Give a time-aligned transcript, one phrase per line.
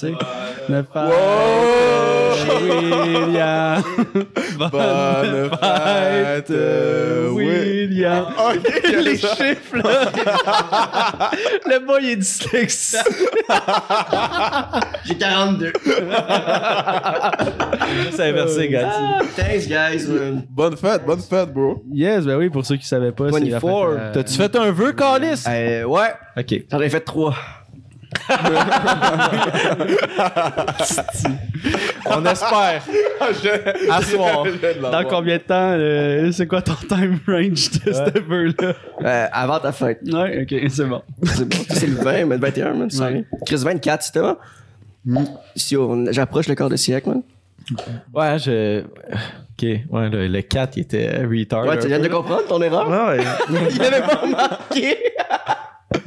[0.00, 0.14] C'est
[0.70, 0.82] ne
[2.62, 3.82] William.
[4.58, 6.52] Bonne fête,
[7.34, 8.24] William.
[8.38, 10.10] Ok, Les chiffres, là.
[11.66, 13.00] Le boy est dyslexique.
[15.04, 15.72] J'ai 42.
[18.12, 18.90] C'est inversé, gars.
[19.36, 20.06] Thanks, guys.
[20.08, 20.42] man.
[20.48, 21.82] Bonne fête, bonne fête, bro.
[21.92, 23.30] Yes, ben oui, pour ceux qui savaient pas.
[23.32, 23.60] c'est la 24.
[23.60, 25.44] fête, euh, T'as-tu fait un vœu, Calis?
[25.46, 26.54] Euh, ouais, Ok.
[26.70, 27.34] j'en ai fait trois.
[32.06, 32.82] On espère.
[33.90, 34.44] À soir.
[34.90, 35.74] Dans combien de temps?
[35.78, 38.72] euh, c'est quoi ton time range de ce vœu-là?
[39.04, 40.00] Euh, avant ta fête.
[40.10, 41.02] Ouais, ok, c'est bon.
[41.24, 41.56] C'est bon.
[41.70, 42.90] C'est le 20, mais le 21, man.
[42.90, 43.24] sorry.
[43.46, 44.36] Chris 24, c'était bon?
[45.56, 47.22] Si on- j'approche le quart de siècle, man.
[48.14, 48.80] Ouais, je.
[48.82, 51.66] Ok, ouais, le, le 4, il était retard.
[51.66, 52.88] Ouais, tu viens de comprendre ton erreur?
[52.88, 53.24] Ouais, ouais.
[53.74, 54.96] Il avait pas remarqué.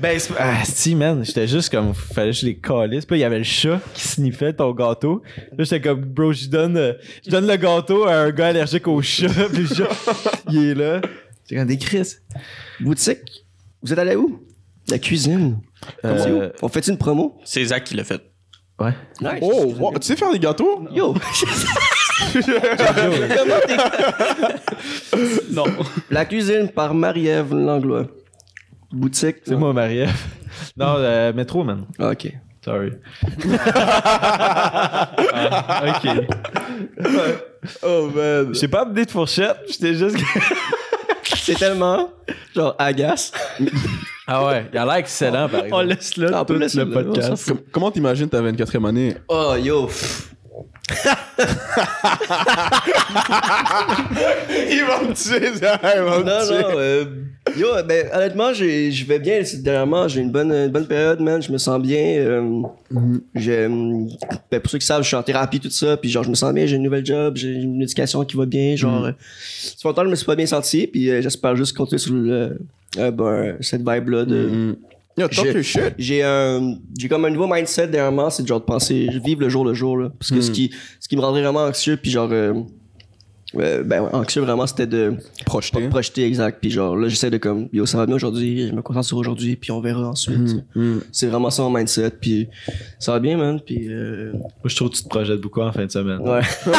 [0.03, 3.05] Ben, c'est- ah, si, man, j'étais juste comme, fallait que je les calisse.
[3.05, 5.21] Puis là, il y avait le chat qui sniffait ton gâteau.
[5.57, 6.91] Là, j'étais comme, bro, je donne, euh,
[7.25, 9.27] je donne le gâteau à un gars allergique au chat.
[9.53, 9.87] Puis le chat,
[10.51, 10.99] il est là.
[11.49, 12.21] J'ai comme des crises.
[12.81, 13.45] Boutique,
[13.81, 14.41] vous êtes allé où?
[14.89, 15.59] La cuisine.
[16.03, 17.39] Euh, On fait une promo?
[17.45, 18.21] C'est Zach qui l'a fait.
[18.81, 18.91] ouais.
[19.21, 19.39] Nice.
[19.41, 20.85] Oh, wow, tu sais faire des gâteaux?
[20.93, 21.13] Yo!
[22.33, 23.77] Comment t'es-
[25.51, 25.63] Non.
[26.11, 28.07] La cuisine par Marie-Ève Langlois.
[28.93, 29.37] Boutique.
[29.43, 30.13] C'est moi, Marie-Ève.
[30.77, 31.85] Non, euh, métro, man.
[31.97, 32.31] Ah, ok.
[32.63, 32.91] Sorry.
[35.87, 36.27] ok.
[37.83, 38.53] Oh, man.
[38.53, 39.57] J'ai pas amené de fourchette.
[39.67, 40.17] J'étais juste.
[41.35, 42.09] C'est tellement,
[42.55, 43.31] genre, agace.
[44.27, 45.85] ah ouais, il a l'air excellent, par On exemple.
[45.87, 47.53] laisse là Ah, on peut tout laisser le on podcast.
[47.71, 49.15] comment t'imagines ta 24e année?
[49.27, 49.87] Oh, yo.
[49.87, 50.32] pff.
[54.71, 56.61] Il va me tuer, il va me Non, tuer.
[56.61, 57.05] non, euh,
[57.57, 59.41] yo, ben, honnêtement, je vais bien.
[59.59, 61.41] Dernièrement, j'ai une bonne, une bonne période, man.
[61.41, 62.17] Je me sens bien.
[62.19, 62.61] euh,
[63.35, 63.69] j'ai, euh,
[64.51, 65.97] ben, pour ceux qui savent, je suis en thérapie, tout ça.
[65.97, 66.65] Puis, genre, je me sens bien.
[66.65, 67.35] J'ai une nouvelle job.
[67.37, 68.75] J'ai une éducation qui va bien.
[68.75, 69.11] Genre, euh,
[69.51, 70.87] ça fait longtemps je me suis pas bien senti.
[70.87, 72.59] Puis, euh, j'espère juste continuer sur le,
[72.97, 74.35] euh, ben, cette vibe-là de.
[74.47, 74.75] Mm.
[75.17, 75.93] Yo, talk J'ai- your shit.
[75.97, 79.49] j'ai un j'ai comme un nouveau mindset dernièrement c'est de genre de penser vivre le
[79.49, 82.09] jour le jour là parce que ce qui ce qui me rendrait vraiment anxieux puis
[82.09, 82.53] genre euh,
[83.59, 85.13] euh, ben ouais, anxieux vraiment c'était de
[85.45, 85.81] Projeté.
[85.81, 88.73] pas projeter exact puis genre là j'essaie de comme yo ça va bien aujourd'hui je
[88.73, 90.33] me concentre sur aujourd'hui puis on verra ensuite
[90.75, 90.99] Mm.
[91.11, 92.47] c'est vraiment ça mon mindset puis
[92.99, 95.71] ça va bien man puis euh, Moi, je trouve que tu te projettes beaucoup en
[95.71, 96.19] fin de semaine.
[96.19, 96.41] ouais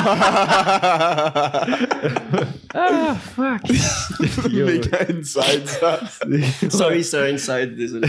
[4.50, 6.00] Les gars inside ça.
[6.70, 8.08] sorry c'est un inside désolé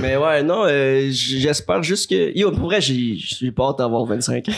[0.00, 4.04] mais ouais non euh, j'espère juste que yo pour vrai j'ai j'ai pas hâte d'avoir
[4.06, 4.52] 25 ans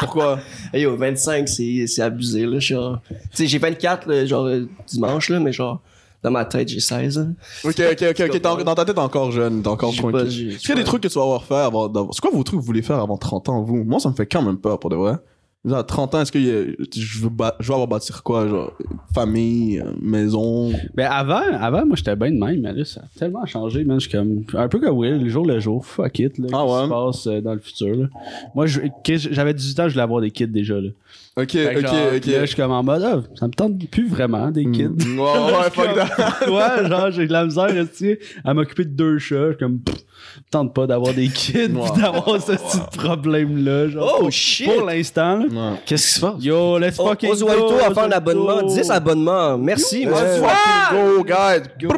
[0.00, 0.38] Pourquoi?
[0.72, 2.58] Hey yo, 25, c'est, c'est abusé, là.
[2.58, 5.80] Genre, tu sais, j'ai 24, là, genre, euh, dimanche, là, mais genre,
[6.22, 7.18] dans ma tête, j'ai 16.
[7.18, 7.32] hein.
[7.64, 8.40] Ok, ok, ok, ok.
[8.64, 10.50] Dans ta tête, t'es encore jeune, t'es encore tranquille.
[10.54, 11.90] Est-ce qu'il y a des trucs que tu vas avoir fait avant.
[12.12, 13.84] C'est quoi vos trucs que vous voulez faire avant 30 ans, vous?
[13.84, 15.14] Moi, ça me fait quand même peur, pour de vrai.
[15.62, 18.48] Genre, À 30 ans, est-ce que je veux, je veux avoir bâtir quoi?
[18.48, 18.72] Genre,
[19.14, 20.72] famille, euh, maison?
[20.94, 24.00] Ben avant, avant, moi j'étais bien de même, mais là, ça a tellement changé, man.
[24.00, 24.44] Je suis comme.
[24.54, 26.48] Un peu comme Will, le jour le jour, fuck it, là.
[26.52, 26.80] Ah ouais?
[26.80, 28.06] qui se passe euh, dans le futur, là.
[28.54, 30.88] Moi, j'avais 18 ans, je voulais avoir des kids déjà, là.
[31.36, 32.26] Ok, ok, genre, ok.
[32.26, 34.88] Là, je suis comme en mode, ah, ça me tente plus vraiment, des kids.
[34.88, 35.18] Mm.
[35.20, 36.50] Ouais, ouais, fuck that.
[36.50, 39.36] ouais, genre, j'ai de la misère, tu sais, à m'occuper de deux chats.
[39.46, 43.88] Je suis comme, pff, me tente pas d'avoir des kids, pis d'avoir ce petit problème-là,
[43.88, 44.16] genre.
[44.16, 44.66] Oh, pour- shit!
[44.66, 45.44] Pour l'instant.
[45.86, 46.34] Qu'est-ce qui se passe?
[46.42, 48.74] Yo, let's Oh, fucking go, un abonnement, Oswaldo.
[48.74, 49.56] 10 abonnements.
[49.58, 50.42] Merci, Let's man.
[50.42, 51.62] fucking go, guys.
[51.80, 51.88] Go,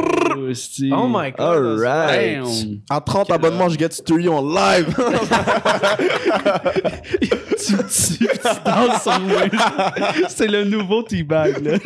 [0.93, 1.41] Oh my god.
[1.41, 2.43] Alright.
[2.43, 2.81] Damn.
[2.91, 4.95] À 30 abonnements, je get Story en live.
[7.21, 8.29] tu tu tu
[8.65, 9.43] danses sur moi.
[10.29, 11.79] C'est le nouveau T-Bag, là.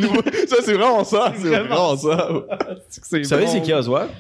[0.49, 1.33] ça, c'est vraiment ça.
[1.37, 2.29] C'est Vraiment vraiment ça.
[2.89, 4.11] C'est Vous savez, c'est qui Oswald?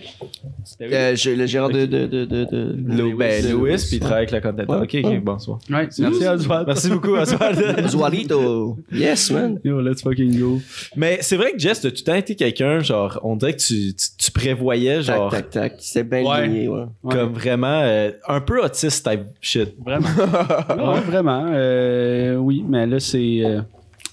[0.81, 4.51] Euh, j'ai le gérant de, de, de, de, ben, Louis, puis il travaille avec la.
[4.51, 4.83] Ouais.
[4.83, 5.59] Ok, ok, bonsoir.
[5.71, 6.67] Ouais, merci Oswald.
[6.67, 7.81] Merci beaucoup, Oswald.
[7.85, 8.77] Oswaldito.
[8.93, 9.59] Yes, man.
[9.65, 10.61] Yo, let's fucking go.
[10.97, 14.31] Mais c'est vrai que Jess, le temps été quelqu'un, genre, on dirait que tu, tu,
[14.31, 15.75] prévoyais, Tac, genre, tac, tac.
[15.79, 16.47] C'est bien Ouais.
[16.47, 16.85] ligné, ouais.
[17.11, 19.75] comme vraiment euh, un peu autiste type shit.
[19.85, 20.09] Vraiment.
[20.95, 21.47] ouais, vraiment.
[21.51, 23.41] Euh, oui, mais là, c'est.
[23.45, 23.61] euh,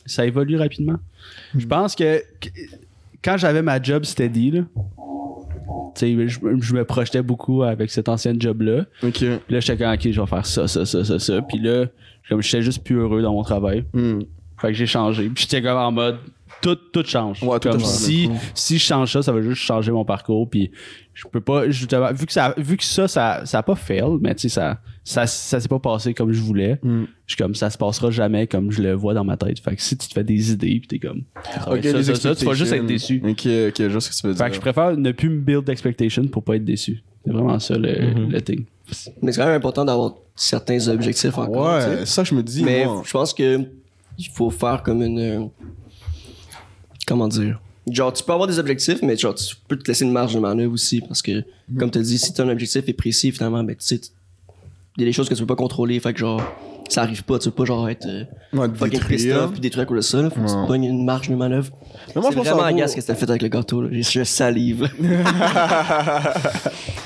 [0.06, 0.98] ça évolue rapidement.
[1.56, 2.22] Je pense que
[3.24, 4.62] quand j'avais ma job steady, là,
[5.96, 8.86] tu sais, je, je me projetais beaucoup avec cette ancienne job-là.
[9.04, 9.14] Ok.
[9.20, 11.42] Puis là, j'étais comme, ok, je vais faire ça, ça, ça, ça, ça.
[11.44, 11.86] Puis là,
[12.28, 13.86] comme j'étais juste plus heureux dans mon travail.
[13.94, 14.20] Hmm.
[14.60, 15.30] Fait que j'ai changé.
[15.30, 16.18] Puis j'étais comme en mode,
[16.64, 17.44] tout, tout change.
[17.44, 20.50] Ouais, tout comme si, si je change ça, ça va juste changer mon parcours.
[20.50, 20.72] Puis
[21.14, 24.04] je peux pas, justement, vu que ça, vu que ça, ça, ça a pas fail,
[24.22, 26.80] mais tu sais, ça, ça, ça s'est pas passé comme je voulais.
[26.82, 27.04] Mm.
[27.28, 29.60] Je suis comme, ça se passera jamais comme je le vois dans ma tête.
[29.60, 31.24] Fait que si tu te fais des idées, pis t'es comme,
[31.54, 33.22] ça ça, ça, ça, tu vas juste être déçu.
[33.24, 34.62] Ok, ok, je vois ce que tu veux Fait que je dire.
[34.62, 37.04] préfère ne plus me build d'expectation pour pas être déçu.
[37.26, 38.32] C'est vraiment ça le, Mhm.
[38.32, 38.66] le thing.
[39.22, 41.74] Mais c'est quand même important d'avoir certains objectifs encore.
[41.76, 42.64] Ouais, c'est ça que je me dis.
[42.64, 43.02] Mais moi.
[43.06, 43.60] je pense que
[44.18, 45.50] il faut faire comme une.
[47.08, 47.60] Comment dire?
[47.90, 50.40] Genre, tu peux avoir des objectifs, mais genre, tu peux te laisser une marge de
[50.40, 51.02] manœuvre aussi.
[51.02, 51.44] Parce que,
[51.78, 54.10] comme tu dis, si ton objectif est précis, finalement, ben, tu sais, tu-
[54.98, 56.00] il y a des choses que tu peux pas contrôler.
[56.00, 56.42] Fait que, genre,
[56.88, 57.40] ça arrive pas.
[57.40, 58.24] Tu peux pas, genre, être euh,
[58.54, 60.22] Ouais, fucking pissed off puis détruire à de ça.
[60.22, 60.30] Là.
[60.30, 61.74] Faut que tu pognes une marge de manœuvre.
[62.16, 63.82] Mais moi, je c'est pense vraiment agace ce que t'as fait avec le gâteau.
[63.82, 63.90] Là.
[63.92, 64.90] Je salive.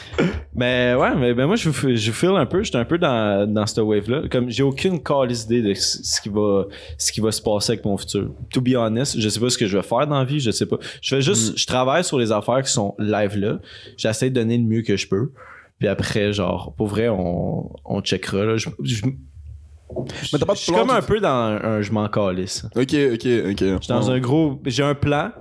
[0.57, 3.65] Mais ouais, mais ben moi je je feel un peu, j'étais un peu dans, dans
[3.68, 6.65] cette wave là, comme j'ai aucune calice idée de ce qui va
[6.98, 8.31] ce qui va se passer avec mon futur.
[8.51, 10.50] To be honest, je sais pas ce que je vais faire dans la vie, je
[10.50, 10.77] sais pas.
[11.01, 13.59] Je fais juste je travaille sur les affaires qui sont live là.
[13.98, 15.31] J'essaie de donner le mieux que je peux.
[15.77, 18.57] Puis après genre pour vrai on on checkera là.
[18.57, 21.81] Je, je- Mais t'as pas de je suis plan, comme un peu dans un, un
[21.83, 22.65] je m'en calisse.
[22.75, 23.59] Ok, ok, ok.
[23.59, 24.59] Je suis dans un gros.
[24.65, 25.31] J'ai un plan,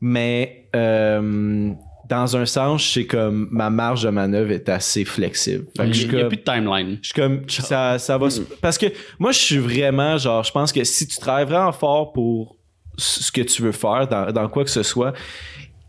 [0.00, 1.72] mais euh,
[2.08, 5.64] dans un sens, je sais comme ma marge de manœuvre est assez flexible.
[5.76, 6.98] Fait que Il y a comme- plus de timeline.
[7.00, 8.86] je suis comme ça, ça va se- parce que
[9.18, 12.56] moi je suis vraiment genre je pense que si tu travailles vraiment fort pour
[12.96, 15.12] ce que tu veux faire dans, dans quoi que ce soit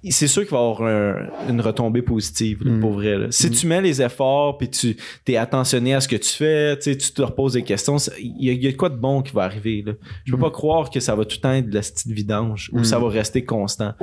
[0.08, 3.28] c'est sûr qu'il va y avoir un- une retombée positive là, pour vrai là.
[3.32, 4.96] si tu mets les efforts puis tu
[5.28, 8.54] es attentionné à ce que tu fais tu te reposes des questions il y, a-
[8.70, 9.94] y quoi de bon qui va arriver là.
[10.24, 12.70] je peux pas croire que ça va tout le temps être de la petite vidange
[12.72, 13.94] ou ça va rester constant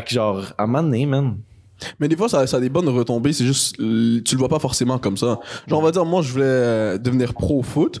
[0.00, 1.36] fait genre à un moment donné man
[1.98, 3.32] Mais des fois, ça, ça a des bonnes retombées.
[3.32, 3.82] C'est juste, tu
[4.34, 5.40] le vois pas forcément comme ça.
[5.66, 8.00] Genre, on va dire, moi, je voulais euh, devenir pro foot.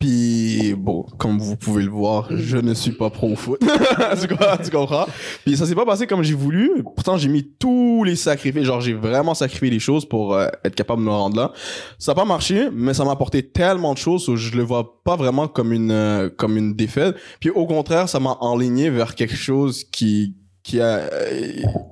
[0.00, 3.60] Puis, bon, comme vous pouvez le voir, je ne suis pas pro foot.
[4.64, 5.04] tu, comprends?
[5.44, 6.82] Puis ça s'est pas passé comme j'ai voulu.
[6.82, 8.62] Pourtant, j'ai mis tous les sacrifices.
[8.62, 11.52] Genre, j'ai vraiment sacrifié les choses pour euh, être capable de me rendre là.
[11.98, 15.02] Ça n'a pas marché, mais ça m'a apporté tellement de choses que je le vois
[15.04, 17.16] pas vraiment comme une, euh, comme une défaite.
[17.38, 21.08] Puis au contraire, ça m'a enligné vers quelque chose qui, qui, a,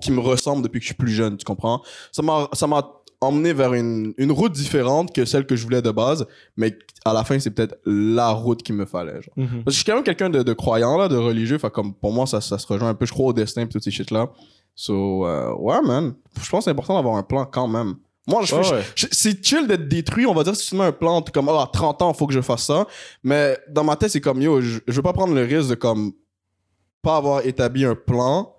[0.00, 1.82] qui me ressemble depuis que je suis plus jeune, tu comprends?
[2.12, 2.82] Ça m'a, ça m'a
[3.20, 6.26] emmené vers une, une route différente que celle que je voulais de base,
[6.56, 9.34] mais à la fin, c'est peut-être la route qu'il me fallait, genre.
[9.36, 11.94] Parce que je suis quand même quelqu'un de, de croyant, là, de religieux, fait comme,
[11.94, 13.90] pour moi, ça, ça se rejoint un peu, je crois au destin pis toutes ces
[13.90, 14.28] shit-là.
[14.76, 16.14] So, euh, ouais, man.
[16.40, 17.96] Je pense que c'est important d'avoir un plan quand même.
[18.28, 18.82] Moi, je, Ouais, je- ouais.
[18.94, 21.48] je- c'est chill d'être détruit, on va dire, si tu mets un plan, t'es comme,
[21.48, 22.86] oh, à 30 ans, faut que je fasse ça.
[23.24, 25.74] Mais dans ma tête, c'est comme, yo, je, je veux pas prendre le risque de,
[25.74, 26.12] comme,
[27.02, 28.54] pas avoir établi un plan,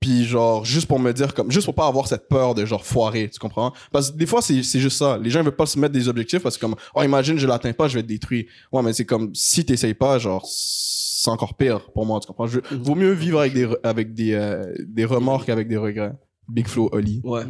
[0.00, 2.84] puis genre, juste pour me dire, comme, juste pour pas avoir cette peur de, genre,
[2.84, 3.72] foirer, tu comprends?
[3.90, 5.18] Parce que des fois, c'est c'est juste ça.
[5.18, 7.72] Les gens veulent pas se mettre des objectifs parce que, comme, oh, imagine, je l'atteins
[7.72, 8.46] pas, je vais être détruit.
[8.72, 12.46] Ouais, mais c'est comme, si t'essayes pas, genre, c'est encore pire pour moi, tu comprends?
[12.46, 16.12] Je- vaut mieux vivre avec des, avec des, euh, des remords qu'avec des regrets.
[16.48, 17.20] Big Flow Oli.
[17.24, 17.42] Ouais.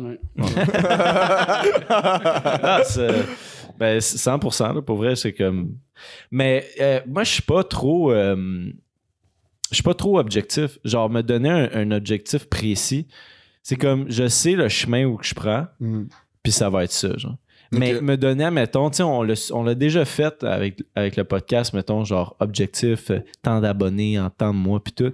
[1.88, 3.24] Ah, c'est-
[3.78, 5.74] ben, c'est 100%, là, pour vrai, c'est comme.
[6.30, 8.10] Mais euh, moi, je suis pas trop.
[8.12, 8.72] euh,
[9.70, 10.79] je suis pas trop objectif.
[10.85, 13.06] Genre, me donner un, un objectif précis,
[13.62, 15.67] c'est comme je sais le chemin où que je prends,
[16.43, 17.37] puis ça va être ça, genre.
[17.70, 21.25] Mais me donner, mettons, tu sais, on l'a on l'a déjà fait avec, avec le
[21.25, 25.12] podcast, mettons, genre objectif, euh, tant d'abonnés en tant de mois, puis tout.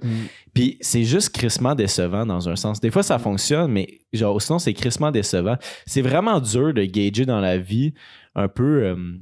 [0.54, 2.80] Puis c'est juste crissement décevant dans un sens.
[2.80, 5.56] Des fois, ça fonctionne, mais genre, sinon, c'est crissement décevant.
[5.84, 7.92] C'est vraiment dur de gager dans la vie
[8.36, 8.84] un peu.
[8.84, 9.18] euh,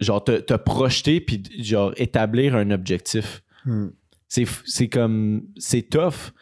[0.00, 3.44] genre, te, te projeter puis genre établir un objectif.
[3.66, 3.88] Hmm.
[4.28, 5.42] C'est comme.
[5.58, 6.32] C'est tough.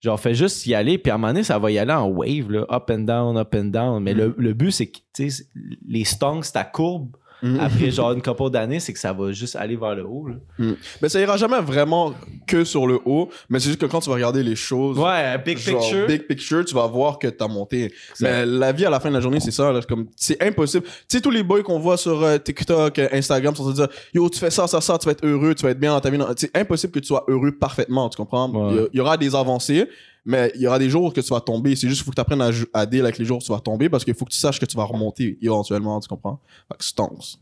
[0.00, 2.08] Genre, fais juste y aller, puis à un moment donné, ça va y aller en
[2.08, 4.02] wave, là, up and down, up and down.
[4.02, 5.44] Mais le, le but, c'est que, tu sais,
[5.86, 7.16] les stonks, ta courbe,
[7.60, 10.66] après genre une couple d'années, c'est que ça va juste aller vers le haut, là.
[11.00, 12.14] Mais ça ira jamais vraiment
[12.46, 14.98] que sur le haut, mais c'est juste que quand tu vas regarder les choses.
[14.98, 16.06] Ouais, big genre, picture.
[16.06, 17.92] Big picture, tu vas voir que t'as monté.
[18.20, 19.72] Mais la vie à la fin de la journée, c'est ça.
[19.72, 20.84] là, comme C'est impossible.
[20.84, 23.84] Tu sais, tous les boys qu'on voit sur euh, TikTok, euh, Instagram, sont en train
[23.84, 25.80] de dire Yo, tu fais ça, ça, ça, tu vas être heureux, tu vas être
[25.80, 26.18] bien dans ta vie.
[26.36, 28.50] C'est impossible que tu sois heureux parfaitement, tu comprends?
[28.50, 28.82] Ouais.
[28.84, 29.88] y il y aura des avancées,
[30.24, 31.74] mais il y aura des jours que tu vas tomber.
[31.76, 33.52] C'est juste qu'il faut que tu apprennes à, à deal avec les jours où tu
[33.52, 36.40] vas tomber parce qu'il faut que tu saches que tu vas remonter éventuellement, tu comprends?
[36.68, 37.36] Fait que stonks.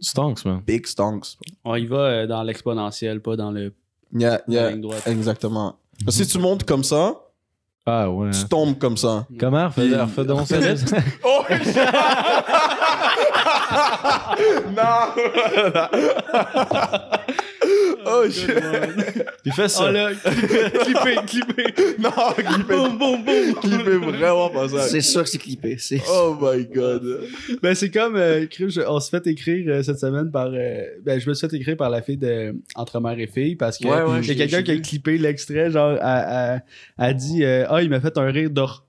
[0.00, 0.60] Stonks, man.
[0.66, 1.36] Big stonks.
[1.64, 3.72] On y va euh, dans l'exponentiel, pas dans le
[4.16, 5.06] Yeah, yeah, ligne droite.
[5.06, 5.76] exactement.
[6.04, 7.14] Parce que si tu montes comme ça,
[7.84, 8.30] Ah ouais.
[8.30, 9.26] tu tombes comme ça.
[9.38, 9.66] Comment?
[9.68, 10.56] Refais, Puis- refais donc ça.
[11.24, 11.42] Oh!
[14.76, 14.76] non!
[18.06, 18.50] oh shit!
[19.44, 19.86] Il fait ça.
[19.88, 21.74] Oh là, clipper, clipper.
[21.98, 24.82] Non, clippez, clippez vraiment pas ça.
[24.82, 25.76] C'est sûr que c'est clippé.
[25.78, 27.02] C'est Oh my god.
[27.62, 28.46] Ben, c'est comme, euh,
[28.88, 30.48] on se fait écrire euh, cette semaine par.
[30.52, 33.56] euh, ben, je me suis fait écrire par la fille de Entre mère et fille
[33.56, 36.54] parce que Ouais, ouais, il y a j'ai- quelqu'un qui a clippé l'extrait, genre, a,
[36.56, 36.58] a,
[36.98, 38.85] a dit euh, Ah, il m'a fait un rire d'or.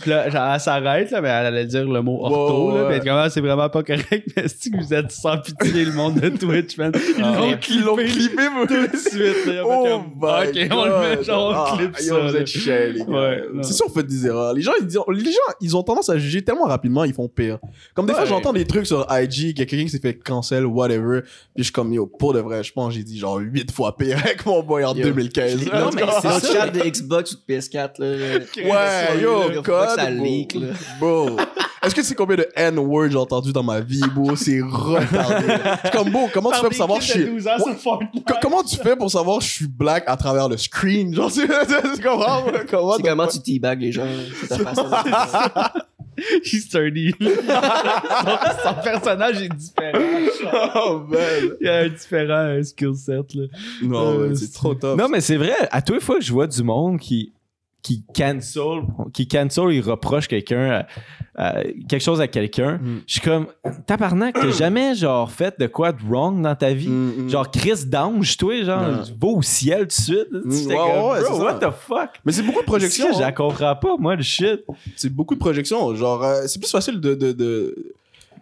[0.00, 2.80] Puis là, genre, elle s'arrête, là, mais elle allait dire le mot ortho, Ouais, là.
[2.82, 2.86] ouais.
[2.86, 5.92] Puis elle dit, comment c'est vraiment pas correct, mais que vous êtes sans pitié, le
[5.92, 6.92] monde de Twitch, man?
[6.94, 9.62] Ils Ah, l'ont Ils l'ont clippé clippé, tout de suite, là.
[9.66, 12.20] Oh fait my ok, on le met, genre, on Ah, clip yo, ça.
[12.20, 12.40] Vous là.
[12.40, 13.06] êtes chers, les gars.
[13.06, 14.54] Ouais, c'est sûr, vous faites des erreurs.
[14.54, 17.28] Les gens, ils, disent- les gens, ils ont tendance à juger tellement rapidement, ils font
[17.28, 17.58] pire.
[17.94, 20.14] Comme des fois, j'entends des trucs sur IG, qu'il y a quelqu'un qui s'est fait
[20.14, 21.22] cancel, whatever.
[21.22, 23.96] Puis je suis comme, yo, pour de vrai, je pense j'ai dit genre 8 fois
[23.96, 25.02] pire avec mon boy en Yo.
[25.04, 25.66] 2015.
[25.66, 28.38] Non, mais c'est le chat de Xbox ou de PS4, là.
[28.56, 29.62] Ouais, yo,
[29.96, 30.68] que ça leak, là.
[31.00, 31.36] Bro.
[31.82, 34.34] Est-ce que tu sais combien de N-words j'ai entendu dans ma vie, bro?
[34.36, 35.46] C'est retardé.
[35.84, 37.26] Suis comme, bro, comment tu fais pour savoir que je suis...
[38.26, 41.14] Co- Comment tu fais pour savoir que je suis black à travers le screen?
[41.14, 41.46] Genre, tu
[42.02, 42.44] comprends?
[42.68, 44.06] Comment C'est comment tu teabag les gens.
[44.40, 44.86] C'est ta façon
[46.42, 47.14] He's sturdy.
[47.20, 50.00] son, son personnage est différent.
[50.74, 51.18] Oh, man.
[51.60, 53.44] Il a un différent skill set, là.
[53.82, 54.98] Non, Euh, mais c'est trop top.
[54.98, 57.32] Non, mais c'est vrai, à toutes les fois que je vois du monde qui,
[57.82, 58.82] qui cancel,
[59.14, 60.84] qui cancel, il reproche quelqu'un,
[61.38, 63.00] euh, quelque chose à quelqu'un, Mm.
[63.06, 63.46] je suis comme,
[63.86, 66.88] tabarnak, t'as jamais, genre, fait de quoi de wrong dans ta vie?
[66.88, 67.28] Mm, mm.
[67.30, 69.02] Genre, Chris d'ange, toi, genre, Non.
[69.04, 70.28] tu vas au ciel tout de suite.
[70.50, 71.44] J'étais ouais, comme, ouais, bro, ça.
[71.44, 72.10] what the fuck?
[72.24, 73.12] Mais c'est beaucoup de projections.
[73.14, 73.32] Je la hein.
[73.32, 74.64] comprends pas, moi, le shit.
[74.96, 75.94] C'est beaucoup de projections.
[75.94, 77.92] Genre, euh, c'est plus facile de, de, de,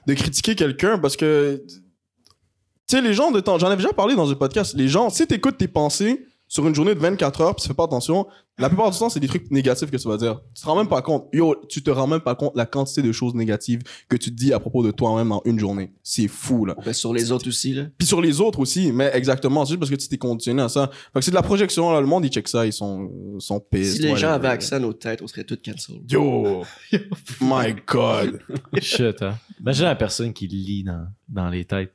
[0.06, 1.62] de critiquer quelqu'un parce que.
[1.68, 3.58] Tu sais, les gens de temps.
[3.58, 4.74] J'en avais déjà parlé dans un podcast.
[4.76, 7.74] Les gens, si t'écoutes tes pensées sur une journée de 24 heures, puis tu fais
[7.74, 8.26] pas attention,
[8.58, 10.40] la plupart du temps, c'est des trucs négatifs que tu vas dire.
[10.54, 11.28] Tu te rends même pas compte.
[11.32, 14.34] Yo, tu te rends même pas compte la quantité de choses négatives que tu te
[14.34, 15.92] dis à propos de toi-même dans une journée.
[16.02, 16.74] C'est fou, là.
[16.84, 17.84] Ben, sur les autres aussi, là.
[17.98, 20.68] Puis sur les autres aussi, mais exactement, c'est juste parce que tu t'es conditionné à
[20.70, 20.90] ça.
[21.12, 22.00] Fait que c'est de la projection, là.
[22.00, 23.96] Le monde, il check ça, ils sont, ils sont pissed.
[23.96, 25.96] Si les gens avaient accès à nos têtes, on serait tous cancel.
[26.08, 26.62] Yo!
[27.42, 28.40] My God!
[28.80, 29.34] Shit, hein.
[29.60, 31.92] Imagine la personne qui lit dans, dans les têtes.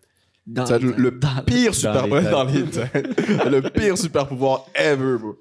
[0.47, 3.07] Dans Ça, le, pire super les dans les têtes.
[3.49, 5.35] le pire super pouvoir ever, bro.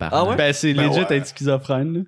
[0.00, 0.36] Ah ouais?
[0.36, 1.16] Ben, c'est Ben legit ouais.
[1.16, 2.00] être schizophrène, là.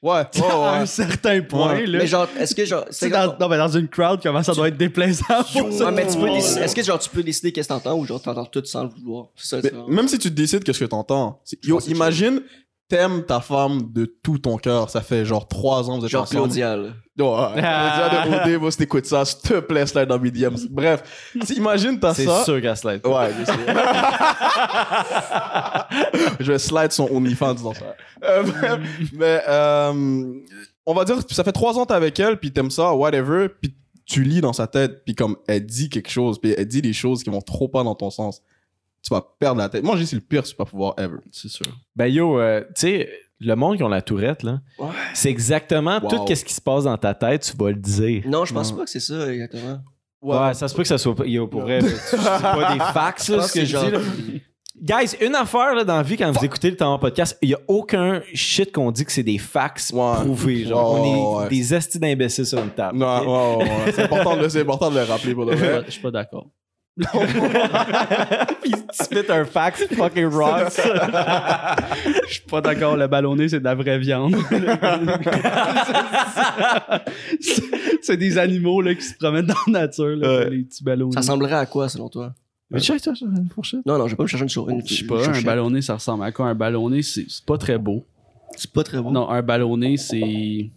[0.00, 1.86] Ouais, ouais, à un certain point, Ouais.
[1.86, 1.98] là.
[1.98, 2.84] Mais genre, est-ce que genre.
[2.90, 5.86] C'est dans, non, mais dans une crowd, comment ça doit être déplaisant pour ça?
[5.86, 8.06] Ouais, mais tu peux décider- Est-ce que genre tu peux décider qu'est-ce que t'entends ou
[8.06, 9.26] genre t'entends tout sans le vouloir?
[9.34, 11.84] C'est ça, Mais c'est vraiment- même si tu décides qu'est-ce que t'entends, c'est- yo, pense
[11.84, 12.42] que c'est imagine,
[12.88, 14.88] t'aimes ta femme de tout ton cœur.
[14.90, 16.44] Ça fait genre trois ans, vous êtes Genre ensemble.
[16.44, 16.88] Claudia, là.
[17.18, 20.56] Ouais, Claudia de OD, moi, si t'écoutes ça, s'il te plaît, slide dans mes DMs.
[20.70, 22.44] Bref, imagine t'as C'est ça.
[22.44, 23.06] sûr qu'elle slide.
[23.06, 23.52] Ouais, je sais.
[26.40, 27.94] je vais slide son OnlyFans dans ça.
[28.24, 28.80] Euh, bref,
[29.12, 30.32] mais euh,
[30.86, 33.48] on va dire, ça fait trois ans que t'es avec elle, puis t'aimes ça, whatever,
[33.48, 33.74] puis
[34.06, 36.92] tu lis dans sa tête, puis comme elle dit quelque chose, puis elle dit des
[36.94, 38.40] choses qui vont trop pas dans ton sens,
[39.02, 39.82] tu vas perdre la tête.
[39.84, 41.18] Moi, je dis c'est le pire super pouvoir ever.
[41.32, 41.66] C'est sûr.
[41.96, 43.08] Ben yo, euh, tu sais,
[43.40, 44.88] le monde qui ont la tourette, là, Ouais.
[45.14, 46.08] c'est exactement Wow.
[46.26, 48.24] tout ce qui se passe dans ta tête, tu vas le dire.
[48.26, 48.78] Non, je pense Non.
[48.78, 49.78] pas que c'est ça, exactement.
[50.20, 51.24] Ouais, ça se peut que ça soit pas.
[51.26, 53.90] Yo, pour vrai, c'est pas des facts, là, ce que que je genre- dis.
[53.92, 54.00] Là.
[54.80, 57.54] Guys, une affaire là, dans la vie, quand vous écoutez le temps podcast, il y
[57.54, 60.14] a aucun shit qu'on dit que c'est des facts Ouais.
[60.20, 60.64] prouvés.
[60.66, 61.48] Genre, on est ouais.
[61.48, 62.96] des estis d'imbéciles sur une table.
[62.96, 63.26] Non, ok?
[63.26, 63.92] ouais, ouais, ouais.
[63.92, 65.82] c'est important, de le- c'est important de le rappeler pour le vrai.
[65.86, 66.46] je suis pas d'accord.
[68.62, 70.72] Puis tu spit un fact fucking rock.
[72.26, 72.96] Je suis pas d'accord.
[72.96, 74.36] Le ballonné, c'est de la vraie viande.
[78.02, 80.50] C'est- des animaux là, qui se promènent dans la nature, là, Ouais.
[80.50, 81.12] les petits ballonnés.
[81.12, 82.34] Ça ressemblerait à quoi, selon toi?
[82.70, 83.80] Mais check ça, une fourchette?
[83.86, 84.86] Non, non, je vais pas me chercher une une.
[84.86, 86.46] Je sais pas, un ballonné, ça ressemble à quoi?
[86.48, 88.04] Un ballonné, c'est pas très beau.
[88.56, 89.10] C'est pas très bon.
[89.10, 90.70] Non, un ballonné, c'est.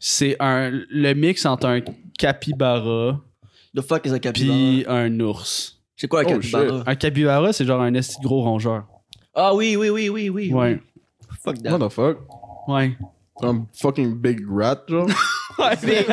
[0.00, 0.70] C'est un.
[0.90, 1.80] Le mix entre un
[2.18, 3.20] capybara
[3.76, 4.54] The fuck is a capybara?
[4.56, 5.78] puis un ours.
[5.96, 6.82] C'est quoi un Oh, capybara?
[6.86, 8.86] Un capybara, c'est genre un esti gros rongeur.
[9.34, 10.52] Ah oui, oui, oui, oui, oui.
[10.52, 10.80] Ouais.
[11.44, 11.78] Fuck What that.
[11.78, 12.16] the fuck?
[12.68, 12.96] Ouais.
[13.42, 15.08] Un fucking big rat, genre?
[15.80, 16.08] C'est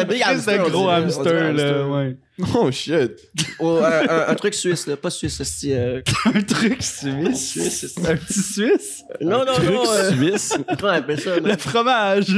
[0.00, 1.48] un big hamster, gros hamster, là.
[1.48, 1.88] hamster.
[1.90, 2.16] Ouais.
[2.54, 3.12] Oh shit.
[3.58, 4.96] Oh, un, un- un truc suisse, là.
[4.96, 5.74] Pas suisse, c'est.
[5.74, 6.00] Euh...
[6.26, 7.96] un truc suisse?
[8.06, 9.02] Un petit suisse?
[9.20, 9.82] Non, non, non.
[9.90, 10.56] euh, Suisse?
[10.78, 11.40] Comment on appelle ça?
[11.40, 12.28] Le fromage.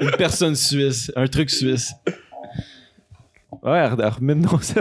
[0.00, 1.12] Une personne suisse.
[1.14, 1.92] Un truc suisse.
[3.62, 4.80] Ouais, remets-nous ça.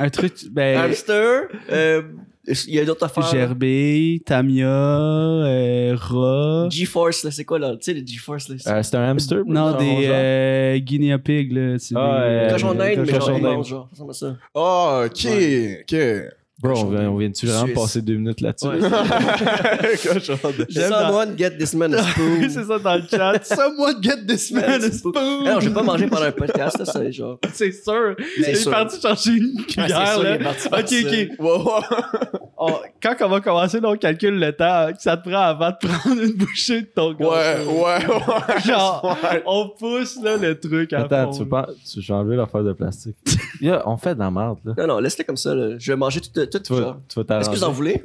[0.00, 0.34] un truc.
[0.50, 0.78] Ben.
[0.78, 1.42] Hamster.
[1.70, 2.02] euh,
[2.66, 3.24] Il y a d'autres affaires?
[3.24, 6.68] Gerbille, Tamia, euh, rat.
[6.70, 7.30] G-Force, là.
[7.30, 7.72] C'est quoi, là?
[7.72, 8.56] Tu sais, les G-Force, là.
[8.58, 9.42] c'est- Euh, c'est un hamster?
[9.46, 11.78] Non, Un des euh, guinea pig, là.
[11.78, 13.64] C'est Ah, des, euh, Cochon d'Inde, mais genre, cochon d'Inde.
[13.64, 13.88] genre.
[13.92, 14.36] Ça ressemble à ça.
[14.54, 15.26] Oh, ok,
[15.82, 15.96] ok.
[16.60, 18.66] Bro, on vient, on vient-tu vraiment passer deux minutes là-dessus?
[19.88, 22.48] De- Someone get this man a spoon.
[22.50, 23.44] c'est ça dans le chat.
[23.44, 25.44] Someone get this man a spoon.
[25.44, 27.38] Non, je vais pas manger pendant un podcast, là, c'est genre.
[27.52, 28.14] C'est sûr.
[28.18, 30.36] C'est Il est parti chercher une Ah, cuillère, là.
[30.72, 32.74] Ok, ok.
[33.00, 35.76] Quand on va commencer, là, on calcule le temps que ça te prend avant de
[35.86, 37.30] prendre une bouchée de ton gâteau.
[37.32, 38.60] Ouais, ouais, ouais.
[38.66, 39.42] Genre, Ouais.
[39.46, 41.38] on pousse là, le truc à Attends, fond.
[41.38, 41.68] tu veux pas.
[41.88, 43.16] Tu veux enlever l'affaire de plastique?
[43.60, 44.74] Yeah, on fait de la merde, là.
[44.78, 45.76] Non, non, laisse-le comme ça, là.
[45.78, 46.96] Je vais manger tout, tout Tu vas, genre.
[47.08, 48.02] tu vas Est-ce que vous en voulez?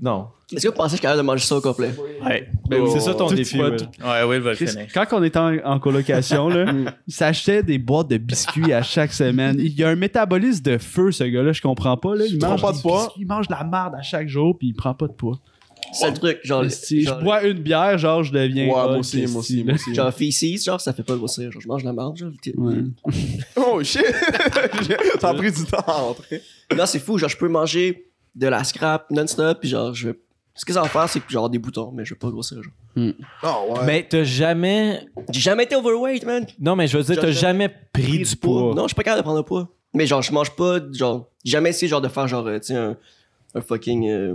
[0.00, 0.26] Non.
[0.52, 1.94] Est-ce que vous pensez que je suis capable de manger ça au complet?
[2.24, 2.48] Ouais.
[2.68, 2.90] Ben oui.
[2.92, 3.56] C'est ça ton Tout défi.
[3.58, 3.76] Will.
[4.04, 4.86] Ouais, Will va le finir.
[4.92, 6.66] quand on était en, en colocation, là,
[7.06, 9.56] il s'achetait des boîtes de biscuits à chaque semaine.
[9.58, 12.16] Il y a un métabolisme de feu, ce gars-là, je comprends pas.
[12.16, 12.24] Là.
[12.28, 13.12] Il mange pas de poids?
[13.16, 15.38] il mange de la merde à chaque jour, puis il prend pas de poids.
[15.92, 16.64] C'est le truc, genre.
[16.70, 18.64] Si genre, je bois une bière, genre, je deviens.
[18.66, 19.74] Ouais, moi aussi, moi aussi, moi.
[19.92, 21.50] Genre, feces, genre, ça fait pas grossir.
[21.52, 22.30] Genre, je mange la merde, genre.
[22.56, 22.76] Ouais.
[23.56, 24.02] Oh shit!
[25.20, 26.40] ça a pris du temps à rentrer.
[26.74, 30.18] Là, c'est fou, genre, je peux manger de la scrap non-stop, puis genre, je vais.
[30.54, 32.58] Ce que ça va faire, c'est que genre des boutons, mais je vais pas grossir,
[32.62, 33.12] genre.
[33.42, 33.86] Oh ouais.
[33.86, 35.06] Mais t'as jamais.
[35.30, 36.44] J'ai jamais été overweight, man.
[36.60, 38.74] Non, mais je veux dire, t'as jamais jamais pris du poids.
[38.74, 39.68] Non, je suis pas capable de prendre le poids.
[39.94, 42.66] Mais genre, je mange pas, genre, j'ai jamais essayé, genre, de faire, genre, euh, tu
[42.68, 42.96] sais, un,
[43.54, 44.08] un fucking.
[44.08, 44.34] euh,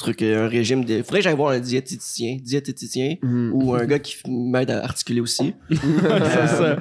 [0.00, 1.02] truc, euh, un régime de.
[1.02, 3.50] Faudrait que j'aille voir un diététicien, diététicien, Mhm.
[3.54, 5.54] ou un gars qui m'aide à articuler aussi.
[5.70, 5.76] c'est
[6.48, 6.76] ça.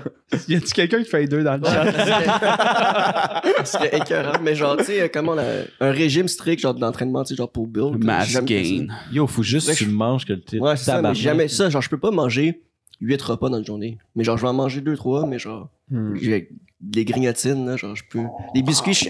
[0.48, 1.86] Y a-tu quelqu'un qui fait les deux dans le chat?
[3.66, 4.40] Ce serait écœurant.
[4.44, 5.44] Mais genre, tu sais, euh, comment on a
[5.82, 8.04] un régime strict, genre, d'entraînement, tu sais, genre, pour build.
[8.04, 8.88] Mass gain.
[9.12, 10.64] Yo, faut juste que tu le manges que le titre.
[10.64, 11.70] Ouais, c'est ça, mais jamais ça.
[11.70, 12.62] Genre, je peux pas manger
[13.02, 13.98] 8 repas dans une journée.
[14.16, 16.16] Mais genre, je vais en manger 2-3, mais genre, Hmm.
[16.22, 16.50] j'ai
[16.82, 18.22] des grignotines, là, genre, je peux.
[18.54, 19.10] Des biscuits, je suis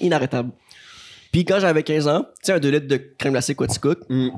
[0.00, 0.50] inarrêtable.
[1.32, 4.28] Puis quand j'avais 15 ans, tu sais, un 2 litres de crème glacée Quaticook, Hmm.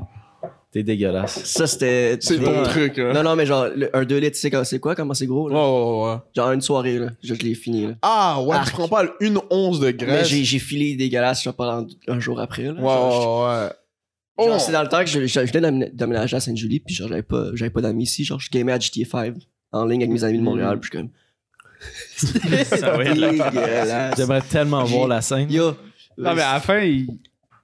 [0.73, 1.45] T'es dégueulasse.
[1.45, 2.17] ça c'était.
[2.21, 3.13] C'est ton vois, truc, hein.
[3.13, 5.27] Non, non, mais genre, le- un 2 litres, tu sais quand- c'est quoi, comment c'est
[5.27, 5.55] gros, là?
[5.55, 6.17] ouais, ouais.
[6.35, 7.09] Genre, une soirée, là.
[7.23, 7.93] Je, je l'ai fini, là.
[8.01, 8.69] Ah, ouais, Arc.
[8.69, 10.29] tu prends pas une once de Mais graisse?
[10.29, 12.73] j'ai j'ai filé dégueulasse, genre, pendant un jour après, là.
[12.73, 14.47] Ouais, Genre, ouais, ouais.
[14.47, 14.59] genre, Oh.
[14.59, 17.09] c'est dans le temps que je, je, je venais d'amé- d'aménager à Sainte-Julie, puis genre,
[17.09, 18.25] j'avais pas, j'avais pas d'amis ici.
[18.25, 19.35] Genre, je gamais à GTA 5
[19.73, 21.11] en ligne avec mes amis de Montréal, puis je suis comme.
[22.79, 24.15] Ça va être la- dégueulasse.
[24.17, 25.51] J'aimerais tellement voir la scène.
[25.53, 25.75] Yo.
[26.19, 27.07] Non, mais à la fin, il.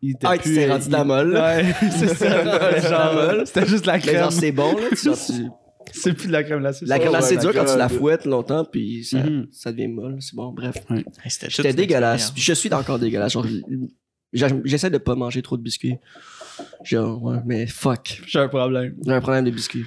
[0.00, 0.54] Il était Ah, il plus.
[0.54, 1.32] s'est rendu il- de la molle.
[1.34, 2.42] Ouais, c'est ça.
[2.42, 3.46] rendu de la molle.
[3.46, 4.18] C'était juste de la Mais crème.
[4.20, 4.86] genre, c'est bon, là.
[4.90, 5.32] tu- genre, tu-
[5.92, 6.84] C'est plus de la crème glacée.
[6.86, 9.48] La crème glacée ouais, dure quand tu la fouettes longtemps, puis ça, Mhm.
[9.50, 10.18] ça devient molle.
[10.20, 10.76] C'est bon, bref.
[10.90, 12.32] Hey, C'était dégueulasse.
[12.36, 13.36] je suis encore dégueulasse.
[14.64, 15.96] J'essaie de pas manger trop de biscuits.
[16.84, 18.20] Genre, ouais, mais fuck.
[18.26, 18.94] J'ai un problème.
[19.04, 19.84] J'ai un problème de biscuits.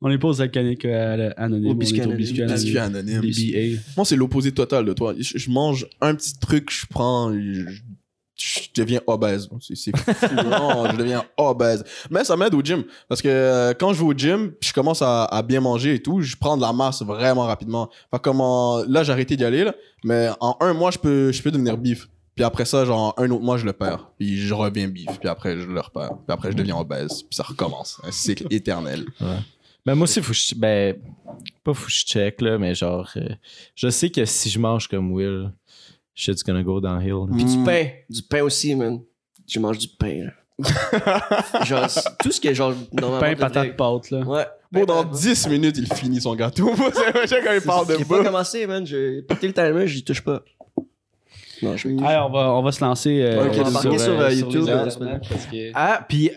[0.00, 1.68] On est pas aux alcaniques euh, anonymes.
[1.68, 2.16] Aux anonymes.
[2.16, 3.20] biscuits Biscuit anonyme.
[3.20, 3.80] BBA.
[3.96, 5.14] Moi, c'est l'opposé total de toi.
[5.18, 7.32] Je, je mange un petit truc, je prends,
[8.36, 9.48] je, deviens obèse.
[9.60, 9.92] C'est.
[10.32, 11.84] Non, je deviens obèse.
[12.10, 12.84] Mais ça m'aide au gym.
[13.08, 16.02] Parce que euh, quand je vais au gym, je commence à, à bien manger et
[16.02, 17.88] tout, je prends de la masse vraiment rapidement.
[18.10, 21.32] Fait comme en- là, j'ai arrêté d'y aller, là, mais en un mois, je peux,
[21.32, 22.08] je peux devenir bif.
[22.34, 24.10] Puis après ça, genre, un autre mois, je le perds.
[24.18, 25.06] Puis je reviens bif.
[25.20, 26.10] Puis après, je le repère.
[26.26, 27.22] Puis après, je deviens obèse.
[27.22, 28.00] Puis ça recommence.
[28.02, 29.04] Un cycle éternel.
[29.86, 30.54] Ben moi aussi, faut que je.
[30.56, 30.96] Ben,
[31.62, 33.28] pas faut que je check, là, mais genre, euh,
[33.74, 35.52] je sais que si je mange comme Will,
[36.14, 37.26] shit's gonna go downhill.
[37.32, 37.64] Puis du Mm.
[37.64, 37.86] pain.
[38.08, 39.00] Du pain aussi, man.
[39.46, 40.30] Je mange du pain, là.
[41.64, 42.72] genre, c'est- tout ce qui est genre.
[42.92, 44.20] normalement, Pain, devrait- patate, pâte, là.
[44.20, 44.46] Ouais.
[44.70, 46.70] Bon, dans ben, 10 minutes, il finit son gâteau.
[47.12, 48.26] C'est sais quand il parle de J'ai pas bouffe.
[48.26, 48.86] commencé, man.
[48.86, 50.42] J'ai pété le timer, j'y touche pas.
[51.62, 54.20] Non, je Allez, on va, on va se lancer euh, Ok, on va embarquer sur,
[54.20, 54.96] euh, YouTube, les euh, parce
[55.46, 56.30] que- Ah, puis,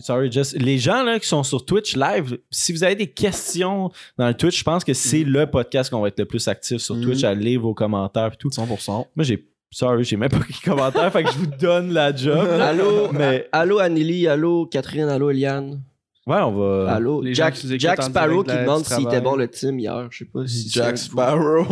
[0.00, 3.90] sorry, Jess, les gens là, qui sont sur Twitch live, si vous avez des questions
[4.18, 6.78] dans le Twitch, je pense que c'est le podcast qu'on va être le plus actif
[6.78, 7.00] sur.
[7.00, 8.48] Twitch, à lire vos commentaires et tout.
[8.50, 9.06] 100%.
[9.14, 9.46] Moi, j'ai.
[9.70, 12.38] Sorry, j'ai même pas de commentaires, fait que je vous donne la job.
[12.60, 15.80] Allô, Mais, allô Anneli, allô Catherine, allô Eliane.
[16.26, 16.92] Ouais, on va.
[16.94, 20.08] Allô, les gens Jack, qui Sparrow qui de- demande s'il était bon le team hier.
[20.10, 20.98] Je sais pas si Jack.
[20.98, 21.64] Sparrow.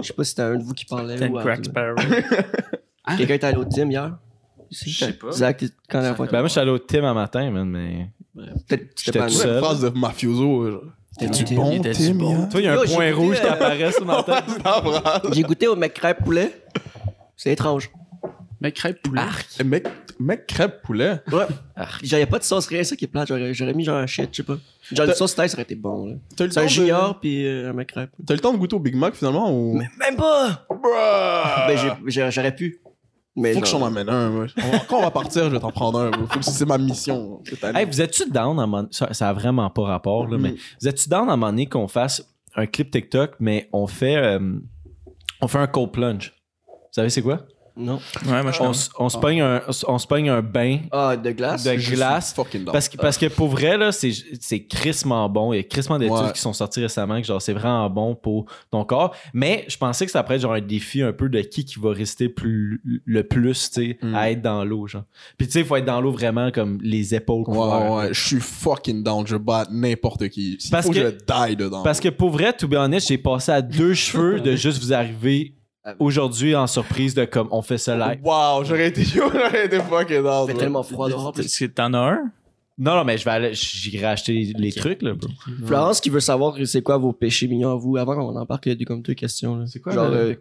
[0.00, 1.96] Je sais pas si c'était un de vous qui parlait ou Crack Sparrow.
[3.16, 4.18] Quelqu'un était allé au team hier?
[4.70, 5.30] Je sais pas.
[5.32, 8.10] Zach, quand la fois Ben, moi, je suis allé au Tim un matin, man, mais.
[8.68, 9.28] Peut-être que c'était pas.
[9.28, 10.70] Une phrase de mafioso.
[10.70, 10.82] genre.
[11.20, 11.56] Nous.
[11.56, 12.14] bon, Tim?
[12.14, 12.34] bon?
[12.36, 12.48] hein?
[12.50, 14.44] Toi, il y a un point rouge qui euh, apparaît sur ma tête.
[15.32, 16.52] J'ai goûté au mec crêpe poulet.
[17.34, 17.90] C'est étrange.
[18.60, 19.22] Mais crêpe poulet.
[19.60, 19.86] Eh, Mec,
[20.18, 21.20] mec crêpe poulet.
[21.30, 21.46] Ouais.
[22.02, 23.28] J'avais pas de sauce rien, ça qui est plate.
[23.28, 24.56] J'aurais, mis genre un shit, je sais pas.
[24.92, 26.14] Genre une sauce thaï, ça aurait été bon, là.
[26.36, 28.10] C'est un temps de- junior puis euh, un mec crêpe.
[28.26, 29.74] T'as eu le temps de goûter au Big Mac finalement ou?
[29.78, 30.66] Mais même pas!
[30.68, 31.68] Bruh.
[31.68, 32.80] Ben, j'aurais pu.
[33.36, 34.30] Mais Faut que je genre- t'en amène un.
[34.30, 34.46] moi.
[34.56, 36.10] On va- Quand on va partir, je vais t'en prendre un.
[36.26, 37.78] Faut que c'est ma mission cette année.
[37.80, 40.50] Hey, vous êtes-tu down à un moment- ça, ça a vraiment pas rapport, là, mais
[40.50, 40.56] Mm.
[40.80, 44.16] vous êtes-tu down à un moment donné qu'on fasse un clip TikTok, mais on fait,
[44.16, 44.40] euh,
[45.40, 46.32] on fait un cold plunge?
[46.66, 47.46] Vous savez c'est quoi?
[47.78, 48.00] Non.
[48.26, 48.72] Ouais, moi, je On,
[49.04, 51.64] on se pogne un, on se pogne un bain Ah, de glace?
[51.64, 52.34] de Je glace.
[52.72, 54.10] Parce que, parce que pour vrai, là, c'est,
[54.40, 55.52] c'est crissement bon.
[55.52, 56.32] Il y a crissement d'études Ouais.
[56.32, 59.14] qui sont sorties récemment que genre c'est vraiment bon pour ton corps.
[59.32, 61.78] Mais je pensais que ça pourrait être genre un défi un peu de qui qui
[61.78, 64.14] va rester plus, le plus, tu sais, Mm.
[64.14, 65.04] à être dans l'eau, genre.
[65.36, 67.92] Puis tu sais, il faut être dans l'eau vraiment comme les épaules Ouais, couvertes.
[67.92, 69.26] ouais, je suis fucking down.
[69.26, 70.58] Je bats n'importe qui.
[70.70, 71.82] Parce faut que, que- je die dedans.
[71.82, 74.92] Parce que pour vrai, to be honest, j'ai passé à deux cheveux de juste vous
[74.92, 75.54] arriver
[75.98, 78.20] aujourd'hui en surprise de comme on fait ça live.
[78.24, 80.46] Wow, j'aurais été j'aurais été fucking fait bro.
[80.52, 81.32] tellement froid dehors.
[81.32, 82.30] puis- Est-ce que t'en as un?
[82.80, 85.28] Non, non, mais je vais aller, j'irai acheter les trucs, là, bro.
[85.66, 88.68] Florence qui veut savoir c'est quoi vos péchés mignons à vous avant qu'on embarque il
[88.68, 89.56] y a des comme deux questions.
[89.56, 89.66] là.
[89.66, 90.34] C'est quoi, Genre le- euh,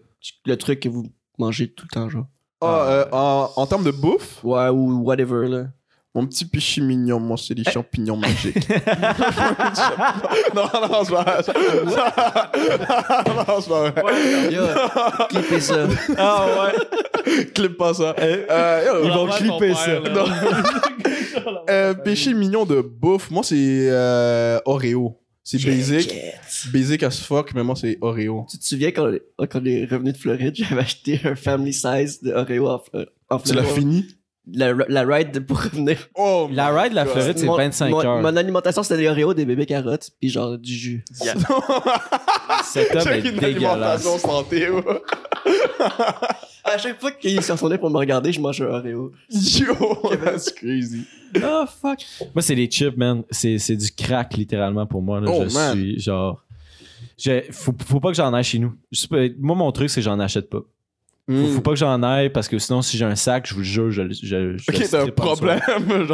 [0.46, 1.08] le truc que vous
[1.40, 2.28] mangez tout le temps, genre.
[2.62, 5.68] Ah, euh, en, en termes de bouffe, Ouais, ou whatever, là.
[6.16, 8.68] Mon petit péché mignon, moi, c'est des champignons magiques.
[10.56, 11.44] non, non, c'est pas vrai.
[13.28, 14.54] non, c'est pas vrai.
[14.54, 15.88] Yo, ça.
[16.18, 17.46] Ah ouais.
[17.54, 18.16] Clip pas ça.
[18.20, 20.00] Euh, yo, Ils vont clipper ça.
[20.00, 20.26] Non.
[21.70, 23.56] Euh, péché mignon de bouffe, moi, c'est
[23.90, 25.20] euh, Oreo.
[25.44, 26.14] C'est basic.
[26.74, 28.46] Basic as fuck, mais moi, c'est Oreo.
[28.50, 32.22] Tu te souviens quand, quand on est revenu de Floride, j'avais acheté un family size
[32.22, 32.82] de Oreo en,
[33.30, 33.76] en Tu l'as Floride?
[33.80, 34.06] fini?
[34.54, 35.98] La, la ride pour revenir.
[36.16, 38.22] Oh, La ride de la Floride, c'est Mon- 25 mon, heures.
[38.22, 41.04] Mon alimentation, c'était des Oreos, des bébés carottes, puis genre du jus.
[42.64, 43.46] Cet homme est une dégueulasse.
[44.06, 44.84] alimentation santé, ouais.
[46.64, 49.12] À chaque fois qu'il s'en retournait pour me regarder, je mangeais un Oreo.
[49.30, 49.76] Yo,
[50.24, 51.04] that's crazy.
[51.44, 52.00] Oh fuck.
[52.34, 53.24] Moi, c'est les chips, man.
[53.30, 55.20] C'est c'est du crack, littéralement, pour moi.
[55.22, 55.30] là.
[55.32, 55.74] Oh, je man.
[55.78, 56.44] suis genre.
[57.18, 58.74] je- faut, faut pas que j'en aille chez nous.
[59.40, 60.62] Moi, mon truc, c'est que j'en achète pas.
[61.30, 61.48] Faut, Mm.
[61.56, 63.66] faut pas que j'en aille parce que sinon, si j'ai un sac, je vous le
[63.66, 65.60] jure, je, je, je Ok, t'as un problème.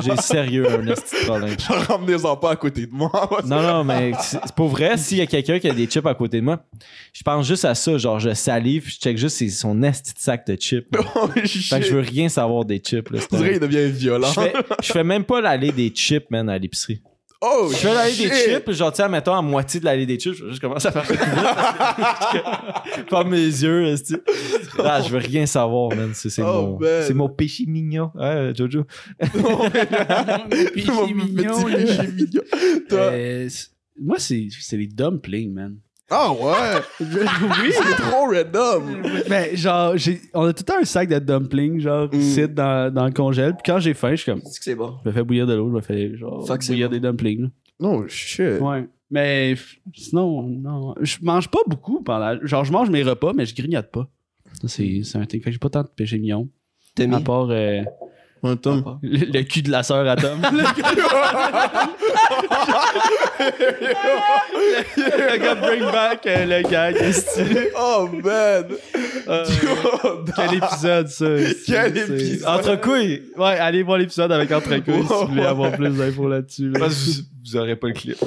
[0.04, 0.94] J'ai sérieux un de
[1.26, 1.56] problème.
[1.68, 3.12] genre ramenez-en pas à côté de moi.
[3.46, 6.16] Non, non, mais c'est pour vrai, s'il y a quelqu'un qui a des chips à
[6.16, 6.66] côté de moi,
[7.14, 7.96] je pense juste à ça.
[8.00, 10.88] Genre, je salive, je check juste son esti de sac de chips.
[11.16, 13.08] Oh, Fait que je veux rien savoir des chips.
[13.12, 14.30] Là, c'est On dirait qu'il devient violent.
[14.30, 17.02] je, fais, je fais même pas l'allée des chips, man, à l'épicerie.
[17.46, 20.18] Oh, Je fais l'allée des chips, genre, tu sais, mettons, à moitié de l'allée des
[20.18, 21.04] chips, je commence à faire
[23.10, 24.16] Pas mes yeux, esti.
[24.80, 26.12] Ah, je veux rien savoir, man.
[26.14, 27.04] C'est c'est Oh, mon, man.
[27.06, 28.12] c'est mon péché mignon.
[28.16, 28.86] Ouais, Jojo.
[29.36, 29.70] Mon
[30.50, 32.42] Péché mignon, péché mignon.
[32.90, 35.76] Toi- Euh, c'est- moi, c'est c'est les dumplings, man.
[36.10, 36.82] Ah ouais!
[37.00, 39.02] oui, c'est trop random!
[39.30, 42.18] Ben, genre, j'ai- on a tout le temps un sac de dumplings, genre, Mm.
[42.20, 43.54] ici dans, dans le congèle.
[43.54, 44.96] Puis quand j'ai faim, je suis comme, Est-ce que c'est bon?
[45.04, 46.94] je me fais bouillir de l'eau, je me fais, genre, Fuck, bouillir bon.
[46.96, 47.42] des dumplings.
[47.44, 47.48] là.
[47.80, 48.60] Non, shit.
[48.62, 48.88] Ouais.
[49.10, 49.56] Mais
[49.96, 50.96] sinon, non.
[51.02, 52.38] Je mange pas beaucoup pendant.
[52.46, 54.08] Genre, je mange mes repas, mais je grignote pas.
[54.62, 55.42] Ça, C'est c'est un truc.
[55.44, 56.48] Fait que j'ai pas tant de péché mignon.
[56.98, 57.24] À Demi.
[57.24, 57.82] part euh,
[58.44, 59.00] Ouais, Tom.
[59.02, 60.42] le, le cul de la sœur à Tom.
[64.98, 66.96] le gars bring back euh, le gag.
[66.98, 67.42] esti.
[67.80, 68.66] Oh man!
[69.28, 71.26] Euh, Yo, quel épisode, ça.
[71.66, 72.50] Quel épisode.
[72.50, 73.22] Entre couilles.
[73.38, 76.70] Ouais, allez voir l'épisode avec Entrecouilles si vous voulez avoir plus d'infos là-dessus.
[76.72, 76.80] là.
[76.80, 78.18] Parce que vous, vous aurez pas le clip.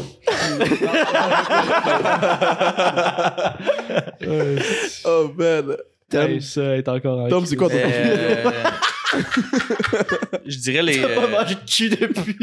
[5.04, 5.76] Oh man!
[6.12, 8.50] Hey, ça est encore en Tom, c'est quoi ton Euh,
[10.46, 10.98] je dirais les.
[11.02, 12.36] euh, mangé de cul depuis.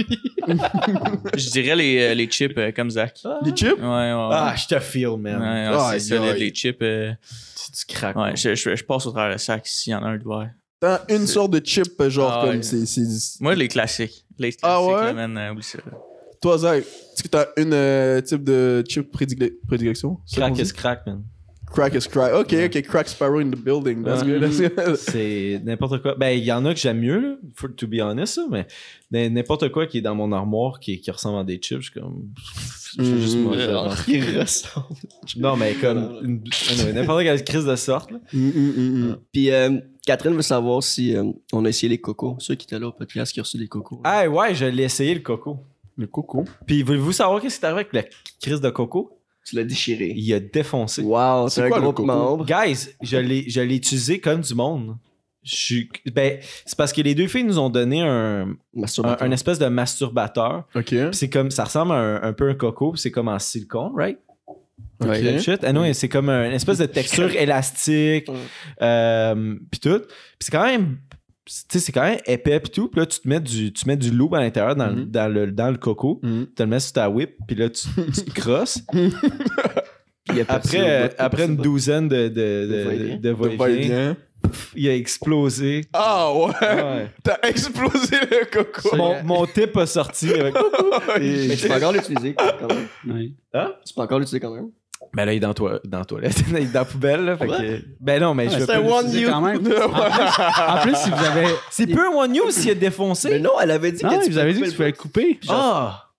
[1.38, 3.20] je dirais les, euh, les chips euh, comme Zach.
[3.44, 3.78] Les chips?
[3.78, 4.14] Ouais, ouais.
[4.14, 4.30] ouais.
[4.32, 5.42] Ah, je te feel, Ouais, man.
[5.42, 6.40] ouais, Aïe, c'est solide, aïe.
[6.40, 6.78] les chips.
[6.82, 7.12] euh,
[7.56, 8.16] C'est du crack.
[8.16, 10.24] ouais, je, je, je passe au travers le sac s'il y en a un de
[10.24, 10.48] voir.
[10.80, 12.64] T'as une sorte de chip, genre, Ah, comme ouais.
[12.64, 12.86] c'est.
[12.86, 14.26] c'est- Moi, les classiques.
[14.38, 15.06] Les classiques, Ah ouais?
[15.06, 15.80] là, man, euh, oublie ça.
[16.42, 20.20] Toi, Zach, est-ce que t'as une euh, type de chip prédile- prédilection?
[20.26, 20.62] C'est qu'on Crack dit?
[20.62, 21.24] is crack, man.
[21.74, 22.34] Crack is crack.
[22.34, 24.04] Ok, ok, crack sparrow in the building.
[24.04, 24.40] That's Ouais.
[24.40, 24.42] good.
[24.42, 24.96] That's good.
[24.98, 26.16] C'est n'importe quoi.
[26.16, 28.66] Ben, il y en a que j'aime mieux, là, for to be honest, là,
[29.12, 31.92] mais n'importe quoi qui est dans mon armoire qui, qui ressemble à des chips, je
[31.92, 32.30] suis comme.
[32.98, 33.48] Je juste Mm.
[33.54, 33.90] Euh.
[34.08, 34.86] Il ressemble.
[35.38, 36.20] Non, mais comme.
[36.94, 38.20] n'importe quelle crise de sorte, là.
[38.32, 39.18] Mm, mm, mm.
[39.32, 42.36] Puis euh, Catherine veut savoir si euh, on a essayé les cocos.
[42.40, 44.00] Ceux qui étaient là au podcast qui ont reçu des cocos.
[44.04, 45.58] Ah, ouais, je l'ai essayé, le coco.
[45.98, 46.46] Le coco.
[46.68, 48.04] Puis, voulez-vous savoir qu'est-ce qui est arrivé avec la
[48.42, 49.18] crise de coco?
[49.46, 50.14] Tu l'as déchiré.
[50.16, 51.02] Il a défoncé.
[51.02, 52.04] Wow, C'est un quoi, coco?
[52.06, 52.46] membre.
[52.46, 54.96] Guys, je l'ai, je l'ai utilisé comme du monde.
[55.44, 55.90] Je suis.
[56.14, 58.56] Ben, c'est parce que les deux filles nous ont donné un,
[59.20, 60.64] un, espèce de masturbateur.
[60.74, 60.96] Ok.
[61.12, 61.52] C'est comme.
[61.52, 64.18] Ça ressemble à un, un peu un coco, puis c'est comme en silicone, right?
[65.02, 65.10] Ok.
[65.10, 65.60] That shit?
[65.64, 68.30] Ah non, c'est comme un- une espèce de texture élastique,
[68.82, 70.00] euh, puis tout.
[70.00, 70.98] Puis c'est quand même,
[71.46, 72.88] sais, c'est quand même épais puis tout.
[72.88, 75.06] Puis là, tu te mets du, tu mets du loup à l'intérieur dans, le- Mhm.
[75.12, 76.20] dans le, dans le coco.
[76.24, 76.44] Mm.
[76.46, 78.80] Tu te le mets sur ta whip, puis là, tu, tu te crosses.
[80.48, 84.16] Après, euh, après une douzaine de, de, de,
[84.76, 85.82] il a explosé.
[85.94, 86.46] Ah ouais!
[86.62, 87.08] Ouais.
[87.24, 88.96] T'as explosé le coco!
[88.96, 90.54] mon, mon tip a sorti avec.
[91.20, 92.88] Mais tu peux encore l'utiliser quand même.
[93.08, 93.32] Ouais.
[93.86, 94.70] Tu peux encore l'utiliser quand même.
[95.16, 96.44] Ben là, il est dans, toi, dans la toilette.
[96.50, 97.26] il est dans la poubelle.
[97.26, 99.30] Là, fait que- ben non, mais je vais c'est one you.
[99.30, 99.58] quand même.
[99.58, 101.48] En plus, en plus, si vous avez.
[101.70, 103.30] C'est peu un one news s'il a défoncé.
[103.30, 104.94] Mais non, elle avait dit Ah, que tu vous avez dit que tu pouvais le
[104.94, 105.40] couper.
[105.50, 106.10] Ah!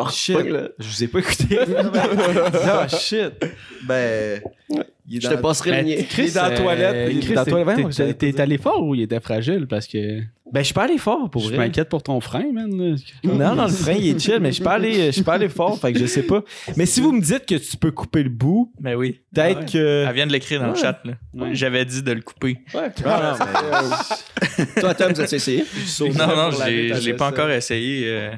[0.00, 0.36] Oh, shit.
[0.36, 0.68] fuck, là.
[0.78, 1.58] Je vous ai pas écouté.
[2.70, 3.32] Ah, shit.
[3.86, 4.40] Ben.
[5.10, 5.94] Il est Je dans- te passerai le mien.
[6.18, 6.94] il est dans la toilette.
[6.94, 8.18] euh, il est dans la toilette.
[8.18, 9.66] t'es- allé fort ou il était fragile?
[9.68, 10.20] Parce que
[10.52, 11.58] Ben, je suis pas allé fort pour je vrai.
[11.58, 12.68] m'inquiète pour ton frein, man.
[13.22, 15.34] Non, non, le frein, il est chill, mais je suis pas allé, je suis pas
[15.34, 16.42] allé fort, fait que je sais pas.
[16.76, 19.20] Mais si vous me dites que tu peux couper le bout, Ben oui.
[19.34, 19.66] peut-être Ouais.
[19.66, 20.04] que.
[20.08, 20.78] Elle vient de l'écrire dans le Ouais.
[20.78, 21.00] chat.
[21.04, 21.12] là.
[21.34, 21.54] Ouais.
[21.54, 22.58] J'avais dit de le couper.
[22.74, 23.46] Ah, non,
[24.56, 25.64] mais- Toi, Tom, tu as essayé?
[26.00, 28.04] Non, non, je l'ai- je l'ai pas encore essayé.
[28.06, 28.30] euh.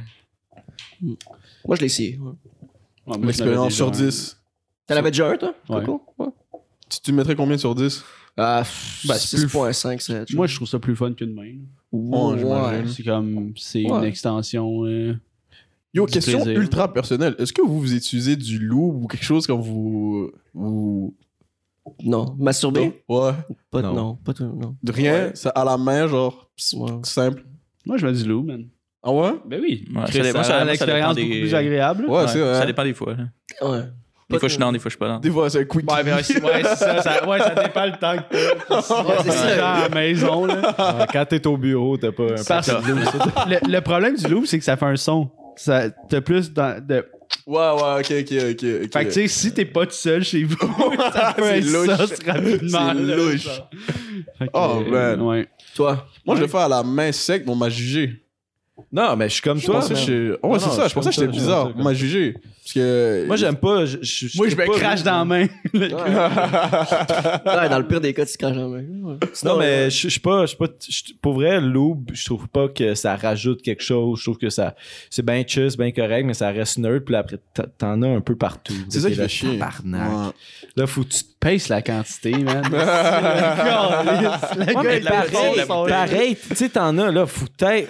[1.03, 2.19] Moi, je l'ai essayé.
[2.19, 2.33] ouais.
[3.07, 4.37] Ouais, moi, je l'avais sur déjà, 10.
[4.87, 5.55] T'en avais déjà un, toi?
[5.69, 5.81] Ouais.
[5.85, 6.03] Coco?
[6.19, 6.27] Ouais.
[6.89, 8.05] Tu, tu mettrais combien sur 10?
[8.37, 8.63] Ah,
[9.07, 10.33] Ben, c'est plus 6.5, 7.
[10.35, 11.53] Moi, je trouve ça plus fun qu'une main.
[11.93, 12.89] Oh, j'imagine.
[12.89, 13.99] C'est comme, c'est Ouais.
[13.99, 14.85] une extension.
[14.85, 15.15] euh,
[15.93, 16.61] Yo, Du question plaisir.
[16.61, 17.35] ultra personnelle.
[17.39, 20.31] Est-ce que vous, vous utilisez du loup ou quelque chose quand vous.
[20.55, 21.15] vous...
[22.05, 22.37] Non.
[22.39, 23.03] Masturber?
[23.09, 23.33] Ouais.
[23.71, 23.95] Pas, Non.
[23.95, 24.15] non.
[24.17, 24.77] pas tout, non.
[24.83, 25.31] De rien, Ouais.
[25.35, 26.91] c'est à la main, genre, Ouais.
[27.03, 27.45] simple.
[27.85, 28.67] Moi, je me dis loup, man.
[29.03, 29.33] Ah ouais?
[29.49, 29.89] Ben oui.
[29.93, 32.05] Ouais, ça dépend- ça ça- dépend beaucoup des- plus agréable.
[32.07, 32.55] Ouais, c'est vrai.
[32.55, 33.15] Ça dépend des fois.
[33.17, 33.25] là.
[33.69, 33.83] Ouais.
[34.31, 35.19] Des fois, je suis dans, des fois, je suis pas dans.
[35.19, 35.91] Des fois, c'est un quick.
[35.91, 38.37] Ouais, ben, c'est ouais, c'est ça, ça- Ouais, ça dépend le temps que
[38.69, 38.83] t'as.
[39.23, 39.69] C'est ça.
[39.75, 41.07] À la maison, là.
[41.13, 44.65] Quand t'es au bureau, t'as pas un Parce- le, le problème du loop, c'est que
[44.65, 45.31] ça fait un son.
[45.57, 47.05] Ça, t'as plus dans- de.
[47.47, 48.61] Ouais, ouais, ok, ok, ok.
[48.61, 50.57] Fait que, tu sais, si t'es pas tout seul chez vous,
[51.13, 51.87] ça peut être louche.
[51.87, 51.97] ça
[52.33, 52.89] rapidement.
[52.93, 53.45] C'est là, louche.
[54.41, 55.21] que, Oh, man.
[55.23, 55.49] Ouais.
[55.75, 56.07] Toi?
[56.27, 58.23] Moi, je le fais à la main sec, mais on m'a jugé.
[58.93, 59.77] Non, mais je suis comme Je toi.
[59.81, 61.73] pensais que Ouais, c'est non, ça, je je pensais que j'étais bizarre.
[61.75, 62.35] je On m'a jugé.
[62.35, 63.25] Parce que.
[63.27, 63.85] Moi, j'aime pas.
[63.85, 65.47] je- je- Moi, je me pas crache dans la main.
[65.75, 68.79] Ouais, dans le pire des cas, tu te craches en main.
[69.03, 69.17] Ouais.
[69.45, 69.91] Non, mais ouais.
[69.91, 70.43] je je suis pas.
[70.43, 74.19] je suis pas je- pour vrai, loup, je trouve pas que ça rajoute quelque chose.
[74.19, 74.75] Je trouve que ça.
[75.09, 77.05] C'est bien chill, c'est bien correct, mais ça reste neutre.
[77.07, 77.39] Puis après,
[77.79, 78.75] t'en- as un peu partout.
[78.89, 79.59] C'est ça qui fait chier.
[80.77, 82.63] Là, faut que tu te Pace la quantité, man.
[82.71, 82.77] le
[85.03, 85.67] la pareil, la
[86.35, 87.89] tu sais, t'en as, là, faut peut-être,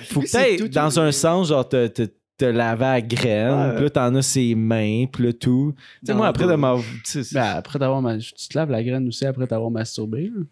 [0.82, 2.02] dans un sens, genre, te, te,
[2.38, 3.74] te laver à graine, Ouais.
[3.74, 5.74] puis là, t'en as ses mains, puis là, tout.
[6.00, 6.82] Tu sais, moi, après pas- de m'avoir...
[6.82, 9.70] tu sais, c'est- Ben, après t'avoir ma- tu te laves la graine aussi après t'avoir
[9.70, 10.30] masturbé.
[10.34, 10.42] là.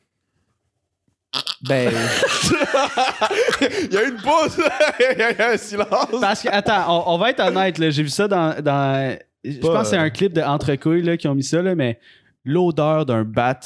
[1.63, 1.93] Ben,
[3.61, 4.59] Il y a une pause.
[5.01, 6.21] Il y a un silence.
[6.21, 7.91] Parce que, attends, on, on va être honnête, là.
[7.91, 8.61] J'ai vu ça dans.
[8.63, 11.63] dans je pense que c'est euh, un clip de Entrecouilles là, qui ont mis ça,
[11.63, 11.99] là, mais
[12.45, 13.59] l'odeur d'un bat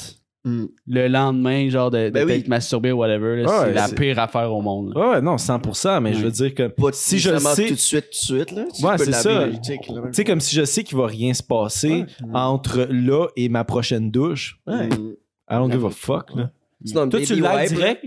[0.45, 0.65] Mm.
[0.87, 2.43] le lendemain, genre de, de Ben oui.
[2.47, 4.93] masturbé ou whatever, là, c'est la pire affaire au monde.
[4.93, 5.11] là.
[5.11, 6.67] ouais, non, 100%, mais je veux dire que...
[6.67, 7.67] Pas si je sais...
[7.67, 8.65] tout de suite, tout de suite, là.
[8.75, 9.59] Tu Ouais, peux c'est laver ça.
[9.63, 9.79] Tu
[10.11, 14.11] sais, comme si je sais qu'il va rien se passer entre là et ma prochaine
[14.11, 14.59] douche.
[14.67, 14.87] Ouais.
[14.87, 15.13] Mm.
[15.49, 16.49] I don't give a fuck, là.
[16.83, 18.05] Sinon, Toi, tu wipe, direct?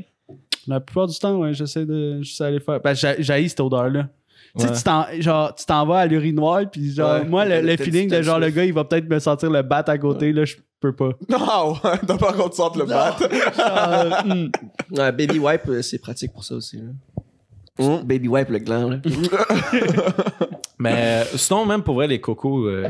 [0.67, 2.81] La plupart du temps, ouais, j'essaie de j'essaie d'aller faire.
[2.81, 4.09] Ben, j'ai cette odeur-là.
[4.59, 4.77] Tu sais, Ouais.
[4.77, 7.25] tu t'en- genre, tu t'en vas à l'urinoir, puis genre, Ouais.
[7.25, 9.99] moi, le, feeling de genre, le gars, il va peut-être me sentir le bat à
[9.99, 11.09] côté, là, je peux pas.
[11.29, 13.17] Ouais, t'as pas contre sorte le bat.
[13.57, 14.51] Genre, hmm.
[14.93, 16.79] Ouais, baby wipe, euh, c'est pratique pour ça aussi.
[16.79, 16.93] Là.
[17.79, 18.03] Mm.
[18.05, 18.89] Baby wipe le gland.
[18.91, 18.97] Là.
[20.79, 22.89] Mais euh, sinon, même pour vrai, les cocos, euh,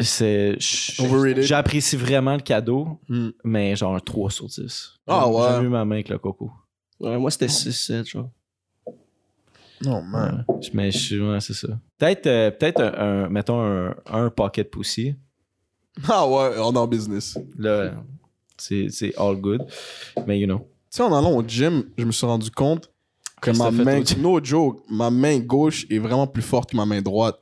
[0.00, 0.56] c'est.
[0.58, 3.28] J'apprécie vraiment le cadeau, Mm.
[3.44, 4.92] mais genre un 3 sur 10.
[5.06, 5.42] Ah ouais.
[5.50, 6.50] J'aime mieux ma main que le coco.
[7.00, 8.28] Ouais, moi, c'était 6-7, genre.
[9.84, 10.44] Non, man.
[10.48, 10.56] Ouais.
[10.74, 11.20] Mais je suis.
[11.20, 11.68] Ouais, c'est ça.
[11.98, 15.14] Peut-être, euh, peut-être un, un- mettons, un, un pocket pussy.
[16.08, 17.38] Ah ouais, on est en business.
[17.58, 17.92] Là,
[18.56, 19.62] c'est, c'est all good.
[20.26, 20.58] Mais you know.
[20.90, 22.90] Tu sais, en allant au gym, je me suis rendu compte
[23.40, 27.00] que ma main, no joke, ma main gauche est vraiment plus forte que ma main
[27.02, 27.36] droite.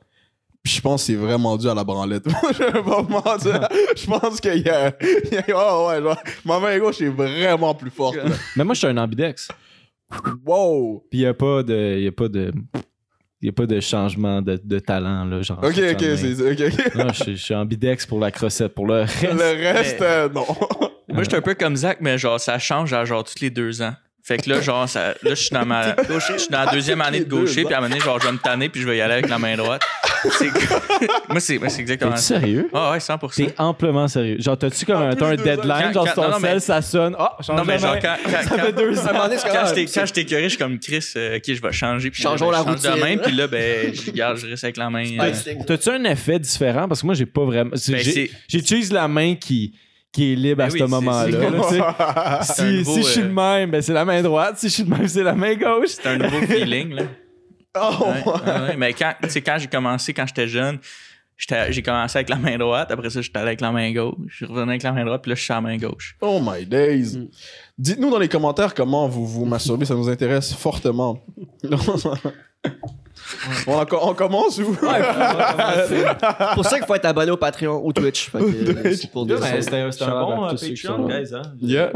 [0.63, 2.23] Puis je pense que c'est vraiment dû à la branlette.
[2.53, 3.67] Je vais pas mentir.
[3.95, 4.93] Je pense qu'il y a.
[5.01, 8.15] il y a- ouais, ouais, genre, ma main gauche est vraiment plus forte.
[8.17, 8.25] là.
[8.55, 9.47] Mais moi, je suis un ambidex.
[10.45, 11.05] Wow!
[11.09, 11.99] Puis il n'y a pas de.
[11.99, 12.51] Y a pas de.
[13.43, 15.41] Y a pas de changement de, de talent, là.
[15.41, 16.95] Genre, Ok, ok, c'est ok, ok.
[16.95, 18.75] Non, je, suis- je suis ambidex pour la crossette.
[18.75, 19.23] Pour le reste.
[19.23, 20.45] Le reste, Mais- euh, non.
[21.09, 23.81] Moi, j'étais un peu comme Zach, mais genre, ça change à genre tous les deux
[23.81, 23.93] ans.
[24.23, 25.95] Fait que là, genre, ça, là, je suis dans ma.
[26.09, 28.27] Je suis dans la deuxième année de gaucher, puis à un moment donné, genre, je
[28.27, 29.81] vais me tanner, puis je vais y aller avec la main droite.
[30.37, 30.49] C'est
[31.29, 32.39] moi, c'est moi, c'est exactement ça.
[32.39, 32.69] sérieux?
[32.73, 33.35] Ah ouais, 100%.
[33.35, 34.37] T'es amplement sérieux.
[34.39, 35.91] Genre, t'as-tu comme un, un deadline?
[35.93, 37.15] Quand- genre, ton sel, ça sonne.
[37.17, 40.57] Ah, change Non, mais genre, quand, quand, Ça fait deux quand j'étais curé, je suis
[40.57, 42.11] comme Chris, euh, ok, je vais changer.
[42.11, 43.03] Puis Changeons là, ben, la je routine.
[43.03, 45.03] main, puis là, ben, je garde, je reste avec la main.
[45.19, 45.31] Euh,
[45.65, 46.87] T'as-tu un effet différent?
[46.87, 47.71] Parce que moi, j'ai pas vraiment.
[47.87, 48.03] Ben,
[48.47, 49.73] J'utilise la main qui,
[50.11, 52.39] qui est libre Ben à oui, ce moment-là.
[52.43, 54.57] si, nouveau, si je suis euh, de même, ben c'est la main droite.
[54.57, 55.89] Si je suis de même, c'est la main gauche.
[55.89, 57.03] C'est un nouveau feeling, là.
[57.79, 58.77] Oh, Ouais, ouais, ouais.
[58.77, 60.79] Mais quand, quand j'ai commencé, quand j'étais jeune,
[61.37, 62.91] j'étais- j'ai commencé avec la main droite.
[62.91, 64.15] Après ça, j'étais allé avec la main gauche.
[64.27, 66.17] Je suis revenu avec la main droite, puis là, je suis à la main gauche.
[66.19, 67.17] Oh my days.
[67.77, 71.23] Dites-nous dans les commentaires comment vous vous masturbez, ça nous intéresse fortement.
[73.67, 77.93] on, en- on commence ou C'est pour ça qu'il faut être abonné au Patreon ou
[77.93, 78.29] Twitch.
[78.29, 78.43] Fait que,
[78.87, 79.61] euh, c'est pour dire ça.
[79.61, 81.21] C'était un Shout out bon à euh, tous ceux qui Patreon, là.
[81.21, 81.33] guys.
[81.35, 81.41] Hein?
[81.61, 81.91] Yeah.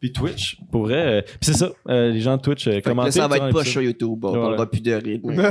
[0.00, 0.96] Puis Twitch, pour vrai.
[1.18, 3.12] euh, Puis c'est ça, euh, les gens de Twitch, euh, Fait que commentez.
[3.12, 4.24] ça va être pas sur YouTube.
[4.24, 4.40] On Ouais.
[4.40, 5.32] parlera plus de rythme.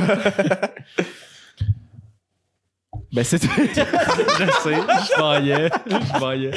[3.13, 3.41] Ben c'est.
[3.43, 5.69] je sais, je voyais.
[5.89, 6.51] Je voyais.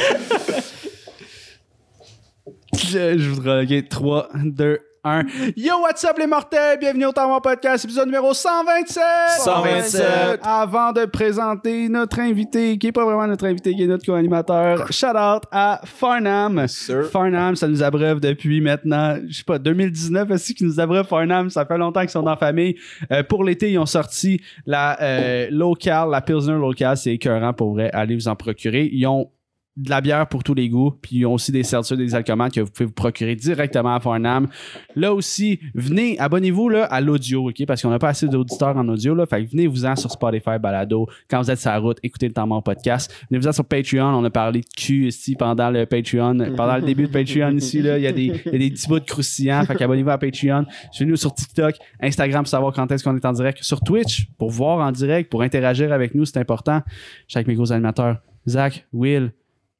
[2.76, 3.64] Je, je voudrais.
[3.64, 5.53] Ok, 3, 2, 1.
[5.57, 6.79] Yo, what's up les mortels?
[6.79, 9.03] Bienvenue au Temps Podcast, épisode numéro 127!
[9.40, 10.40] 127.
[10.43, 14.90] Avant de présenter notre invité, qui est pas vraiment notre invité, qui est notre co-animateur,
[14.90, 16.67] shout out à Farnham.
[16.69, 17.05] Sir.
[17.11, 21.51] Farnham, ça nous abreuve depuis maintenant, je sais pas, 2019 aussi qui nous abreuve Farnham.
[21.51, 22.77] Ça fait longtemps qu'ils sont dans la famille.
[23.12, 26.97] Euh, pour l'été, ils ont sorti la euh, locale, la Pilsner locale.
[26.97, 27.90] C'est écœurant pour vrai.
[27.93, 28.88] Allez vous en procurer.
[28.90, 29.29] Ils ont
[29.76, 30.92] de la bière pour tous les goûts.
[31.02, 34.00] Puis ils ont aussi des seltzers, des alcomates que vous pouvez vous procurer directement à
[34.00, 34.48] Farnham.
[34.94, 37.66] Là aussi, venez, abonnez-vous là, à l'audio, OK?
[37.66, 39.14] Parce qu'on n'a pas assez d'auditeurs en audio.
[39.14, 41.08] Là, fait que venez-vous-en sur Spotify, Balado.
[41.28, 43.12] Quand vous êtes sur la route, écoutez le temps mort podcast.
[43.30, 44.06] Venez-vous-en sur Patreon.
[44.06, 46.38] On a parlé de cul ici pendant le Patreon.
[46.56, 48.70] Pendant le début de Patreon ici, là, il y a des, il y a des
[48.70, 49.64] petits bouts de croustillants.
[49.64, 50.66] Fait qu'abonnez-vous à Patreon.
[50.92, 53.62] Suivez-nous sur TikTok, Instagram pour savoir quand est-ce qu'on est en direct.
[53.62, 56.82] Sur Twitch, pour voir en direct, pour interagir avec nous, c'est important.
[57.34, 58.18] Avec mes gros animateurs.
[58.46, 59.32] Zach, Will,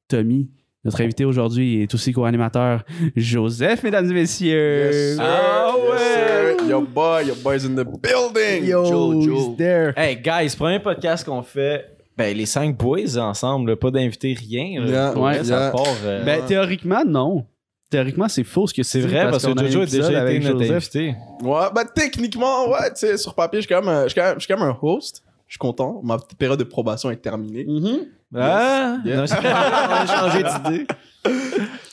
[0.07, 0.49] Tommy.
[0.83, 2.83] Notre invité aujourd'hui est aussi co-animateur
[3.15, 4.85] Joseph, mesdames et messieurs.
[4.91, 5.23] Yes, sir.
[5.25, 6.69] Ah Yes, sir.
[6.69, 8.65] Yo, boy, your boy's in the building.
[8.65, 9.55] Yo, Joe, he's Joe.
[9.57, 9.93] there.
[9.97, 11.85] Hey, guys, premier podcast qu'on fait.
[12.17, 14.81] Ben, les cinq boys ensemble, là, pas d'invité, rien.
[14.81, 14.87] là.
[14.87, 15.83] Yeah, ouais, ça part.
[16.05, 17.45] euh, Ben, théoriquement, non.
[17.89, 20.37] Théoriquement, c'est faux ce que c'est vrai, parce, que un Jojo a épisode déjà avec
[20.37, 20.75] été notre Joseph.
[20.95, 21.15] invité.
[21.43, 24.27] Ouais, bah techniquement, ouais, tu sais, sur papier, je suis quand même, je suis quand
[24.27, 25.23] même, je suis quand même un host.
[25.47, 26.01] Je suis content.
[26.03, 27.65] Ma petite période de probation est terminée.
[27.67, 28.07] Mhm.
[28.35, 28.97] Ah!
[29.05, 29.31] Yes.
[29.31, 30.87] On changé d'idée.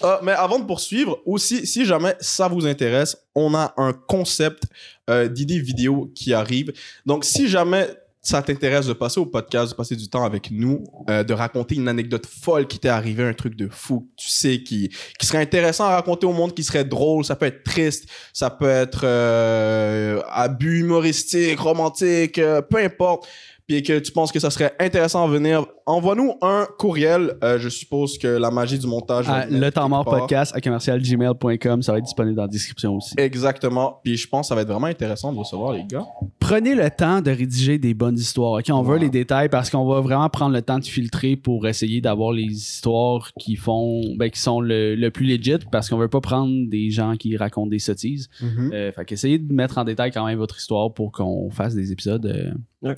[0.02, 4.64] Ah, mais avant de poursuivre, aussi, si jamais ça vous intéresse, on a un concept
[5.09, 6.72] euh, d'idées vidéo qui arrive.
[7.07, 7.88] Donc, si jamais
[8.24, 11.74] ça t'intéresse de passer au podcast, de passer du temps avec nous, euh, de raconter
[11.74, 15.38] une anecdote folle qui t'est arrivée, un truc de fou, tu sais, qui, qui serait
[15.42, 19.00] intéressant à raconter au monde, qui serait drôle, ça peut être triste, ça peut être
[19.02, 23.26] euh, abus humoristique, romantique, euh, peu importe,
[23.72, 27.37] puis que tu penses que ça serait intéressant à venir, envoie-nous un courriel.
[27.42, 29.28] Euh, je suppose que la magie du montage...
[29.28, 30.20] À venir le temps mort part.
[30.20, 33.14] podcast à commercialgmail.com, ça va être disponible dans la description aussi.
[33.16, 34.00] Exactement.
[34.04, 36.04] Puis je pense que ça va être vraiment intéressant de recevoir les gars.
[36.38, 38.52] Prenez le temps de rédiger des bonnes histoires.
[38.58, 38.66] ok?
[38.70, 42.00] On veut les détails parce qu'on va vraiment prendre le temps de filtrer pour essayer
[42.00, 46.08] d'avoir les histoires qui font, ben, qui sont le, le plus legit parce qu'on veut
[46.08, 48.28] pas prendre des gens qui racontent des sottises.
[48.42, 51.92] Euh, fait qu'essayez de mettre en détail quand même votre histoire pour qu'on fasse des
[51.92, 52.26] épisodes.
[52.26, 52.96] euh, Ouais.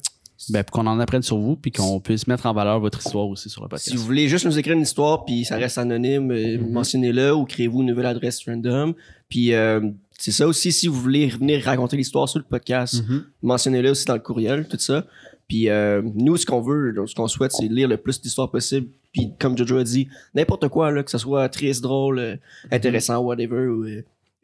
[0.51, 3.27] Ben, pour qu'on en apprenne sur vous puis qu'on puisse mettre en valeur votre histoire
[3.27, 3.91] aussi sur le podcast.
[3.91, 7.45] Si vous voulez juste nous écrire une histoire puis ça reste anonyme, euh, mentionnez-le ou
[7.45, 8.95] créez-vous une nouvelle adresse random.
[9.29, 9.81] Puis euh,
[10.19, 13.03] c'est ça aussi, si vous voulez venir raconter l'histoire sur le podcast,
[13.43, 15.05] mentionnez-le aussi dans le courriel, tout ça.
[15.49, 18.89] Puis euh, nous, ce qu'on veut, ce qu'on souhaite, c'est lire le plus d'histoires possible.
[19.13, 22.37] Puis comme Jojo a dit, n'importe quoi, là, que ce soit triste, drôle, euh,
[22.71, 23.67] intéressant, whatever.
[23.67, 23.87] Ou,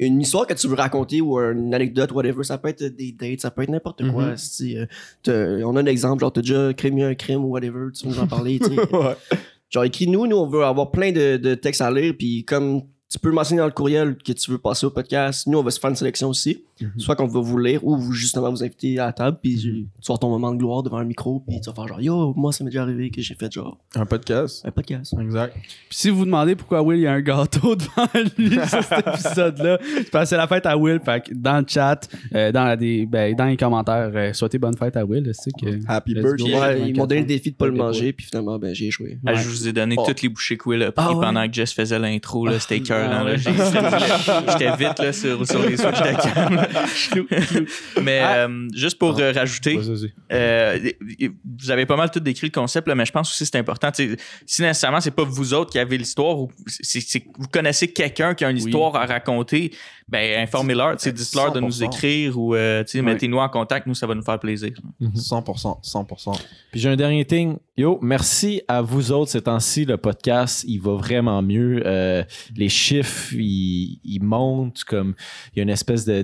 [0.07, 3.41] une histoire que tu veux raconter ou une anecdote, whatever, ça peut être des dates,
[3.41, 4.37] ça peut être n'importe quoi.
[4.37, 4.77] si,
[5.29, 8.15] euh, on a un exemple, genre t'as déjà créé un crime ou whatever, tu veux
[8.15, 8.59] nous en parler.
[8.71, 9.17] Ouais.
[9.69, 13.19] Genre, écris-nous, nous, on veut avoir plein de, de textes à lire, puis comme tu
[13.19, 15.79] peux mentionner dans le courriel que tu veux passer au podcast, nous, on va se
[15.79, 16.65] faire une sélection aussi.
[16.99, 19.87] Soit qu'on va vous lire ou vous, justement vous inviter à la table, puis tu
[20.13, 22.53] vas ton moment de gloire devant un micro, puis tu vas faire genre, yo, moi,
[22.53, 24.65] ça m'est déjà arrivé que j'ai fait genre Un podcast.
[24.67, 25.15] un podcast.
[25.21, 25.55] Exact.
[25.55, 28.83] Puis si vous vous demandez pourquoi Will il y a un gâteau devant lui sur
[28.83, 29.79] cet épisode-là,
[30.25, 31.01] c'est la fête à Will.
[31.05, 34.59] Fait que dans le chat, euh, dans, la des, ben, dans les commentaires, euh, souhaitez
[34.59, 35.31] bonne fête à Will.
[35.35, 36.55] C'est que Happy birthday.
[36.59, 38.87] Ouais, ils m'ont donné le 24 défi de pas le manger, puis finalement, ben, j'ai
[38.89, 39.19] échoué.
[39.27, 40.05] Ah, Je vous ai donné Oh.
[40.07, 41.21] toutes les bouchées que Will a pris Ah ouais?
[41.27, 42.47] pendant que Jess faisait l'intro.
[42.47, 43.27] là, C'était écœurant.
[43.27, 46.67] Ah J'étais vite là, sur, sur les switches de cam.
[48.03, 48.35] Mais Ah.
[48.49, 49.79] euh, juste pour euh, rajouter,
[50.33, 50.79] euh,
[51.59, 53.59] vous avez pas mal tout décrit le concept, là, mais je pense aussi que c'est
[53.59, 53.91] important.
[53.95, 57.01] Si nécessairement c'est pas vous autres qui avez l'histoire ou c'est
[57.39, 58.65] vous connaissez quelqu'un qui a une Oui.
[58.65, 59.73] histoire à raconter,
[60.09, 61.85] ben informez-leur, sais, dites-leur de nous 100%.
[61.87, 64.73] écrire ou euh, mettez-nous en contact, nous ça va nous faire plaisir.
[65.01, 65.81] 100%.
[65.83, 66.33] 100%.
[66.73, 67.57] Puis j'ai un dernier thing.
[67.77, 69.85] Yo, merci à vous autres ces temps-ci.
[69.87, 71.83] Le podcast, il va vraiment mieux.
[71.87, 72.23] Euh,
[72.55, 74.85] les chiffres, ils, ils montent.
[74.85, 75.15] Comme
[75.55, 76.21] il y a une espèce de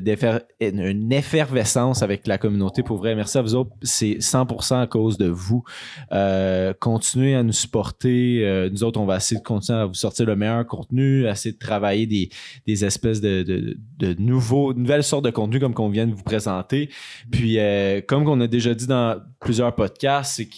[0.60, 2.82] une effervescence avec la communauté.
[2.82, 3.70] Pour vrai, merci à vous autres.
[3.82, 5.64] C'est 100% à cause de vous.
[6.12, 8.44] Euh, continuez à nous supporter.
[8.44, 11.52] Euh, nous autres, on va essayer de continuer à vous sortir le meilleur contenu, essayer
[11.52, 12.30] de travailler des,
[12.66, 16.22] des espèces de, de, de nouveaux, nouvelles sortes de contenu comme qu'on vient de vous
[16.22, 16.90] présenter.
[17.30, 20.48] Puis, euh, comme on a déjà dit dans plusieurs podcasts, c'est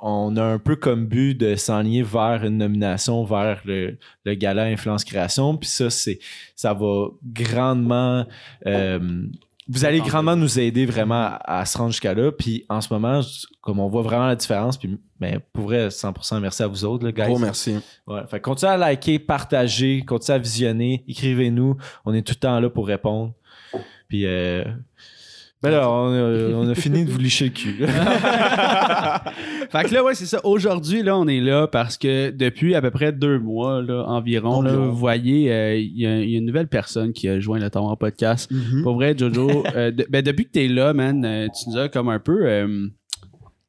[0.00, 4.64] qu'on a un peu comme but de s'enligner vers une nomination, vers le, le gala
[4.64, 5.56] Influence Création.
[5.56, 6.18] Puis ça, c'est,
[6.56, 8.26] ça va grandement...
[8.66, 9.26] euh,
[9.66, 12.30] vous allez grandement nous aider vraiment à, à se rendre jusqu'à là.
[12.30, 13.22] Puis en ce moment,
[13.62, 17.02] comme on voit vraiment la différence, puis mais pour vrai, 100% merci à vous autres,
[17.02, 17.24] là, guys.
[17.24, 17.76] Gros merci.
[18.06, 21.78] Ouais, fait continuez à liker, partager, continuez à visionner, écrivez-nous.
[22.04, 23.32] On est tout le temps là pour répondre.
[24.08, 24.64] Puis, euh,
[25.64, 27.76] ben là, on a, on a fini de vous licher le cul.
[29.70, 30.40] Fait que là, ouais, c'est ça.
[30.44, 34.62] Aujourd'hui, là, on est là parce que depuis à peu près deux mois, là, environ,
[34.62, 37.40] là, vous voyez, euh, il y, a- il y a une nouvelle personne qui a
[37.40, 38.50] joint le temps en podcast.
[38.52, 38.82] Mm-hmm.
[38.82, 41.88] Pour vrai, Jojo, euh, de- ben, depuis que t'es là, man, euh, tu nous as
[41.88, 42.44] comme un peu.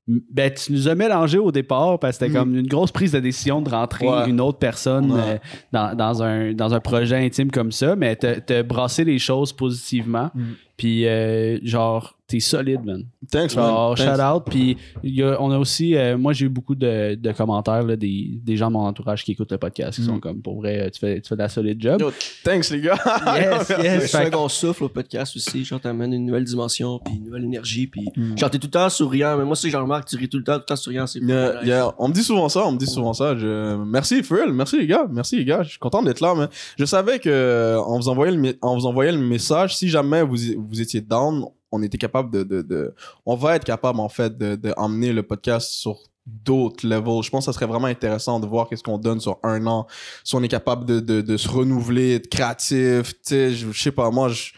[0.07, 2.39] ben, tu nous as mélangé au départ parce que c'était Mhm.
[2.39, 4.29] comme une grosse prise de décision de rentrer Ouais.
[4.29, 5.19] une autre personne Ouais.
[5.25, 5.37] euh,
[5.71, 10.29] dans, dans un, dans un projet intime comme ça, mais t'as brassé les choses positivement.
[10.35, 10.45] Mhm.
[10.77, 13.05] Puis, euh, genre, t'es solide, man.
[13.31, 13.65] Thanks, man.
[13.65, 14.15] Genre, Thanks.
[14.17, 14.43] shout out.
[14.49, 17.83] Puis, il y a- on a aussi, euh, moi, j'ai eu beaucoup de, de commentaires
[17.83, 20.05] là, des, des gens de mon entourage qui écoutent le podcast qui Mm.
[20.05, 22.01] sont comme, pour vrai, tu fais, tu fais de la solide job.
[22.01, 22.11] Yo,
[22.43, 22.97] thanks, les gars.
[23.37, 24.11] Yes, C'est yes.
[24.11, 25.63] second souffle au podcast aussi.
[25.63, 28.37] Genre, t'amènes une nouvelle dimension, puis une nouvelle énergie, puis Mm.
[28.37, 29.37] genre, t'es tout le temps souriant.
[29.37, 31.07] Mais moi, c'est que j'en remarque, tu ris tout le temps, tout le temps souriant.
[31.07, 31.93] C'est Yeah, yeah.
[31.99, 33.37] On me dit souvent ça, on me dit souvent ça.
[33.37, 33.75] Je...
[33.85, 34.51] Merci, Phil.
[34.51, 35.05] Merci, les gars.
[35.09, 35.63] Merci, les gars.
[35.63, 36.47] Je suis content d'être là, mais
[36.77, 40.23] je savais que euh, en vous envoyant le, en vous envoyant le message, si jamais
[40.23, 40.35] vous,
[40.69, 42.93] vous étiez down, on était capable de, de, de-
[43.25, 47.21] On va être capable, en fait, de, de emmener le podcast sur d'autres levels.
[47.23, 49.85] Je pense que ça serait vraiment intéressant de voir qu'est-ce qu'on donne sur un an.
[50.23, 53.13] Si on est capable de, de, de se renouveler, être créatif.
[53.13, 54.51] Tu sais, je, je sais pas, moi, je-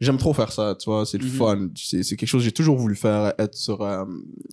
[0.00, 1.30] J'aime trop faire ça, tu vois, c'est le Mhm.
[1.30, 1.68] fun.
[1.76, 4.04] C'est c'est quelque chose que j'ai toujours voulu faire, être sur, euh,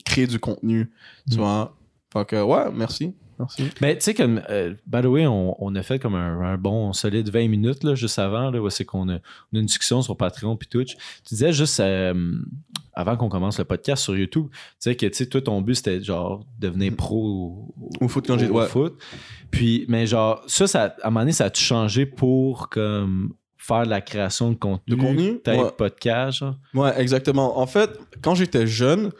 [0.05, 0.91] créer du contenu,
[1.27, 1.41] tu Mhm.
[1.41, 1.75] vois.
[2.13, 3.15] Fait que, ouais, merci.
[3.39, 3.69] Merci.
[3.81, 6.57] Mais tu sais, comme, euh, by the way, on, on a fait comme un, un
[6.57, 9.65] bon solide 20 minutes là, juste avant, là, où c'est qu'on a, on a une
[9.65, 10.95] discussion sur Patreon puis Twitch.
[10.95, 12.33] Tu disais juste euh,
[12.93, 15.75] avant qu'on commence le podcast sur YouTube, tu sais que tu sais, toi, ton but
[15.75, 18.67] c'était genre devenir pro au, Au foot quand j'ai- au ouais.
[18.67, 18.97] foot.
[19.51, 23.83] Puis, mais genre, ça, ça, à un moment donné, ça a-tu changé pour comme faire
[23.85, 24.95] de la création de contenu?
[24.95, 25.37] De contenu?
[25.39, 25.71] Peut-être Ouais.
[25.77, 26.55] podcast, genre?
[26.73, 27.57] Ouais, exactement.
[27.59, 27.89] En fait,
[28.21, 29.11] quand j'étais jeune,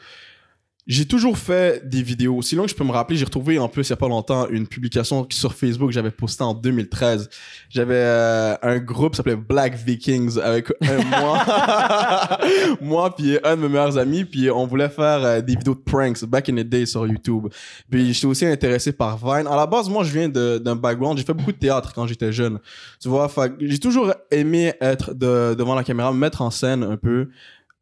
[0.90, 2.42] j'ai toujours fait des vidéos.
[2.42, 4.08] Si loin que je peux me rappeler, j'ai retrouvé en plus il y a pas
[4.08, 7.30] longtemps une publication sur Facebook que j'avais postée en 2013.
[7.70, 11.44] J'avais euh, un groupe qui s'appelait Black Vikings avec un moi,
[12.82, 15.80] moi puis un de mes meilleurs amis, puis on voulait faire euh, des vidéos de
[15.80, 17.50] pranks back in the day sur YouTube.
[17.92, 19.46] Puis j'étais aussi intéressé par Vine.
[19.46, 22.32] À la base, moi je viens d'un background, j'ai fait beaucoup de théâtre quand j'étais
[22.32, 22.58] jeune.
[23.00, 23.30] Tu vois,
[23.60, 27.30] j'ai toujours aimé être de- devant la caméra, me mettre en scène un peu.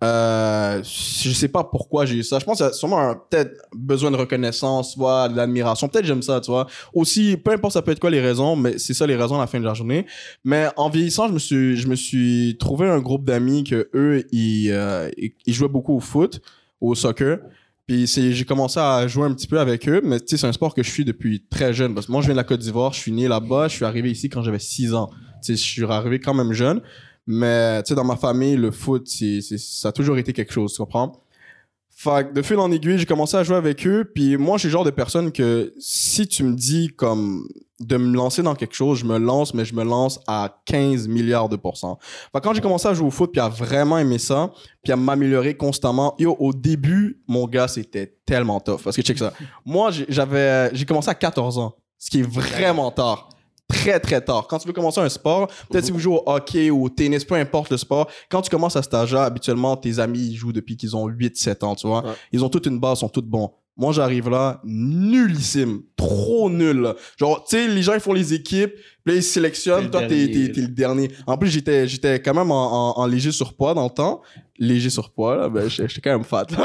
[0.03, 2.37] Euh, je sais pas pourquoi j'ai eu ça.
[2.37, 5.87] Je pense qu'il y a sûrement peut-être besoin de reconnaissance, soit de l'admiration.
[5.87, 6.67] Peut-être j'aime ça, tu vois.
[6.93, 9.39] Aussi, peu importe ça peut être quoi les raisons, mais c'est ça les raisons à
[9.39, 10.05] la fin de la journée.
[10.43, 14.23] Mais en vieillissant, je me suis, je me suis trouvé un groupe d'amis que eux,
[14.31, 16.41] ils, euh, ils, jouaient beaucoup au foot,
[16.79, 17.39] au soccer.
[17.87, 20.51] Puis j'ai commencé à jouer un petit peu avec eux, mais tu sais, c'est un
[20.51, 21.95] sport que je suis depuis très jeune.
[21.95, 23.85] Parce que moi, je viens de la Côte d'Ivoire, je suis né là-bas, je suis
[23.85, 25.09] arrivé ici quand j'avais 6 ans.
[25.41, 26.81] Tu sais, je suis arrivé quand même jeune.
[27.27, 30.53] Mais tu sais, dans ma famille, le foot, c'est, c'est- ça a toujours été quelque
[30.53, 31.21] chose, tu comprends?
[31.99, 34.09] Fait de fil en aiguille, j'ai commencé à jouer avec eux.
[34.13, 37.47] Puis moi, je suis le genre de personne que si tu me dis comme
[37.79, 41.07] de me lancer dans quelque chose, je me lance, mais je me lance à 15
[41.07, 41.97] milliards de pourcents.
[42.31, 44.51] Fait quand j'ai commencé à jouer au foot, puis à vraiment aimer ça,
[44.83, 48.81] puis à m'améliorer constamment, yo, au début, mon gars, c'était tellement tough.
[48.83, 49.33] Parce que check ça.
[49.65, 53.29] Moi, j'avais, j'ai commencé à 14 ans, ce qui est vraiment tard.
[53.67, 54.47] Très, très tard.
[54.47, 57.25] Quand tu veux commencer un sport, peut-être si vous jouez au hockey ou au tennis,
[57.25, 60.53] peu importe le sport, quand tu commences à cet âge-là, habituellement, tes amis, ils jouent
[60.53, 62.03] depuis qu'ils ont 8, 7 ans, tu vois.
[62.05, 62.13] Ouais.
[62.31, 63.51] Ils ont toute une base, sont tous bons.
[63.79, 65.81] Moi, j'arrive là, nullissime.
[65.95, 66.93] Trop nul.
[67.19, 68.73] Genre, tu sais, les gens, ils font les équipes,
[69.05, 69.91] puis ils sélectionnent.
[69.91, 71.11] Toi, t'es, t'es, t'es le dernier.
[71.27, 74.21] En plus, j'étais, j'étais quand même en, en, en léger surpoids dans le temps.
[74.57, 76.47] Léger surpoids, là, ben, j'étais quand même fat.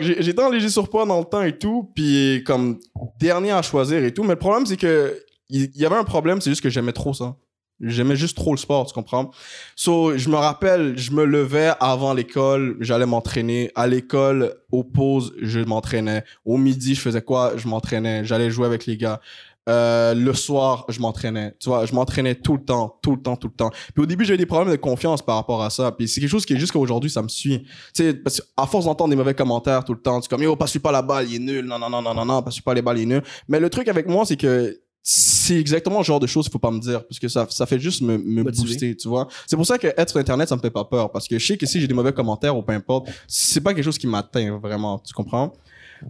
[0.00, 2.78] j'étais en léger surpoids dans le temps et tout, puis comme
[3.20, 4.22] dernier à choisir et tout.
[4.22, 5.18] Mais le problème, c'est que
[5.50, 7.36] il y avait un problème, c'est juste que j'aimais trop ça.
[7.80, 9.30] J'aimais juste trop le sport, tu comprends?
[9.76, 13.70] So, je me rappelle, je me levais avant l'école, j'allais m'entraîner.
[13.76, 16.24] À l'école, aux pauses, je m'entraînais.
[16.44, 17.52] Au midi, je faisais quoi?
[17.56, 18.24] Je m'entraînais.
[18.24, 19.20] J'allais jouer avec les gars.
[19.68, 21.54] Euh, le soir, je m'entraînais.
[21.60, 23.70] Tu vois, je m'entraînais tout le temps, tout le temps, tout le temps.
[23.94, 25.92] Puis au début, j'avais des problèmes de confiance par rapport à ça.
[25.92, 27.62] Puis c'est quelque chose qui est jusqu'à aujourd'hui, ça me suit.
[27.94, 30.42] Tu sais, parce qu'à force d'entendre des mauvais commentaires tout le temps, tu es comme,
[30.42, 31.66] yo, passe pas la balle, il est nul.
[31.66, 33.22] Non, non, non, non, non, non, passe pas les balles, il est nul.
[33.48, 36.58] Mais le truc avec moi, c'est que c'est exactement le genre de choses qu'il faut
[36.58, 39.26] pas me dire parce que ça, ça fait juste me, me booster, tu vois.
[39.46, 41.46] C'est pour ça que être sur Internet, ça me fait pas peur parce que je
[41.46, 44.06] sais que si j'ai des mauvais commentaires ou peu importe, c'est pas quelque chose qui
[44.06, 45.54] m'atteint vraiment, tu comprends?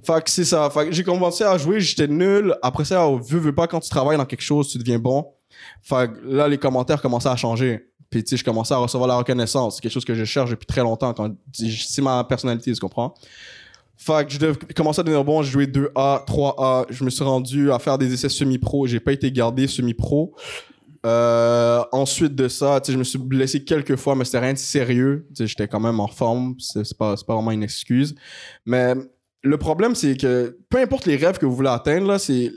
[0.04, 0.68] Fait que c'est ça.
[0.70, 2.54] Fait que j'ai commencé à jouer, j'étais nul.
[2.62, 5.26] Après ça, veux, veux pas, quand tu travailles dans quelque chose, tu deviens bon.
[5.82, 7.90] Fait que là, les commentaires commençaient à changer.
[8.10, 9.76] Puis tu sais, je commençais à recevoir la reconnaissance.
[9.76, 11.12] C'est quelque chose que je cherche depuis très longtemps.
[11.12, 13.14] Quand c'est ma personnalité, tu comprends?
[13.96, 17.72] Fait que je commençais à devenir bon, j'ai joué 2A, 3A, je me suis rendu
[17.72, 20.34] à faire des essais semi-pro, j'ai pas été gardé semi-pro.
[21.04, 24.52] Euh, ensuite de ça, tu sais, je me suis blessé quelques fois, mais c'était rien
[24.52, 25.26] de sérieux.
[25.30, 28.14] Tu sais, j'étais quand même en forme, c'est pas, pas vraiment une excuse.
[28.64, 28.94] Mais
[29.42, 32.50] le problème, c'est que peu importe les rêves que vous voulez atteindre, là, c'est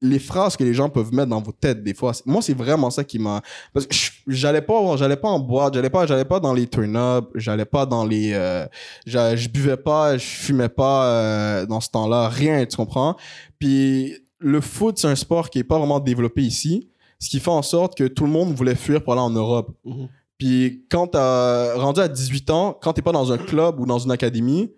[0.00, 2.12] les phrases que les gens peuvent mettre dans vos têtes des fois.
[2.24, 3.42] Moi, c'est vraiment ça qui m'a...
[3.72, 3.94] Parce que
[4.28, 7.84] j'allais pas, j'allais pas en boîte, j'allais pas, j'allais pas dans les turn-up, j'allais pas
[7.84, 8.32] dans les...
[8.32, 8.66] euh,
[9.06, 13.16] je buvais pas, je fumais pas euh, dans ce temps-là, rien, tu comprends?
[13.58, 16.88] Puis le foot, c'est un sport qui est pas vraiment développé ici,
[17.18, 19.76] ce qui fait en sorte que tout le monde voulait fuir pour aller en Europe.
[19.84, 20.08] Mhm.
[20.38, 23.98] Puis quand t'as rendu à 18 ans, quand t'es pas dans un club ou dans
[23.98, 24.70] une académie,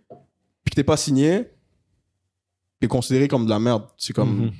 [0.70, 1.50] puis que t'es pas signé,
[2.80, 3.82] t'es considéré comme de la merde.
[3.96, 4.44] C'est comme...
[4.44, 4.50] Mhm.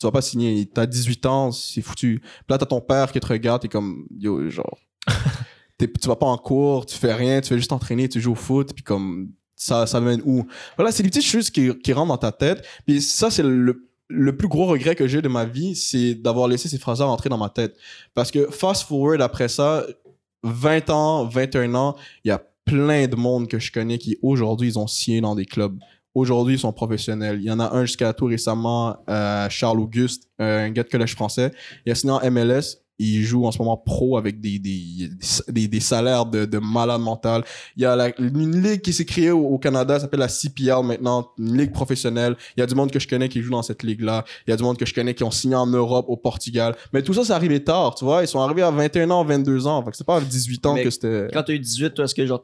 [0.00, 0.66] Tu vas pas signer.
[0.66, 2.20] T'as 18 ans, c'est foutu.
[2.20, 4.78] Puis là, t'as ton père qui te regarde, t'es comme, yo, genre.
[5.78, 8.32] t'es- tu vas pas en cours, tu fais rien, tu fais juste entraîner, tu joues
[8.32, 10.46] au foot, puis comme ça, ça mène où?
[10.76, 12.66] Voilà, c'est des petites choses qui, qui rentrent dans ta tête.
[12.86, 16.48] Puis ça, c'est le, le plus gros regret que j'ai de ma vie, c'est d'avoir
[16.48, 17.76] laissé ces phrases-là rentrer dans ma tête.
[18.14, 19.84] Parce que fast forward après ça,
[20.42, 21.94] 20 ans, 21 ans,
[22.24, 25.34] il y a plein de monde que je connais qui aujourd'hui ils ont signé dans
[25.34, 25.76] des clubs.
[26.14, 27.38] Aujourd'hui, ils sont professionnels.
[27.40, 30.88] Il y en a un jusqu'à tout récemment, euh, Charles Auguste, euh, un gars de
[30.88, 31.52] collège français.
[31.86, 32.78] Il a signé en MLS.
[33.02, 35.08] Il joue en ce moment pro avec des, des,
[35.48, 37.42] des, des salaires de, de malade mental.
[37.76, 40.28] Il y a la- une ligue qui s'est créée au, au Canada, ça s'appelle la
[40.28, 42.36] CPL maintenant, une ligue professionnelle.
[42.56, 44.24] Il y a du monde que je connais qui joue dans cette ligue-là.
[44.46, 46.76] Il y a du monde que je connais qui ont signé en Europe, au Portugal.
[46.92, 48.22] Mais tout ça, c'est arrivé tard, tu vois.
[48.22, 49.82] Ils sont arrivés à 21 ans, 22 ans.
[49.84, 51.28] Fait que c'est pas à 18 ans Mais que c'était...
[51.32, 52.42] Quand t'as eu 18, toi, est-ce que genre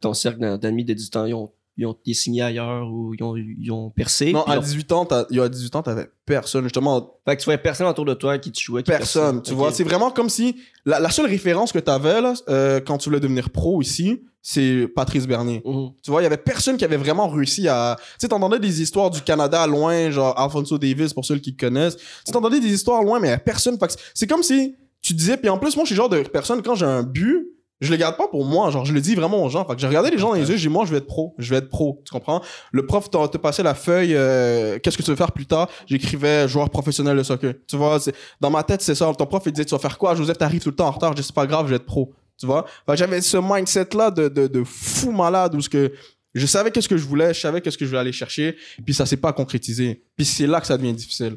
[0.00, 3.14] ton cercle d'a- d'amis de 18 ans, ils ont, ils ont été signés ailleurs ou
[3.14, 4.32] ils ont, ils ont percé?
[4.32, 6.62] Non, à genre- 18 ans, t'as- il y a 18 ans, t'avais personne.
[6.64, 8.82] Justement, Fait que tu voyais personne autour de toi qui te jouait.
[8.82, 9.42] qui personne.
[9.42, 12.98] Tu vois, c'est vraiment comme si la, la seule référence que t'avais là, euh, quand
[12.98, 15.62] tu voulais devenir pro ici, c'est Patrice Bernier.
[15.64, 15.90] Mhm.
[16.02, 17.96] Tu vois, il y avait personne qui avait vraiment réussi à.
[17.98, 21.96] Tu sais, t'entendais des histoires du Canada loin, genre Alfonso Davis pour ceux qui connaissent.
[22.26, 23.78] Tu t'entendais des histoires loin, mais il y a personne.
[23.78, 25.38] Fait que c'est comme si tu disais.
[25.38, 27.48] Puis en plus, moi, je suis genre de personne quand j'ai un but.
[27.80, 29.64] Je le garde pas pour moi, genre je le dis vraiment aux gens.
[29.66, 31.06] Fait que j'ai regardé les gens dans les yeux, j'ai dit moi je vais être
[31.06, 32.40] pro, je vais être pro, tu comprends?
[32.72, 35.68] Le prof t'a te passé la feuille, euh, qu'est-ce que tu veux faire plus tard?
[35.86, 37.54] J'écrivais joueur professionnel de soccer.
[37.66, 39.12] Tu vois, c'est dans ma tête c'est ça.
[39.18, 40.14] Ton prof il disait tu vas faire quoi?
[40.14, 41.84] Joseph t'arrives tout le temps en retard, je dis c'est pas grave, je vais être
[41.86, 42.12] pro.
[42.38, 42.64] Tu vois?
[42.86, 45.92] Fait que j'avais ce mindset là de, de, de fou malade où ce que
[46.34, 48.92] je savais qu'est-ce que je voulais, je savais qu'est-ce que je voulais aller chercher, puis
[48.94, 50.02] ça s'est pas concrétisé.
[50.16, 51.36] Puis c'est là que ça devient difficile.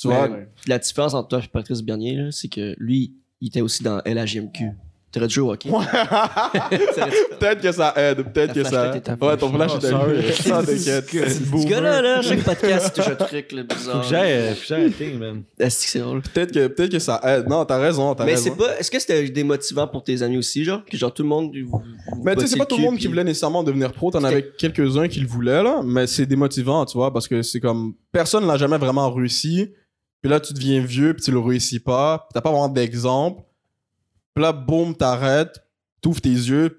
[0.00, 0.28] Tu vois?
[0.66, 3.98] La différence entre toi et Patrice Bernier, là, c'est que lui, il était aussi dans
[4.04, 4.70] LHMQ.
[5.14, 5.70] T'aurais dû jouer au hockey.
[7.38, 8.92] peut-être que ça aide, peut-être que ça
[9.22, 10.32] Ouais, ton flash est allumé.
[10.32, 11.08] Ça, t'inquiète.
[11.30, 14.02] Ce gars-là, là, chaque podcast, il touche un truc Faut bizarre.
[14.12, 15.44] euh, faut que j'aille arrêter, man.
[15.56, 16.20] Est-ce que c'est drôle?
[16.22, 17.48] Peut-être que, peut-être que ça aide.
[17.48, 18.76] Non, t'as raison, Mais c'est pas.
[18.76, 20.84] Est-ce que c'était démotivant pour tes amis aussi, genre?
[20.84, 21.54] Que genre tout le monde.
[21.54, 23.92] vous- vous Mais tu sais, c'est pas le tout le monde qui voulait nécessairement devenir
[23.92, 24.10] pro.
[24.10, 25.80] T'en avais quelques-uns qui le voulaient, là.
[25.84, 29.70] Mais c'est démotivant, tu vois, parce que c'est comme, personne l'a jamais vraiment réussi.
[30.22, 32.18] Puis là, tu deviens vieux, puis tu le réussis pas.
[32.18, 33.42] Puis t'as pas vraiment d'exemple.
[34.34, 35.62] Puis là, boum, t'arrêtes,
[36.00, 36.76] t'ouvres tes yeux,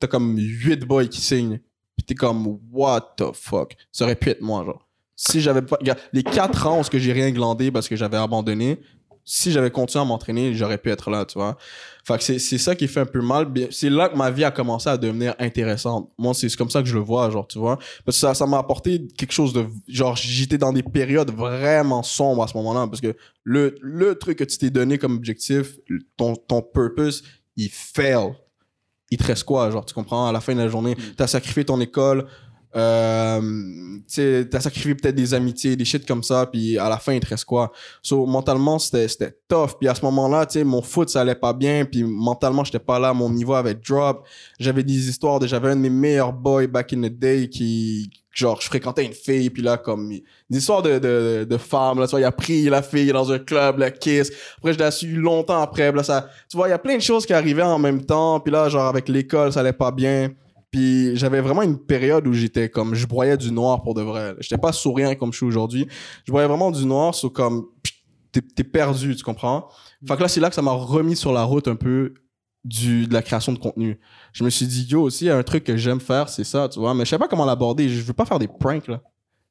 [0.00, 1.60] t'as comme 8 boys qui signent.
[1.96, 3.76] Puis t'es comme, what the fuck?
[3.92, 4.86] Ça aurait pu être moi, genre.
[5.14, 5.78] Si j'avais pas.
[6.12, 8.80] les 4 ans ce que j'ai rien glandé parce que j'avais abandonné,
[9.28, 11.58] si j'avais continué à m'entraîner, j'aurais pu être là, tu vois.
[12.04, 13.52] Fait que c'est, c'est ça qui fait un peu mal.
[13.72, 16.08] C'est là que ma vie a commencé à devenir intéressante.
[16.16, 17.76] Moi, c'est comme ça que je le vois, genre, tu vois.
[18.04, 19.66] Parce que ça, ça m'a apporté quelque chose de.
[19.88, 22.86] Genre, j'étais dans des périodes vraiment sombres à ce moment-là.
[22.86, 25.76] Parce que le, le truc que tu t'es donné comme objectif,
[26.16, 27.24] ton, ton purpose,
[27.56, 28.32] il fail.
[29.10, 30.28] Il te reste quoi, genre, tu comprends?
[30.28, 32.26] À la fin de la journée, t'as sacrifié ton école,
[32.74, 33.40] euh,
[34.12, 37.20] tu t'as sacrifié peut-être des amitiés, des shit comme ça, puis à la fin, il
[37.20, 37.72] te reste quoi?
[38.02, 39.78] So, mentalement, c'était, tough.
[39.78, 42.78] Puis à ce moment-là, tu sais, mon foot, ça allait pas bien, puis mentalement, j'étais
[42.78, 44.26] pas là, mon niveau avait drop.
[44.58, 48.10] J'avais des histoires, de, j'avais un de mes meilleurs boys back in the day qui,
[48.32, 52.06] genre, je fréquentais une fille, puis là, comme, des histoires de, de, de femmes, là,
[52.06, 54.30] tu vois, il a pris la fille dans un club, la kiss.
[54.58, 57.02] Après, je l'ai su longtemps après, là, ça, tu vois, il y a plein de
[57.02, 60.30] choses qui arrivaient en même temps, puis là, genre, avec l'école, ça allait pas bien.
[60.70, 64.34] Puis j'avais vraiment une période où j'étais comme, je broyais du noir pour de vrai.
[64.40, 65.86] J'étais pas souriant comme je suis aujourd'hui.
[66.24, 67.66] Je broyais vraiment du noir, c'est comme,
[68.32, 69.68] t'es perdu, tu comprends?
[70.06, 72.14] Fait que là, c'est là que ça m'a remis sur la route un peu
[72.64, 73.98] du, de la création de contenu.
[74.32, 76.44] Je me suis dit, yo, aussi, il y a un truc que j'aime faire, c'est
[76.44, 76.94] ça, tu vois?
[76.94, 77.88] Mais je sais pas comment l'aborder.
[77.88, 79.00] Je veux pas faire des pranks, là.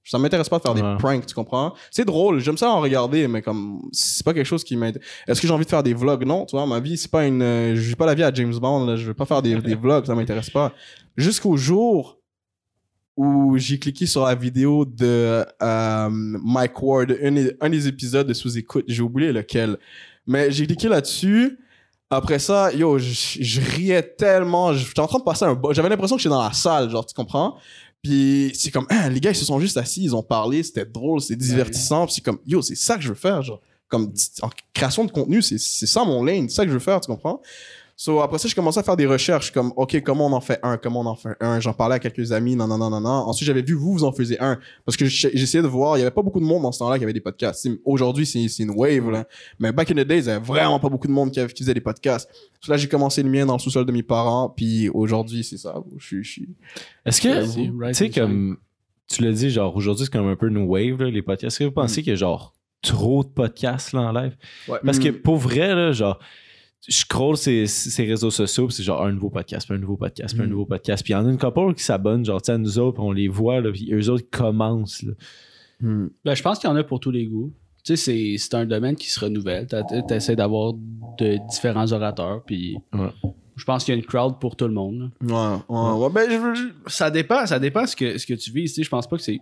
[0.07, 0.81] Ça m'intéresse pas de faire Ouais.
[0.81, 1.73] des pranks, tu comprends?
[1.89, 5.07] C'est drôle, j'aime ça en regarder, mais comme, c'est pas quelque chose qui m'intéresse.
[5.27, 6.25] Est-ce que j'ai envie de faire des vlogs?
[6.25, 8.31] Non, tu vois, ma vie, c'est pas une, euh, je vis pas la vie à
[8.33, 8.95] James Bond, là.
[8.97, 10.73] Je veux pas faire des, des vlogs, ça m'intéresse pas.
[11.17, 12.19] Jusqu'au jour
[13.17, 18.27] où j'ai cliqué sur la vidéo de euh, Mike Ward, un, des- un des épisodes
[18.27, 19.77] de sous-écoute, j'ai oublié lequel.
[20.27, 21.57] Mais j'ai cliqué là-dessus.
[22.09, 24.73] Après ça, yo, je, je riais tellement.
[24.73, 25.59] J'étais en train de passer un.
[25.71, 27.55] J'avais l'impression que j'étais dans la salle, genre, tu comprends?
[28.05, 30.85] Puis c'est comme, hein, les gars, ils se sont juste assis, ils ont parlé, c'était
[30.85, 32.05] drôle, c'était divertissant.
[32.05, 33.61] Puis c'est comme, yo, c'est ça que je veux faire, genre.
[33.87, 36.79] Comme en création de contenu, c'est c'est ça mon lane, c'est ça que je veux
[36.79, 37.41] faire, tu comprends?
[37.97, 40.59] So, après ça, je commençais à faire des recherches comme, OK, comment on en fait
[40.63, 40.75] un?
[40.75, 41.61] Comment on en fait un?
[41.61, 43.09] J'en parlais à quelques amis, non, non, non, non, non.
[43.09, 44.59] Ensuite, j'avais vu, vous, vous en faisiez un.
[44.85, 46.97] Parce que j'essayais de voir, il y avait pas beaucoup de monde dans ce temps-là
[46.97, 47.69] qui avait des podcasts.
[47.85, 49.25] Aujourd'hui, c'est c'est une wave, là.
[49.59, 51.53] Mais back in the days, il y avait vraiment pas beaucoup de monde qui, avait-
[51.53, 52.29] qui faisait des podcasts.
[52.59, 55.57] So, là, j'ai commencé le mien dans le sous-sol de mes parents, puis aujourd'hui, c'est
[55.57, 55.75] ça.
[55.97, 56.49] Je suis,
[57.05, 57.45] Est-ce que,
[57.87, 58.57] tu sais, comme
[59.07, 61.45] tu l'as dit, genre aujourd'hui, c'est comme un peu une wave, là, les podcasts.
[61.53, 64.35] Est-ce que vous pensez qu'il y a genre trop de podcasts là en live?
[64.67, 64.79] Ouais.
[64.83, 65.21] Parce que Mm.
[65.21, 66.19] pour vrai, là, genre,
[66.87, 70.33] je scroll ces, ces réseaux sociaux, c'est genre un nouveau podcast, puis un nouveau podcast,
[70.35, 70.49] puis un Mm.
[70.49, 71.03] nouveau podcast.
[71.03, 72.97] Puis il y en a une couple qui s'abonnent, genre, tu sais, à nous autres,
[72.97, 75.03] puis on les voit, là, puis eux autres commencent.
[75.03, 75.13] Là.
[75.81, 77.51] Ben, je pense qu'il y en a pour tous les goûts.
[77.83, 79.67] Tu sais, c'est- c'est un domaine qui se renouvelle.
[79.67, 80.73] Tu essaies d'avoir
[81.19, 83.09] de différents orateurs, puis Ouais.
[83.55, 85.11] je pense qu'il y a une crowd pour tout le monde.
[85.21, 85.31] Ouais,
[85.69, 86.09] ouais, ouais.
[86.11, 88.63] Ben, je, je- Ça dépend, ça dépend ce que, ce que tu vis.
[88.65, 89.39] Tu sais, je pense pas que c'est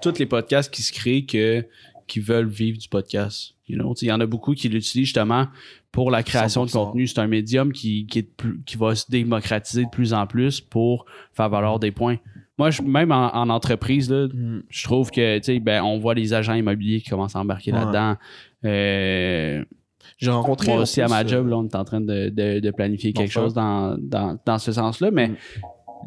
[0.00, 1.64] tous les podcasts qui se créent que,
[2.06, 3.54] qui veulent vivre du podcast.
[3.68, 3.94] You know?
[4.00, 5.46] Il y en a beaucoup qui l'utilisent justement
[5.94, 6.72] pour la création de 100%.
[6.72, 7.06] contenu.
[7.06, 10.26] C'est un médium qui, qui, est de plus- qui va se démocratiser de plus en
[10.26, 12.16] plus pour faire valoir des points.
[12.58, 14.62] Moi, je, même en, en entreprise, là, Mm.
[14.68, 17.72] je trouve que tu sais, ben, on voit les agents immobiliers qui commencent à embarquer
[17.72, 17.78] Ouais.
[17.78, 18.16] là-dedans.
[18.64, 19.64] Euh,
[20.18, 20.68] J'ai rencontré.
[20.72, 23.12] moi aussi, à ma euh, job, là, on est en train de, de- de planifier
[23.12, 25.10] quelque chose dans, dans, dans ce sens-là.
[25.10, 25.36] Mais Mm.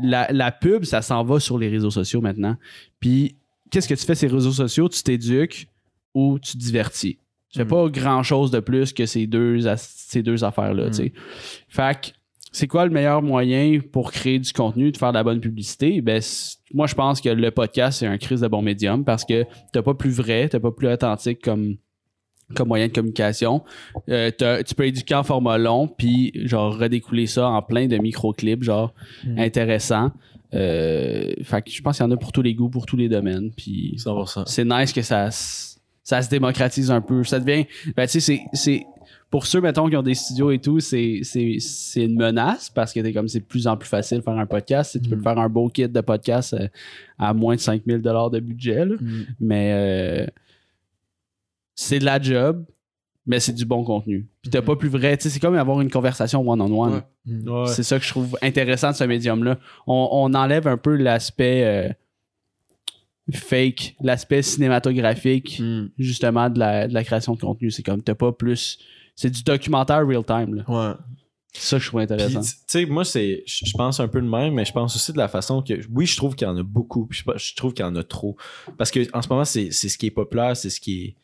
[0.03, 2.55] la, la pub, ça s'en va sur les réseaux sociaux maintenant.
[2.99, 3.35] Puis,
[3.71, 4.87] qu'est-ce que tu fais ces réseaux sociaux?
[4.89, 5.67] Tu t'éduques
[6.13, 7.19] ou tu te divertis?
[7.51, 7.69] Tu fais Mm.
[7.69, 10.89] pas grand-chose de plus que ces deux, ces deux affaires-là.
[10.89, 11.09] Mm.
[11.69, 12.07] Fait que,
[12.51, 16.01] c'est quoi le meilleur moyen pour créer du contenu, de faire de la bonne publicité?
[16.01, 16.21] Ben,
[16.73, 19.81] moi, je pense que le podcast, c'est un crise de bon médium parce que t'as
[19.81, 21.75] pas plus vrai, t'as pas plus authentique comme,
[22.55, 23.63] comme moyen de communication.
[24.09, 24.31] Euh,
[24.65, 28.93] tu peux éduquer en format long, puis genre redécouler ça en plein de micro-clips, genre
[29.25, 29.39] Mm.
[29.39, 30.11] intéressants.
[30.53, 32.95] Euh, fait que je pense qu'il y en a pour tous les goûts, pour tous
[32.97, 33.51] les domaines.
[33.51, 34.43] Puis 100%.
[34.47, 35.29] c'est nice que ça,
[36.07, 37.25] ça se démocratise un peu.
[37.25, 37.65] Ça devient.
[37.97, 38.85] Ben, tu sais, c'est- c'est.
[39.29, 42.93] Pour ceux, mettons, qui ont des studios et tout, c'est c'est- c'est une menace parce
[42.93, 44.97] que t'es comme c'est de plus en plus facile de faire un podcast.
[45.03, 45.23] Tu peux Mm.
[45.23, 46.69] faire un beau kit de podcast euh,
[47.19, 48.85] à moins de 5000 de budget.
[48.85, 48.95] là.
[49.01, 49.25] Mm.
[49.41, 50.27] Mais euh,
[51.75, 52.63] c'est de la job,
[53.25, 54.27] mais c'est du bon contenu.
[54.41, 55.17] Puis t'as pas plus vrai.
[55.17, 57.01] Tu sais, c'est comme avoir une conversation one-on-one.
[57.25, 57.51] Ouais.
[57.51, 57.67] Ouais.
[57.67, 59.57] C'est ça que je trouve intéressant de ce médium-là.
[59.87, 61.89] On, on enlève un peu l'aspect euh,
[63.33, 65.87] fake, l'aspect cinématographique, Mm.
[65.97, 67.71] justement, de la, de la création de contenu.
[67.71, 68.77] C'est comme, t'as pas plus.
[69.15, 70.55] C'est du documentaire real-time.
[70.55, 70.63] là.
[70.67, 70.93] Ouais.
[71.53, 72.41] C'est ça que je trouve intéressant.
[72.41, 75.11] tu sais, moi, c'est, je je pense un peu de même, mais je pense aussi
[75.11, 77.55] de la façon que, oui, je trouve qu'il y en a beaucoup, puis je, je
[77.55, 78.37] trouve qu'il y en a trop.
[78.77, 81.15] Parce que en ce moment, c'est, c'est ce qui est populaire, c'est ce qui est,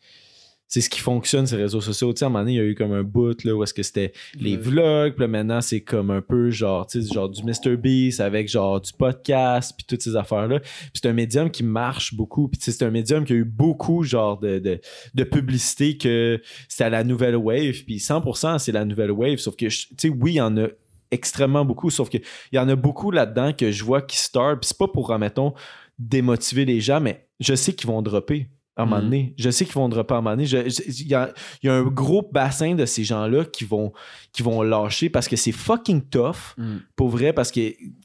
[0.68, 2.12] c'est ce qui fonctionne les réseaux sociaux.
[2.12, 3.62] Tu sais, à un moment donné, il y a eu comme un bout, là, où
[3.62, 7.12] est-ce que c'était les vlogs, puis là, maintenant, c'est comme un peu genre, tu sais,
[7.12, 7.76] genre du Mr.
[7.76, 10.60] Beast avec genre du podcast, puis toutes ces affaires-là.
[10.60, 13.36] Puis c'est un médium qui marche beaucoup, puis tu sais, c'est un médium qui a
[13.36, 14.80] eu beaucoup, genre, de, de,
[15.14, 19.66] de publicité que c'était la nouvelle wave, puis 100% c'est la nouvelle wave, sauf que,
[19.66, 20.66] tu sais, oui, il y en a
[21.10, 24.60] extrêmement beaucoup, sauf que il y en a beaucoup là-dedans que je vois qui start,
[24.60, 25.54] puis c'est pas pour, admettons,
[25.98, 29.04] démotiver les gens, mais je sais qu'ils vont dropper à un moment Mhm.
[29.04, 29.34] donné.
[29.38, 30.44] Je sais qu'ils vont dropper à un moment donné.
[30.48, 33.92] Il y, a, il y a un gros bassin de ces gens-là qui vont,
[34.32, 36.76] qui vont lâcher parce que c'est fucking tough, Mm.
[36.96, 37.60] pour vrai, parce que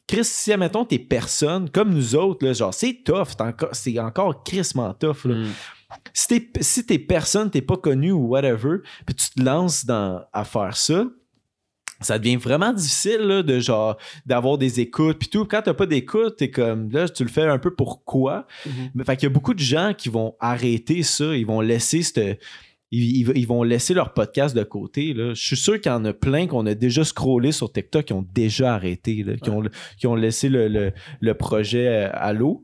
[0.07, 3.29] Chris, si, admettons, t'es personne, comme nous autres, là, genre, c'est tough,
[3.73, 5.45] c'est encore, crissement tough, là Mm.
[6.13, 10.21] si t'es, si t'es personne, t'es pas connu ou whatever, puis tu te lances dans,
[10.33, 11.05] à faire ça,
[12.01, 15.45] ça devient vraiment difficile là, de genre d'avoir des écoutes puis tout.
[15.45, 18.47] Quand t'as pas d'écoute, t'es comme là, tu le fais un peu pour quoi?
[18.65, 18.71] Mhm.
[18.95, 22.01] Mais fait qu'il y a beaucoup de gens qui vont arrêter ça, ils vont laisser
[22.03, 22.39] cette.
[22.91, 25.13] Ils, vont laisser leur podcast de côté.
[25.13, 25.35] Là.
[25.35, 28.13] Je suis sûr qu'il y en a plein qu'on a déjà scrollé sur TikTok qui
[28.13, 29.61] ont déjà arrêté, là, qui, ont,
[29.99, 30.91] qui ont laissé le, le-
[31.21, 32.63] le projet euh, à l'eau.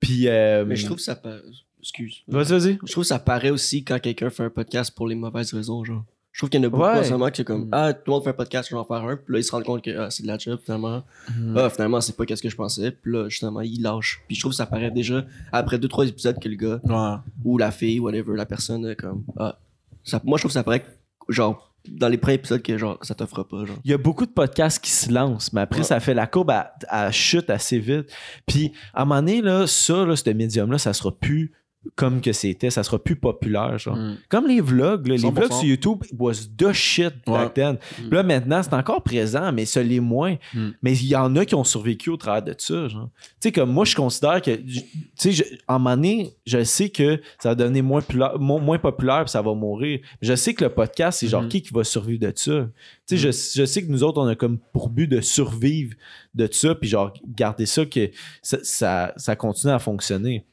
[0.00, 0.28] Puis.
[0.28, 1.42] euh, Mais je trouve que ça paraît.
[1.80, 2.22] Excuse.
[2.26, 2.78] Vas-y, vas-y.
[2.86, 5.84] Je trouve que ça paraît aussi quand quelqu'un fait un podcast pour les mauvaises raisons,
[5.84, 6.04] genre.
[6.36, 7.30] Je trouve qu'il y en a beaucoup Ouais.
[7.32, 7.68] qui est comme Mm.
[7.72, 9.16] Ah, tout le monde fait un podcast, je vais en faire un.
[9.16, 11.02] Puis là, ils se rendent compte que ah, c'est de la job finalement.
[11.34, 11.56] Mm.
[11.56, 12.90] Ah, finalement, c'est pas qu'est-ce que je pensais.
[12.90, 14.20] Puis là, justement, ils lâchent.
[14.28, 17.16] Puis je trouve que ça paraît déjà après deux, trois épisodes que le gars Ouais.
[17.42, 19.58] ou la fille, whatever, la personne, comme Ah.
[20.04, 20.88] Ça, moi, je trouve que ça paraît que,
[21.32, 23.78] genre, dans les premiers épisodes que genre, ça t'offre pas, genre.
[23.82, 25.84] il y a beaucoup de podcasts qui se lancent, mais après, Ouais.
[25.86, 28.12] ça fait la courbe à, à chute assez vite.
[28.44, 31.52] Puis, à un moment donné, là, ça, là, ce médium-là, ça sera plus
[31.94, 33.96] comme que c'était, ça sera plus populaire, genre.
[33.96, 34.16] Mm.
[34.28, 35.32] Comme les vlogs, là, les 100%.
[35.32, 37.76] vlogs sur YouTube was the shit back then.
[37.96, 40.36] Puis Là, maintenant, c'est encore présent, mais ça l'est moins.
[40.54, 40.68] Mm.
[40.82, 42.86] Mais il y en a qui ont survécu au travers de ça.
[42.88, 42.96] Tu
[43.40, 44.82] sais, comme moi, je considère que, tu
[45.14, 48.02] sais, en moment donné, je sais que ça va devenir moins,
[48.38, 50.00] moins populaire puis ça va mourir.
[50.20, 52.68] Je sais que le podcast, c'est genre qui qui va survivre de ça.
[53.06, 55.94] Tu sais, je, je sais que nous autres, on a comme pour but de survivre
[56.34, 58.10] de ça puis genre garder ça, que
[58.42, 60.44] ça, ça, ça continue à fonctionner.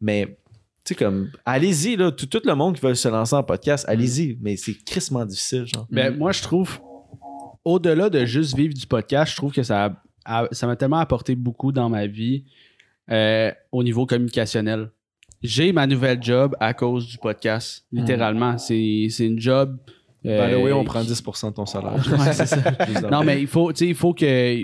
[0.00, 0.36] Mais,
[0.84, 3.84] tu sais, comme, allez-y, là, tout, tout le monde qui veut se lancer en podcast,
[3.88, 5.86] allez-y, mais c'est crissement difficile, genre.
[5.90, 6.78] Ben, moi, je trouve,
[7.64, 9.84] au-delà de juste vivre du podcast, je trouve que ça
[10.24, 12.44] a- a- ça m'a tellement apporté beaucoup dans ma vie
[13.10, 14.90] euh, au niveau communicationnel.
[15.42, 18.58] J'ai ma nouvelle job à cause du podcast, littéralement.
[18.58, 19.76] C'est c'est une job.
[20.26, 21.92] euh, way, on prend qui- 10% de ton salaire.
[21.94, 22.56] Ouais, c'est ça.
[22.88, 24.62] Juste Non, mais il faut, tu sais, il faut que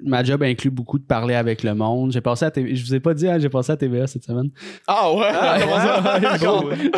[0.00, 2.12] ma job inclut beaucoup de parler avec le monde.
[2.12, 2.74] J'ai passé à TV...
[2.74, 4.50] Je vous ai pas dit, hein, j'ai passé à TVA cette semaine.
[4.86, 5.32] Ah ouais!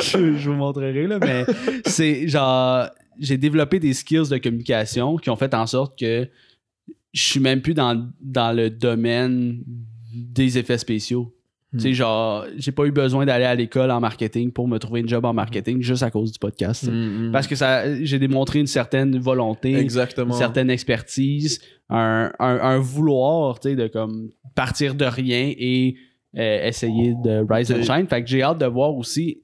[0.01, 1.45] je, je vous montrerai, là, mais
[1.87, 2.89] c'est genre,
[3.19, 6.29] j'ai développé des skills de communication qui ont fait en sorte que
[7.13, 9.63] je suis même plus dans, dans le domaine
[10.13, 11.35] des effets spéciaux.
[11.75, 15.01] Tu sais, genre, j'ai pas eu besoin d'aller à l'école en marketing pour me trouver
[15.01, 16.81] une job en marketing juste à cause du podcast.
[16.81, 16.93] tu sais.
[16.93, 17.33] Mm, mm.
[17.33, 20.33] Parce que ça, j'ai démontré une certaine volonté, Exactement.
[20.33, 21.61] une certaine expertise,
[21.91, 25.97] un, un, un vouloir, tu sais, de comme partir de rien et
[26.39, 28.07] euh, essayer de rise and shine.
[28.09, 29.43] Fait que j'ai hâte de voir aussi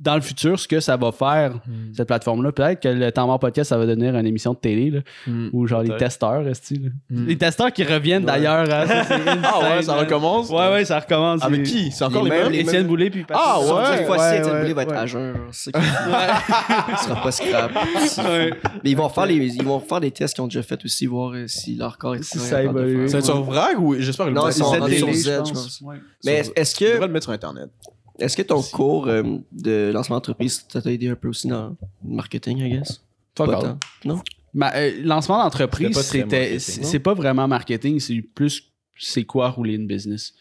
[0.00, 1.94] dans le futur ce que ça va faire, Mm.
[1.96, 2.52] cette plateforme-là.
[2.52, 5.48] Peut-être que le temps mort podcast, ça va devenir une émission de télé, là, Mm.
[5.52, 6.88] ou genre les testeurs, esti, là?
[7.10, 7.26] Mm.
[7.26, 8.66] Les testeurs qui reviennent d'ailleurs.
[8.72, 10.02] hein, c'est Ah ouais, ça là.
[10.02, 10.50] recommence?
[10.50, 11.42] Ouais, ouais, ça recommence.
[11.42, 11.90] Avec C'est- qui?
[11.90, 13.44] C'est encore Les les, mêmes, Étienne Boulay puis Patrick.
[13.48, 13.96] Ah ouais?
[13.96, 14.96] Cette fois-ci, Étienne Boulay va être ouais.
[14.98, 15.34] à jeun.
[15.50, 17.72] c'est Il sera pas scrap.
[18.84, 21.06] Mais ils vont, faire les, ils vont faire des tests qu'ils ont déjà fait aussi,
[21.06, 23.08] voir euh, si leur corps est Si ça évolue.
[23.08, 25.82] C'est sur Vrag ou j'espère que le Non, télé, sur Z, je pense.
[26.24, 27.68] Mais est-ce Tu devrais que, le mettre sur Internet.
[28.18, 31.68] Est-ce que ton cours euh, de lancement d'entreprise, ça t'a aidé un peu aussi dans
[32.04, 33.02] le marketing, I guess?
[33.36, 33.78] Fuck Pas tant.
[34.04, 34.20] Non?
[34.54, 38.64] Ma- euh, lancement d'entreprise, C'était c'est pas vraiment marketing, c'est plus
[38.98, 40.34] c'est quoi rouler une business.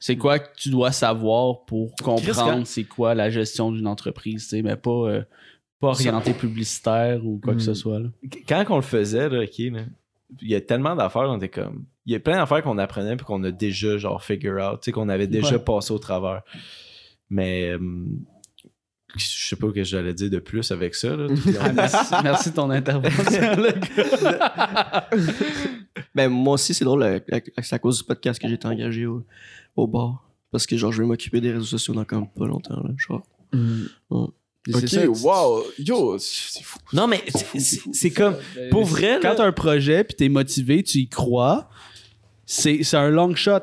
[0.00, 4.48] C'est quoi que tu dois savoir pour comprendre c'est quoi la gestion d'une entreprise, tu
[4.50, 5.22] sais, mais pas euh,
[5.80, 7.74] pas orienté publicitaire ou quoi que ce Mm.
[7.74, 7.98] soit.
[8.00, 8.08] là.
[8.48, 9.80] quand on le faisait, là, ok, là,
[10.42, 11.84] il y a tellement d'affaires, on était comme.
[12.06, 14.86] Il y a plein d'affaires qu'on apprenait puis qu'on a déjà genre figure out, tu
[14.86, 15.58] sais, qu'on avait déjà Ouais.
[15.64, 16.42] passé au travers.
[17.34, 17.78] Mais euh,
[19.16, 21.16] je sais pas ce que j'allais dire de plus avec ça.
[21.16, 21.26] Là,
[21.60, 23.56] Ah, merci, merci de ton intervention.
[23.56, 25.08] le gars.
[26.14, 28.66] Ben, moi aussi, c'est drôle, euh, euh, c'est à cause du podcast que j'ai été
[28.68, 29.24] engagé au,
[29.76, 30.30] au bar.
[30.52, 32.90] Parce que, genre, je vais m'occuper des réseaux sociaux dans quand même pas longtemps, là,
[32.96, 33.26] genre.
[34.66, 35.62] C'est Ok, ça, wow.
[35.78, 36.78] Yo, c'est fou.
[36.92, 37.22] Non, mais
[37.58, 38.36] c'est- comme.
[38.70, 41.68] Pour vrai, Quand t'as un projet puis t'es motivé, tu y crois,
[42.46, 43.60] c'est c'est un long shot.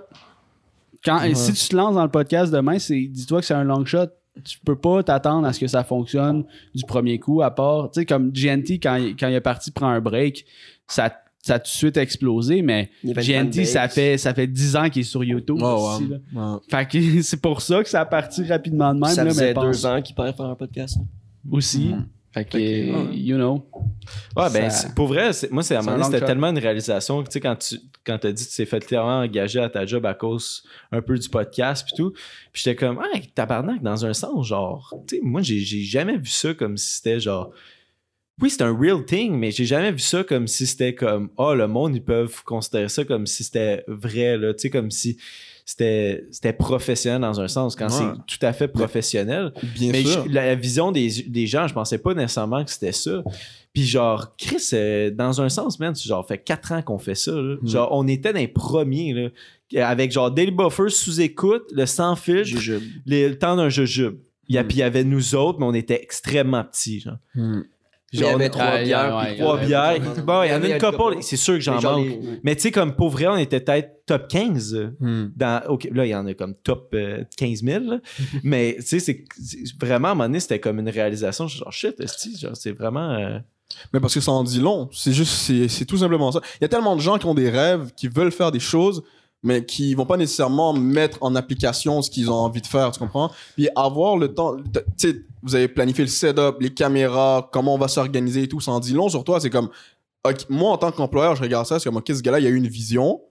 [1.04, 1.34] Quand, Ouais.
[1.36, 4.08] Si tu te lances dans le podcast demain, c'est dis-toi que c'est un long shot.
[4.46, 8.00] Tu peux pas t'attendre à ce que ça fonctionne du premier coup, à part, tu
[8.00, 10.46] sais, comme GNT, quand, il- quand il est parti prendre un break,
[10.88, 11.12] ça,
[11.44, 15.02] ça a tout de suite explosé, mais GNT, ça fait, ça fait 10 ans qu'il
[15.02, 15.62] est sur YouTube.
[15.62, 16.60] Ouais, aussi, là.
[16.70, 19.10] Fait que c'est pour ça que ça a parti rapidement de même.
[19.10, 20.98] ça là, faisait mais pense deux ans qu'il paraît faire un podcast.
[21.52, 21.90] aussi.
[21.92, 21.96] Que,
[22.34, 23.16] Fait que, ouais.
[23.16, 23.68] you know.
[24.38, 27.34] Ouais, ben, pour vrai, moi, c'est à un moment c'était tellement une réalisation que, tu
[27.34, 30.06] sais, quand tu quand as dit que tu t'es fait clairement engager à ta job
[30.06, 32.12] à cause un peu du podcast puis tout,
[32.52, 36.18] puis j'étais comme, ah, tabarnak, dans un sens, genre, tu sais, moi, j'ai j'ai jamais
[36.18, 37.52] vu ça comme si c'était genre.
[38.42, 41.54] Oui, c'est un real thing, mais j'ai jamais vu ça comme si c'était comme, ah,
[41.54, 45.18] le monde, ils peuvent considérer ça comme si c'était vrai, là, tu sais, comme si
[45.72, 48.14] c'était c'était professionnel dans un sens, quand Ouais.
[48.28, 49.54] c'est tout à fait professionnel.
[49.76, 50.26] Bien Mais sûr.
[50.28, 53.24] je- la, vision des, des gens, je pensais pas nécessairement que c'était ça.
[53.74, 57.16] Puis genre, Chris, euh, dans un sens, man, c'est genre fait quatre ans qu'on fait
[57.16, 57.32] ça.
[57.32, 57.56] là.
[57.62, 57.68] Mm.
[57.68, 59.14] Genre, on était dans les premiers,
[59.74, 62.60] là, avec genre Daily Buffer sous écoute, le sans filtre,
[63.06, 64.16] les- le temps d'un jujube.
[64.50, 64.64] Mm.
[64.68, 67.00] Puis il y avait nous autres, mais on était extrêmement petits.
[67.00, 67.16] Genre,
[68.14, 68.18] Hmm.
[68.18, 69.16] Il y avait on- trois Ah, bières.
[69.18, 69.92] ouais, puis trois ouais, bières.
[69.94, 70.22] ouais.
[70.24, 72.08] Bon, il y en a une le couple, c'est sûr que j'en genre, manque.
[72.08, 74.74] les- Mais tu sais, comme pour vrai, on était peut-être top 15.
[74.76, 75.32] euh, Hmm.
[75.36, 78.00] dans ok là il y en a comme top euh, 15 000 là.
[78.44, 79.24] mais tu sais c'est
[79.80, 82.56] vraiment à un moment donné c'était comme une réalisation je suis genre shit esti, genre
[82.56, 83.40] c'est vraiment euh,
[83.94, 84.90] Mais parce que ça en dit long.
[84.92, 86.42] C'est juste, c'est c'est tout simplement ça.
[86.60, 89.02] Il y a tellement de gens qui ont des rêves, qui veulent faire des choses,
[89.44, 93.00] mais qui vont pas nécessairement mettre en application ce qu'ils ont envie de faire, tu
[93.00, 93.32] comprends?
[93.56, 97.78] Puis avoir le temps, tu sais, vous avez planifié le setup, les caméras, comment on
[97.78, 99.40] va s'organiser et tout, ça en dit long sur toi.
[99.40, 99.70] C'est comme,
[100.50, 102.56] moi en tant qu'employeur, je regarde ça, c'est comme, ok, ce gars-là, il a eu
[102.56, 103.22] une vision,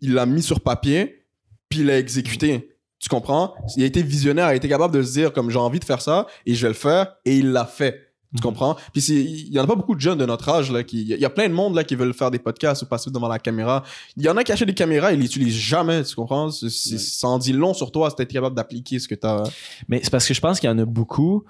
[0.00, 1.24] il l'a mis sur papier,
[1.68, 2.72] puis il l'a exécuté.
[2.98, 3.54] Tu comprends?
[3.76, 5.84] Il a été visionnaire, il a été capable de se dire, comme, j'ai envie de
[5.84, 8.05] faire ça, et je vais le faire, et il l'a fait.
[8.34, 8.76] Tu comprends?
[8.92, 11.08] Puis il y en a pas beaucoup de jeunes de notre âge là qui il
[11.18, 13.38] y a plein de monde là qui veulent faire des podcasts ou passer devant la
[13.38, 13.82] caméra.
[14.16, 16.50] Il y en a qui achètent des caméras, ils l'utilisent jamais, tu comprends?
[16.50, 16.68] C'est-
[16.98, 19.44] Ça en dit long sur toi, c'est être capable d'appliquer ce que tu as.
[19.88, 21.44] mais c'est parce que je pense qu'il y en a beaucoup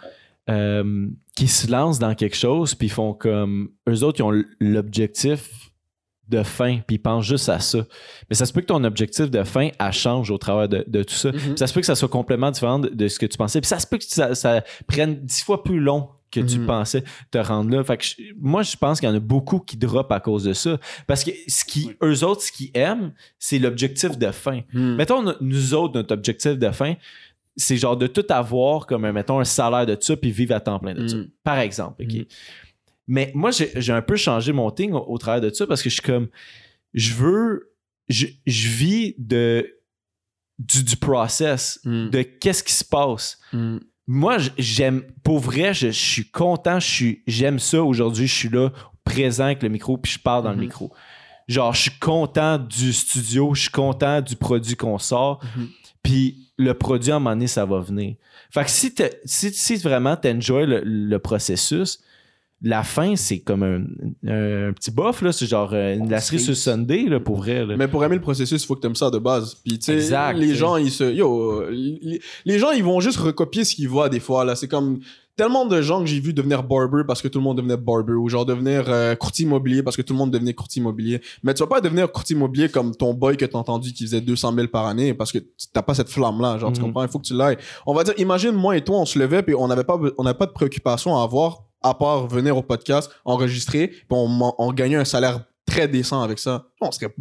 [0.48, 5.72] euh, qui se lancent dans quelque chose puis font comme eux autres ils ont l'objectif
[6.28, 7.78] de fin puis ils pensent juste à ça
[8.28, 11.02] mais ça se peut que ton objectif de fin elle change au travers de, de
[11.02, 13.26] tout ça Puis ça se peut que ça soit complètement différent de, de ce que
[13.26, 16.40] tu pensais puis ça se peut que ça, ça prenne dix fois plus long que
[16.40, 16.66] tu Mhm.
[16.66, 17.82] pensais te rendre là.
[17.84, 20.44] Fait que je- moi, je pense qu'il y en a beaucoup qui drop à cause
[20.44, 20.78] de ça.
[21.06, 24.62] Parce que ce qui, eux autres, ce qu'ils aiment, c'est l'objectif de fin.
[24.72, 26.94] Mettons, no- nous autres, notre objectif de fin,
[27.56, 30.60] c'est genre de tout avoir comme, un, mettons, un salaire de ça puis vivre à
[30.60, 31.16] temps plein de ça.
[31.16, 31.28] Mm.
[31.42, 32.02] Par exemple.
[32.02, 32.12] OK?
[32.12, 32.24] Mm.
[33.08, 35.88] Mais moi, j'ai un peu changé mon thing au, au travers de ça parce que
[35.88, 36.28] je suis comme,
[36.92, 37.72] je veux,
[38.08, 39.72] je, je vis de,
[40.58, 43.38] du, du process, de qu'est-ce qui se passe.
[44.06, 47.82] Moi, j'aime, pour vrai, je, je suis content, je suis, j'aime ça.
[47.82, 48.70] Aujourd'hui, je suis là,
[49.04, 50.62] présent avec le micro, puis je parle dans le Mhm.
[50.62, 50.92] micro.
[51.48, 55.68] Genre, je suis content du studio, je suis content du produit qu'on sort, Mhm.
[56.02, 58.14] puis le produit, à un moment donné, ça va venir.
[58.50, 58.92] Fait que si,
[59.24, 62.00] si, si vraiment tu enjoy le, le processus,
[62.62, 63.82] la fin, c'est comme un,
[64.28, 65.30] un petit bof, là.
[65.32, 67.64] C'est genre euh, une lacerie sur Sunday, là, pour vrai.
[67.66, 67.76] Là.
[67.76, 69.54] Mais pour aimer le processus, il faut que tu aimes ça de base.
[69.62, 71.04] Puis, tu sais, Exact, les gens, ils se.
[71.12, 74.56] Yo, les, les gens, ils vont juste recopier ce qu'ils voient des fois, là.
[74.56, 75.00] C'est comme.
[75.38, 78.14] Tellement de gens que j'ai vu devenir barber parce que tout le monde devenait barber
[78.14, 81.20] ou genre devenir euh, courtier immobilier parce que tout le monde devenait courtier immobilier.
[81.42, 84.22] Mais tu vas pas devenir courtier immobilier comme ton boy que t'as entendu qui faisait
[84.22, 85.38] 200 000 par année parce que
[85.74, 86.56] t'as pas cette flamme-là.
[86.56, 86.86] Genre, tu Mhm.
[86.86, 87.02] comprends?
[87.02, 87.58] Il faut que tu l'ailles.
[87.84, 90.22] On va dire, imagine, moi et toi, on se levait puis on n'avait pas, on
[90.24, 94.96] n'avait pas de préoccupation à avoir à part venir au podcast, enregistrer, puis on, gagnait
[94.96, 96.66] un salaire très décent avec ça.
[96.80, 97.14] On serait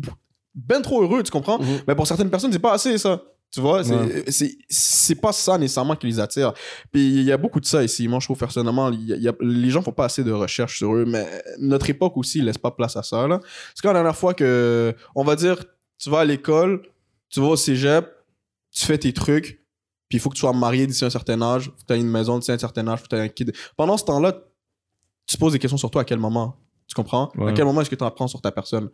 [0.53, 1.59] ben trop heureux, tu comprends?
[1.59, 1.81] Mhm.
[1.87, 3.21] Mais pour certaines personnes, c'est pas assez ça.
[3.51, 4.57] Tu vois, c'est Ouais.
[4.69, 6.53] c'est pas ça nécessairement qui les attire.
[6.91, 8.07] Puis il y a beaucoup de ça ici.
[8.07, 10.23] Moi, je trouve personnellement, il y a- il y a- les gens font pas assez
[10.23, 11.25] de recherches sur eux, mais
[11.59, 13.27] notre époque aussi laisse pas place à ça.
[13.27, 13.39] là.
[13.73, 15.63] C'est quand la dernière fois que, on va dire,
[15.97, 16.81] tu vas à l'école,
[17.29, 18.05] tu vas au cégep,
[18.71, 19.64] tu fais tes trucs,
[20.09, 21.99] puis il faut que tu sois marié d'ici un certain âge, faut que tu aies
[21.99, 23.53] une maison d'ici un certain âge, faut que tu aies un kid.
[23.77, 24.33] Pendant ce temps-là,
[25.27, 26.55] tu te poses des questions sur toi à quel moment.
[26.87, 27.31] Tu comprends?
[27.47, 28.89] À quel moment est-ce que tu apprends sur ta personne?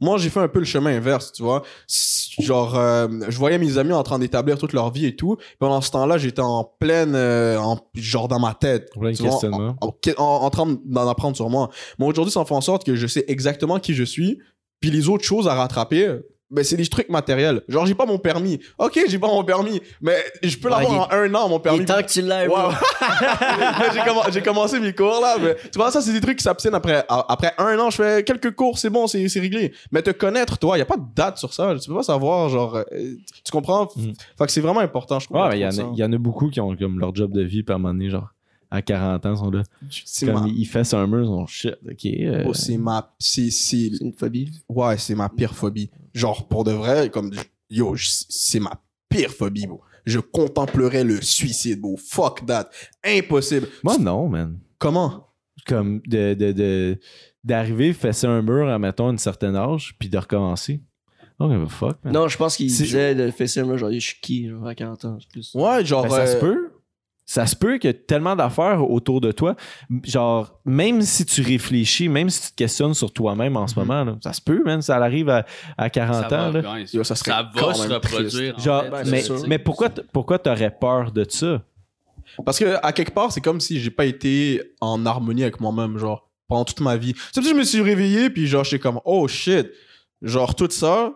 [0.00, 1.62] Moi, j'ai fait un peu le chemin inverse, tu vois.
[2.42, 5.38] Genre, euh, je voyais mes amis en train d'établir toute leur vie et tout.
[5.58, 8.90] Pendant ce temps-là, j'étais en pleine, euh, en, genre dans ma tête.
[9.22, 9.38] Vois.
[9.80, 9.86] En,
[10.16, 11.70] en- en- en train d'en apprendre sur moi.
[11.98, 14.38] Mais aujourd'hui, ça fait en sorte que je sais exactement qui je suis.
[14.80, 16.18] Puis les autres choses à rattraper,
[16.50, 17.62] ben, c'est des trucs matériels.
[17.68, 18.60] Genre, j'ai pas mon permis.
[18.78, 19.80] Ok, j'ai pas mon permis.
[20.00, 21.84] Mais je peux Ouais, l'avoir en un an, mon permis.
[21.84, 22.30] temps que tu bro.
[22.68, 22.74] ouais.
[23.92, 25.36] j'ai, commen- j'ai commencé mes cours là.
[25.40, 27.04] Mais, tu vois, ça, c'est des trucs qui s'abstiennent après.
[27.08, 29.72] a- Après un an, je fais quelques cours, c'est bon, c'est, c'est réglé.
[29.90, 31.74] Mais te connaître, toi, il y a pas de date sur ça.
[31.80, 32.76] Tu peux pas savoir, genre.
[32.76, 33.88] euh, tu comprends?
[33.96, 34.12] Mm.
[34.38, 35.40] Fait que c'est vraiment important, je trouve.
[35.40, 37.14] Ouais, mais il y, en a- il y en a beaucoup qui ont comme leur
[37.14, 38.28] job de vie, puis à un moment donné, genre,
[38.70, 39.62] à 40 ans, sont là.
[39.90, 42.06] C'est Comme ma, ils fassent un mur, ils sont shit, ok.
[42.06, 44.52] euh, oh, c'est ma, c'est, c'est, C'est une phobie.
[44.68, 45.90] ouais, c'est ma pire phobie.
[46.14, 47.30] Genre, pour de vrai, comme,
[47.70, 49.80] yo, c'est ma pire phobie, bro.
[50.04, 51.96] Je contemplerais le suicide, bro.
[51.96, 52.70] Fuck that.
[53.04, 53.68] Impossible.
[53.82, 54.58] Moi, non, man.
[54.78, 55.26] Comment?
[55.66, 56.98] Comme de, de, de-
[57.42, 60.80] d'arriver, fesser un mur à, mettons, une certaine âge, puis de recommencer.
[61.38, 62.14] Oh, mais fuck, man.
[62.14, 64.66] Non, je pense qu'il C'est- disait de faire ça, moi, genre, je suis qui, genre,
[64.66, 65.52] à 40 ans, plus.
[65.54, 66.04] Ouais, genre.
[66.04, 66.70] Ben, ça se euh, peut.
[67.28, 69.56] Ça se peut qu'il y ait tellement d'affaires autour de toi.
[70.04, 74.04] Genre, même si tu réfléchis, même si tu te questionnes sur toi-même en ce moment,
[74.04, 74.80] là, ça se peut, man.
[74.80, 75.44] Ça arrive à,
[75.76, 76.50] à 40 Ça ans.
[76.52, 76.84] va, là.
[77.04, 78.54] ça serait Ça quand va se même reproduire.
[78.56, 78.90] en Genre, fait.
[78.90, 81.62] Ben, mais, mais pourquoi, pourquoi t'aurais peur de ça?
[82.44, 85.98] Parce que à quelque part, c'est comme si j'ai pas été en harmonie avec moi-même,
[85.98, 87.14] genre, pendant toute ma vie.
[87.32, 89.66] C'est si je me suis réveillé, puis genre, j'étais comme, oh shit.
[90.22, 91.12] Genre, tout ça,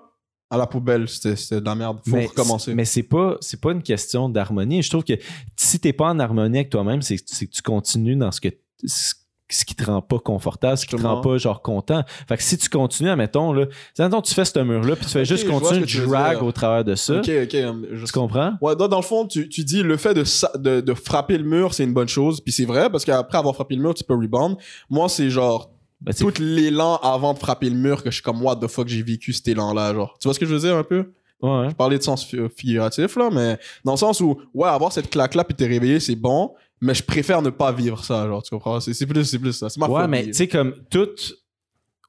[0.50, 1.98] à la poubelle, c'était de la merde.
[2.04, 2.74] Faut mais, recommencer.
[2.74, 4.82] Mais c'est pas, c'est pas une question d'harmonie.
[4.82, 5.14] Je trouve que
[5.56, 8.48] si t'es pas en harmonie avec toi-même, c'est que tu continues dans ce que
[8.84, 9.14] ce
[9.52, 11.16] ce qui te rend pas confortable, ce qui te Justement.
[11.16, 12.04] rend pas genre content.
[12.28, 13.66] Fait que si tu continues, admettons, là,
[13.98, 16.94] admettons, tu fais ce mur-là, puis tu fais juste continuer de drag au travers de
[16.94, 17.16] ça.
[17.18, 17.54] Ok, ok.
[17.54, 18.52] um, je- Tu comprends?
[18.60, 20.22] Ouais, dans, dans le fond, tu, tu dis le fait de,
[20.56, 22.40] de, de frapper le mur, c'est une bonne chose.
[22.40, 24.56] Puis c'est vrai, parce qu'après avoir frappé le mur, tu peux rebound.
[24.88, 28.42] Moi, c'est genre Ben, tout l'élan avant de frapper le mur que je suis comme,
[28.42, 29.92] what the fuck, j'ai vécu cet élan-là.
[29.94, 31.12] Genre, tu vois ce que je veux dire un peu?
[31.42, 31.72] ouais.
[31.74, 35.42] parler de sens fi- figuratif, là, mais dans le sens où, ouais, avoir cette claque-là
[35.44, 38.78] puis t'es réveillé, c'est bon, mais je préfère ne pas vivre ça, genre, tu comprends?
[38.80, 39.68] C'est plus, c'est plus ça.
[39.68, 40.10] C'est ma Ouais, phobie.
[40.10, 41.08] mais tu sais, comme tout,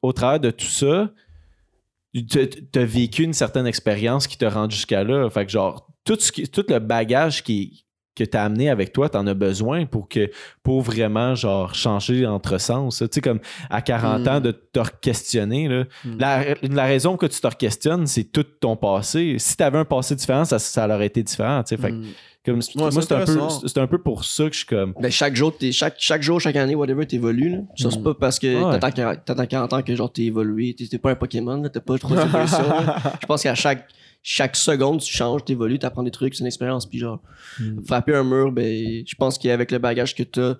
[0.01, 1.11] au travers de tout ça,
[2.13, 5.29] tu as vécu une certaine expérience qui t'a rendu jusqu'à là.
[5.29, 7.85] Fait que genre, tout, ce qui, tout le bagage qui,
[8.15, 10.29] que t'as amené avec toi, t'en as besoin pour que
[10.63, 12.97] pour vraiment genre changer entre sens.
[12.99, 13.39] Tu sais, comme
[13.69, 14.27] à 40 Mm.
[14.27, 15.67] ans de te questionner.
[15.69, 15.83] Là.
[16.03, 16.17] Mm.
[16.19, 19.37] La, la raison que tu te questionnes, c'est tout ton passé.
[19.39, 21.63] Si t'avais un passé différent, ça, ça aurait été différent.
[21.63, 21.81] Tu sais.
[21.81, 22.03] Fait Mm.
[22.45, 23.61] comme, Ouais, moi, c'est un, peu, intéressant.
[23.67, 24.93] c'est un peu pour ça que je suis comme.
[24.99, 27.59] Ben, chaque jour, t'es, chaque, chaque jour, chaque année, whatever, t'évolues.
[27.77, 28.03] Ça, c'est Mm.
[28.03, 28.71] pas parce que Ouais.
[28.79, 30.75] t'attends, 40 t'attends 40 ans que, genre, t'es évolué.
[30.75, 31.61] T'es, pas un Pokémon.
[31.71, 32.27] T'as pas trop là.
[33.21, 33.87] Je pense qu'à chaque,
[34.23, 36.85] chaque seconde, tu changes, t'évolues, t'apprends des trucs, c'est une expérience.
[36.85, 37.19] Puis, genre,
[37.59, 37.81] Mm.
[37.85, 40.55] frapper un mur, ben, je pense qu'avec le bagage que t'as,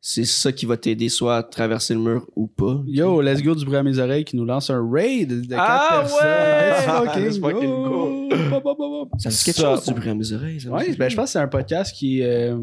[0.00, 2.82] c'est ça qui va t'aider soit à traverser le mur ou pas.
[2.86, 5.60] Yo, let's go du bruit à mes oreilles qui nous lance un raid de 4
[5.66, 7.18] Ah personnes.
[7.18, 7.26] ouais!
[7.26, 8.28] Let's fucking go!
[8.28, 9.18] Ba.
[9.18, 10.70] Ça dit quelque chose du bruit à mes oreilles, ça.
[10.70, 12.56] Ouais, ben, je pense que c'est un podcast qui euh,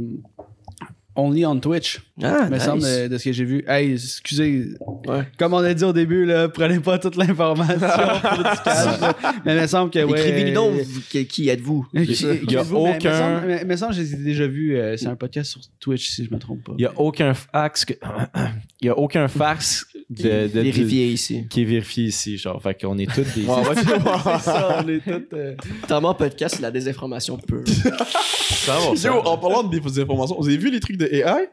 [1.15, 2.63] only on Twitch, Ah, me nice.
[2.63, 3.63] semble, de, de ce que j'ai vu.
[3.67, 4.69] Hey, excusez,
[5.07, 5.23] Ouais.
[5.37, 7.75] comme on a dit au début, là, prenez pas toute l'information.
[9.45, 10.19] Mais il me semble que, ouais...
[10.19, 11.87] Écrivez-nous donc, vous, qui, qui êtes-vous?
[11.93, 15.51] il y a aucun- Mais, me semble que j'ai déjà vu, euh, c'est un podcast
[15.51, 16.73] sur Twitch, si je me trompe pas.
[16.77, 17.93] Il n'y a aucun fax que-
[18.81, 21.47] il y a aucun fax de, de- de- Vérifiez ici.
[21.49, 24.87] qui est vérifié ici genre fait qu'on est tous des Ouais, ouais, c'est ça, on
[24.89, 25.35] est tous...
[25.35, 27.63] euh, Notamment, podcast, c'est la désinformation pure.
[29.03, 31.47] Yo, en parlant de des informations, vous avez vu les trucs de AI?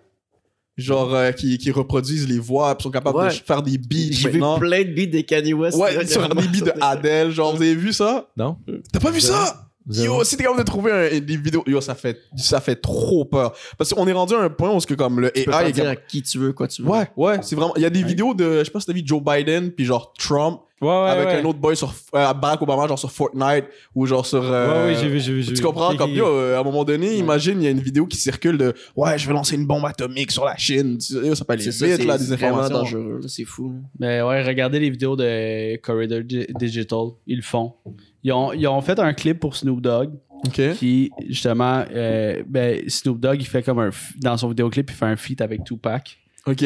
[0.76, 3.28] Genre, euh, qui, qui reproduisent les voix, puis sont capables Ouais.
[3.28, 4.58] de faire des beats J'ai vu maintenant.
[4.60, 5.76] plein de beats de Kanye West.
[5.76, 8.28] Ouais, sur des beats de Adele, genre, vous avez vu ça?
[8.36, 8.56] non
[8.92, 9.67] T'as pas vu ça?
[9.90, 13.24] Yo, si t'es capable de trouver un- des vidéos, yo, ça fait, ça fait trop
[13.24, 13.54] peur.
[13.78, 15.54] Parce qu'on est rendu à un point où ce que comme le Tu peux AI
[15.54, 16.88] pas est dire capable- à qui tu veux, quoi tu veux.
[16.88, 17.72] Ouais, ouais, c'est vraiment.
[17.76, 19.84] Il y a des vidéos de, je sais pas si t'as vu Joe Biden puis
[19.86, 20.94] genre Trump Ouais, ouais.
[21.10, 21.40] avec ouais.
[21.40, 23.64] un autre boy sur euh, Barack Obama genre sur Fortnite
[23.94, 24.42] ou genre sur.
[24.42, 25.42] euh, Ouais, ouais, j'ai vu, j'ai vu.
[25.42, 25.96] j'ai Tu comprends?
[25.96, 28.56] Comme yo, euh, à un moment donné, imagine il y a une vidéo qui circule
[28.58, 30.98] de ouais, je vais lancer une bombe atomique sur la Chine.
[31.10, 32.74] Yo, ça peut aller vite c'est là des informations.
[32.78, 33.74] dangereux, c'est fou.
[33.98, 37.08] Mais ouais, regardez les vidéos de Corridor Di- Digital.
[37.26, 37.74] Ils le font.
[38.22, 40.10] Ils ont, ils ont fait un clip pour Snoop Dogg
[40.46, 40.74] OK.
[40.76, 43.90] qui, justement, euh, ben, Snoop Dogg, il fait comme un.
[44.20, 46.18] Dans son vidéoclip, il fait un feat avec Tupac.
[46.46, 46.64] OK.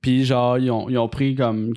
[0.00, 1.72] Puis, genre, ils ont, ils ont pris comme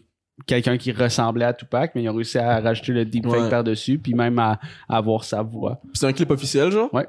[0.45, 3.49] quelqu'un qui ressemblait à Tupac, mais ils ont réussi à rajouter le deepfake Ouais.
[3.49, 5.81] par-dessus, puis même à, à avoir sa voix.
[5.93, 6.93] C'est un clip officiel genre?
[6.93, 7.07] Ouais.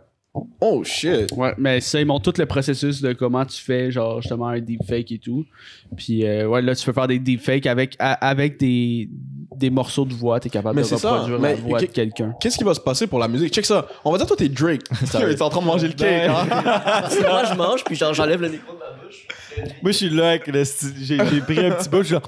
[0.61, 1.33] Oh shit.
[1.37, 4.61] Ouais, mais ça, ils montrent tout le processus de comment tu fais, genre, justement, un
[4.61, 5.45] deepfake et tout.
[5.97, 7.97] Puis, euh, ouais, là, tu peux faire des deepfakes avec,
[8.61, 9.09] des,
[9.57, 10.39] des morceaux de voix.
[10.39, 12.35] T'es capable Mais de c'est ça, reproduire mais la voix de quelqu'un.
[12.41, 13.53] Qu'est-ce qui va se passer pour la musique?
[13.53, 13.89] Check ça.
[14.05, 14.83] On va dire toi t'es Drake.
[15.11, 16.29] T'es en train de manger le cake.
[16.31, 16.47] hein?
[16.51, 19.27] Parce que moi, je mange, puis genre, j'enlève le micro de ma bouche.
[19.83, 20.63] Moi, je suis là avec le
[21.01, 22.23] J'ai pris un petit bout, je suis là,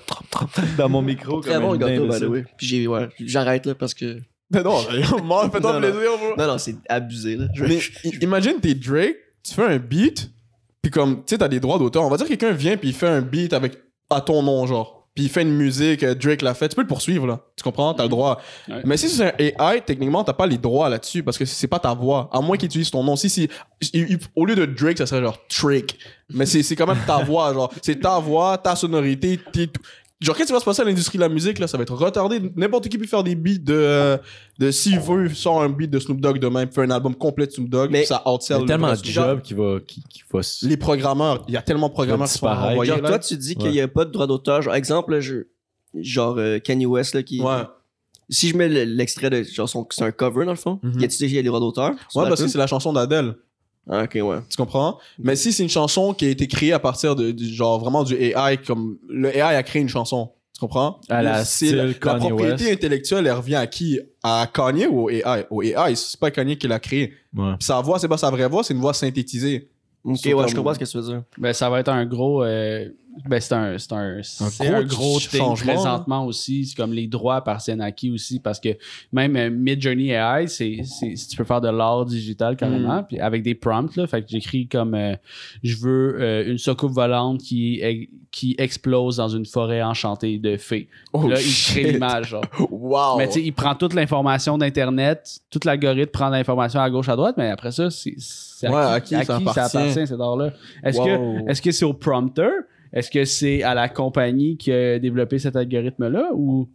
[0.79, 1.41] dans mon micro.
[1.41, 2.45] Très comme bon, le gâteau, by the way.
[2.57, 4.19] Puis j'ai, ouais, j'arrête là parce que.
[4.53, 4.79] Mais non,
[5.25, 5.91] mange, fais-toi Non, non.
[5.93, 6.37] plaisir, bro.
[6.37, 7.47] Non, non, c'est abusé, là.
[7.55, 7.79] Je- Mais
[8.21, 10.31] imagine t'es Drake, tu fais un beat,
[10.83, 12.03] puis comme, tu sais, t'as des droits d'auteur.
[12.05, 13.79] On va dire que quelqu'un vient puis il fait un beat avec
[14.11, 15.00] à ton nom, genre.
[15.21, 16.71] Puis il fait une musique, euh, Drake l'a fait.
[16.71, 17.41] Tu peux le poursuivre, là.
[17.55, 17.93] Tu comprends?
[17.93, 18.41] T'as le droit.
[18.69, 18.81] Ouais.
[18.87, 21.79] Mais si c'est un AI, techniquement, t'as pas les droits là-dessus parce que c'est pas
[21.79, 22.31] ta voix.
[22.33, 23.17] À moins qu'il utilise ton nom.
[23.17, 23.51] Si, si,
[23.93, 25.99] il- il- au lieu de Drake, ça serait genre Trick.
[26.31, 27.71] Mais c'est c'est quand même ta voix, genre.
[27.83, 29.83] C'est ta voix, ta sonorité, tes- tout.
[30.21, 31.67] Genre, qu'est-ce qui va se passer à l'industrie de la musique, là?
[31.67, 32.41] Ça va être retardé.
[32.55, 34.17] N'importe qui peut faire des beats de, euh,
[34.59, 37.53] de s'il veut, sort un beat de Snoop Dogg demain, fait un album complet de
[37.53, 40.03] Snoop Dogg, Mais- ça Il y outsell a le tellement de jobs qui va, qui,
[40.09, 42.93] qui va se- les programmeurs, il y a tellement de programmeurs qui sont envoyés.
[42.93, 44.61] Genre, toi, tu dis qu'il n'y a pas de droit d'auteur.
[44.61, 45.47] Genre, exemple, je...
[45.95, 47.41] genre euh, Kanye West, là, qui.
[47.41, 47.63] Ouais.
[48.29, 49.43] Si je mets le- l'extrait de.
[49.43, 50.79] Genre, son- c'est un cover, dans le fond.
[50.83, 51.01] Mhm.
[51.01, 51.93] Y a-tu déjà des droits d'auteur?
[52.15, 53.35] Ouais, parce que c'est la chanson d'Adèle.
[53.89, 54.37] Ah, ok, ouais.
[54.49, 54.99] Tu comprends?
[55.19, 58.05] Mais si c'est une chanson qui a été créée à partir de, du- genre vraiment
[58.05, 60.31] du AI, comme le AI a créé une chanson.
[60.55, 61.01] Tu comprends?
[61.09, 62.73] À la style la, propriété West.
[62.73, 63.99] intellectuelle, elle revient à qui?
[64.23, 65.47] À Kanye ou au AI?
[65.51, 67.15] Au AI, c'est pas Kanye qui l'a créé.
[67.35, 67.53] Ouais.
[67.59, 69.71] Puis sa voix, c'est pas sa vraie voix, c'est une voix synthétisée.
[70.05, 71.23] Ok, ouais, je comprends ce que tu veux dire.
[71.39, 72.43] Ben, ça va être un gros.
[72.45, 72.89] euh,
[73.29, 76.65] ben, c'est un, c'est un, c'est gros un gros thing présentement aussi.
[76.67, 78.39] C'est comme les droits appartiennent à qui aussi?
[78.41, 78.69] Parce que
[79.13, 83.03] même euh, Midjourney AI, c'est, c'est, tu peux faire de l'art digital carrément.
[83.03, 84.07] Puis avec des prompts, là.
[84.07, 85.15] Fait que j'écris comme euh,
[85.63, 90.89] je veux euh, une soucoupe volante qui, qui explose dans une forêt enchantée de fées.
[91.13, 92.37] Oh, là, il crée l'image.
[92.71, 93.19] Wow!
[93.19, 97.17] Mais tu sais, il prend toute l'information d'Internet, toute l'algorithme prend l'information à gauche, à
[97.17, 100.07] droite, mais après ça, c'est, c'est Ouais, à qui ça appartient?
[100.07, 100.53] cet art-là?
[100.83, 101.05] Est-ce Wow.
[101.45, 102.49] que est-ce que c'est au prompter?
[102.93, 106.31] Est-ce que c'est à la compagnie qui a développé cet algorithme-là?
[106.35, 106.69] Ou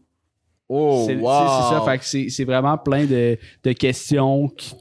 [0.69, 1.31] oh, c'est, wow!
[1.31, 1.81] c'est- ça?
[1.85, 4.73] Fait que c'est, c'est vraiment plein de, de questions qui-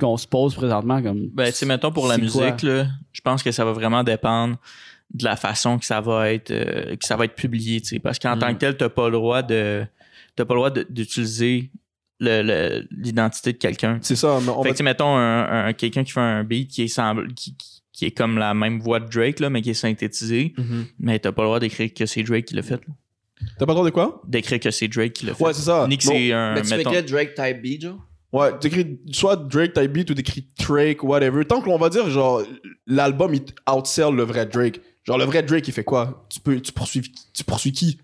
[0.00, 1.28] qu'on se pose présentement comme.
[1.32, 4.56] Ben, tu sais, mettons pour la musique, là, je pense que ça va vraiment dépendre
[5.12, 7.98] de la façon que ça va être, euh, que ça va être publié, tu sais.
[7.98, 8.38] Parce qu'en Mm.
[8.38, 9.84] tant que tel, t'as pas le droit de,
[10.36, 11.70] t'as pas le droit de- d'utiliser
[12.20, 13.98] le- le- l'identité de quelqu'un.
[14.02, 16.44] C'est ça, mais on Fait va que, tu mettons, un, un- quelqu'un qui fait un
[16.44, 19.50] beat qui est, semble, qui, qui- qui est comme la même voix de Drake, là,
[19.50, 20.86] mais qui est synthétisé, Mhm.
[21.00, 22.80] mais t'as pas le droit d'écrire que c'est Drake qui l'a fait.
[22.88, 22.94] là.
[23.58, 24.22] T'as pas le droit de quoi?
[24.26, 25.44] D'écrire que c'est Drake qui l'a fait.
[25.44, 25.86] Ouais, c'est ça.
[25.86, 26.12] Ni que Non.
[26.12, 26.54] c'est un.
[26.54, 27.98] Mais tu mettons- Drake type beat, genre?
[28.32, 31.44] Ouais, t'écris soit Drake type beat ou t'écris Drake, whatever.
[31.44, 32.42] Tant que l'on va dire, genre,
[32.86, 34.80] l'album, il outsell le vrai Drake.
[35.04, 36.26] Genre, le vrai Drake, il fait quoi?
[36.30, 37.02] Tu peux, tu poursuis,
[37.34, 37.98] tu poursuis qui?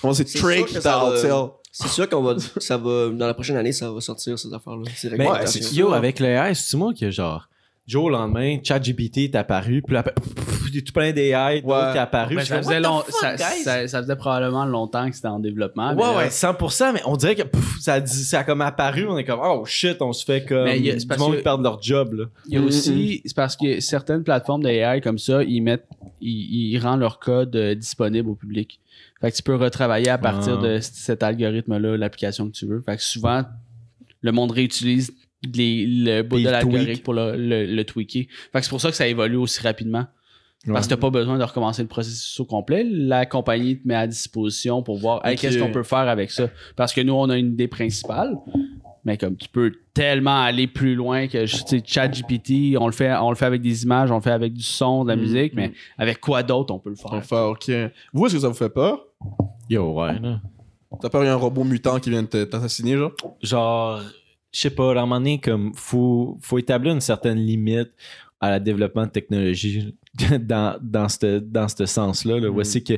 [0.00, 1.50] Comment c'est C'est Drake sûr qui t'a outsell?
[1.72, 2.36] C'est sûr qu'on va.
[2.56, 3.10] Ça va.
[3.10, 4.90] Dans la prochaine année, ça va sortir, ces affaires-là.
[4.94, 5.10] C'est
[5.62, 7.46] c'est- yo, avec le AI, c'est moi que genre,
[7.86, 11.12] Joe, au lendemain, ChatGPT est apparu, puis là, pff, pff, il y a tout plein
[11.12, 11.92] d'AI, Ouais.
[11.92, 12.34] qui est apparu.
[12.34, 13.62] Ben, ça, fais, faisait long- fuck, ça, guys?
[13.62, 15.94] ça- ça faisait probablement longtemps que c'était en développement.
[15.94, 18.44] mais Ouais, là- ouais, 100%, mais on dirait que pff, ça, a dit- ça a
[18.44, 20.64] comme apparu, on est comme, oh shit, on se fait comme.
[20.64, 22.24] Mais a- du monde qui perd leur job, là.
[22.48, 25.86] Il y a aussi, c'est parce que certaines plateformes d'AI comme ça, ils mettent,
[26.20, 28.80] ils, ils rendent leur code euh, disponible au public.
[29.20, 30.66] Fait que tu peux retravailler à partir Ah.
[30.66, 32.82] de cet algorithme-là, l'application que tu veux.
[32.84, 33.44] Fait que souvent,
[34.22, 35.12] le monde réutilise
[35.54, 38.24] les- le bout Puis de l'algorithme pour le, le, le tweaker.
[38.52, 40.06] Fait que c'est pour ça que ça évolue aussi rapidement.
[40.66, 42.82] Parce que t'as pas besoin de recommencer le processus au complet.
[42.84, 46.50] La compagnie te met à disposition pour voir hey, qu'est-ce qu'on peut faire avec ça?
[46.74, 48.36] Parce que nous, on a une idée principale.
[49.04, 53.36] Mais comme tu peux tellement aller plus loin que ChatGPT, on le fait, on le
[53.36, 55.70] fait avec des images, on le fait avec du son, de la Mm, musique, mais
[55.98, 57.12] avec quoi d'autre on peut le faire?
[57.12, 57.70] Enfin, ok.
[58.12, 59.06] Vous, est-ce que ça vous fait peur?
[59.70, 60.14] Yo, ouais.
[61.00, 63.12] T'as peur qu'il y ait un robot mutant qui vienne te- t'assassiner, genre?
[63.42, 64.00] genre,
[64.56, 67.90] je sais pas, à un moment donné, comme, faut, faut établir une certaine limite
[68.40, 69.94] à la développement de technologie
[70.40, 72.64] dans, dans ce dans sens-là, là, où Mm.
[72.64, 72.94] c'est que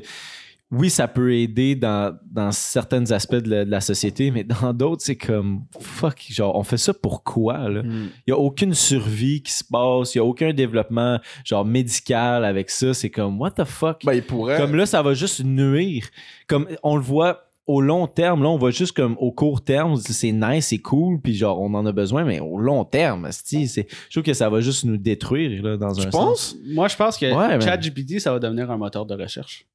[0.70, 4.72] oui, ça peut aider dans, dans certains aspects de la, de la société, mais dans
[4.74, 7.68] d'autres, c'est comme fuck, genre, on fait ça pour quoi.
[7.70, 12.44] Il y a aucune survie qui se passe, il y a aucun développement, genre, médical
[12.44, 12.92] avec ça.
[12.92, 14.04] C'est comme, what the fuck?
[14.04, 14.58] Ben, il pourrait.
[14.58, 16.06] Comme là, ça va juste nuire.
[16.46, 19.94] Comme on le voit au long terme, là, on voit juste comme au court terme,
[19.96, 23.84] c'est nice, c'est cool, puis genre, on en a besoin, mais au long terme, je
[24.10, 26.12] trouve que ça va juste nous détruire, là, dans un Tu sens.
[26.12, 26.56] penses?
[26.66, 29.66] Moi, je pense que Ouais, ChatGPT, ça va devenir un moteur de recherche.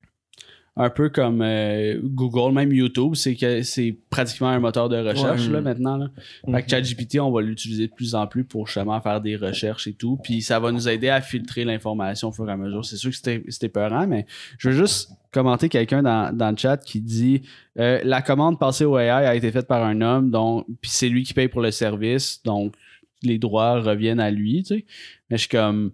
[0.76, 5.46] Un peu comme euh, Google, même YouTube, c'est que c'est pratiquement un moteur de recherche
[5.46, 5.54] Ouais.
[5.54, 5.98] là, maintenant.
[5.98, 6.08] Là.
[6.48, 6.56] Mhm.
[6.56, 9.86] Fait que ChatGPT, on va l'utiliser de plus en plus pour justement faire des recherches
[9.88, 10.18] et tout.
[10.24, 12.84] Puis ça va nous aider à filtrer l'information au fur et à mesure.
[12.84, 14.26] C'est sûr que c'était c'était peurant, mais
[14.58, 17.44] je veux juste commenter quelqu'un dans, dans le chat qui dit
[17.78, 21.10] euh, la commande passée au AI a été faite par un homme, donc puis c'est
[21.10, 22.74] lui qui paye pour le service, donc
[23.22, 24.64] les droits reviennent à lui.
[24.64, 24.86] Tu sais.
[25.30, 25.92] Mais je suis comme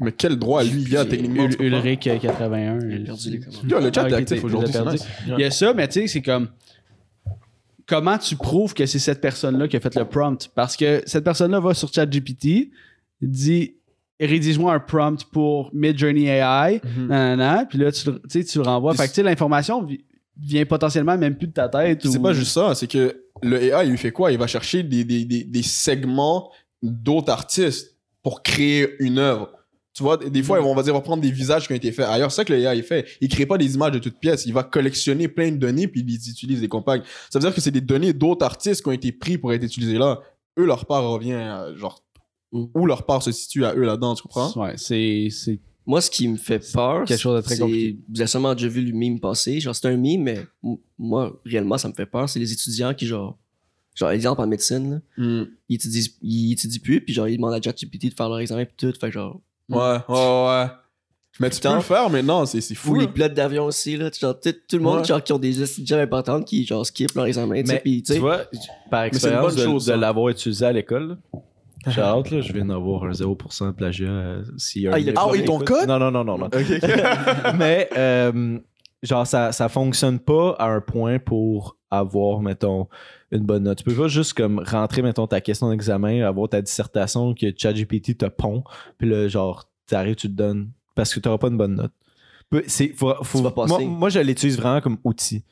[0.00, 1.44] Mais quel droit lui il y a techniquement?
[1.46, 1.56] Ul-?
[1.62, 2.78] Ulrich euh, 81.
[2.88, 3.70] J'ai perdu les commandes.
[3.70, 4.74] Yo, le chat Ah, est ok, actif aujourd'hui.
[5.26, 6.48] Il y a ça, mais tu sais, c'est comme.
[7.86, 10.50] Comment tu prouves que c'est cette personne-là qui a fait le prompt?
[10.54, 12.70] Parce que cette personne-là va sur ChatGPT,
[13.22, 13.74] dit
[14.20, 17.06] rédige-moi un prompt pour Midjourney AI, Mhm.
[17.06, 18.92] nanana, puis là, tu, le- tu le renvoies.
[18.92, 20.04] Puis Fait que tu sais, l'information vi-
[20.38, 22.06] vient potentiellement même plus de ta tête.
[22.06, 24.32] C'est pas juste ça, c'est que le AI, il fait quoi?
[24.32, 26.50] Il va chercher des, des, des, des segments
[26.82, 29.50] d'autres artistes pour créer une œuvre.
[29.98, 31.90] Tu vois, des fois, on va dire, on va prendre des visages qui ont été
[31.90, 32.30] faits ailleurs.
[32.30, 33.04] C'est ça que le AI fait.
[33.20, 34.46] Il crée pas des images de toutes pièces.
[34.46, 37.02] Il va collectionner plein de données puis il les utilise, les compagnes.
[37.30, 39.64] Ça veut dire que c'est des données d'autres artistes qui ont été pris pour être
[39.64, 40.20] utilisées là.
[40.56, 42.02] Eux, leur part revient, à, genre,
[42.52, 42.64] Mm.
[42.74, 44.50] où leur part se situe à eux là-dedans, tu comprends?
[44.62, 45.28] Ouais, c'est.
[45.30, 47.98] c'est- Moi, ce qui me fait peur, quelque chose de très c'est- compliqué.
[48.08, 49.58] Vous avez sûrement déjà vu le meme passer.
[49.58, 50.46] Genre, c'est un meme, mais
[50.96, 52.28] moi, réellement, ça me fait peur.
[52.28, 53.36] C'est les étudiants qui, genre,
[53.94, 55.44] genre, exemple en médecine, là, Mm.
[55.68, 58.64] ils étudient, ils étudient plus, puis genre, ils demandent à ChatGPT de faire leur examen,
[58.64, 58.98] puis tout.
[58.98, 60.66] Fait genre, Ouais, ouais, ouais.
[61.40, 62.92] Mais tu peux le faire maintenant, c'est c'est fou.
[62.96, 64.10] Ou les pilotes d'avion aussi, là.
[64.18, 65.04] Genre, tout, tout le monde, Ouais.
[65.04, 68.40] genre, qui ont des étudiants importantes, qui, genre, skip leur examen, Mais puis, tu vois,
[68.90, 71.16] par expérience de, chose, de l'avoir utilisé à l'école,
[71.86, 74.08] j'ai hâte, là, je viens d'avoir un 0% de plagiat.
[74.08, 75.86] euh, un Ah, il a- Ah oui, ton code?
[75.86, 76.48] Non, non, non, non.
[77.56, 78.58] Mais, euh,
[79.04, 82.88] genre, ça, ça fonctionne pas à un point pour avoir, mettons,
[83.30, 83.78] une bonne note.
[83.78, 88.16] Tu peux pas juste comme rentrer, mettons, ta question d'examen, avoir ta dissertation que ChatGPT
[88.16, 88.64] te pond,
[88.96, 91.92] puis là, genre, t'arrives, tu te donnes, parce que t'auras pas une bonne note.
[92.66, 95.44] C'est, faut, faut- moi, moi, je l'utilise vraiment comme outil.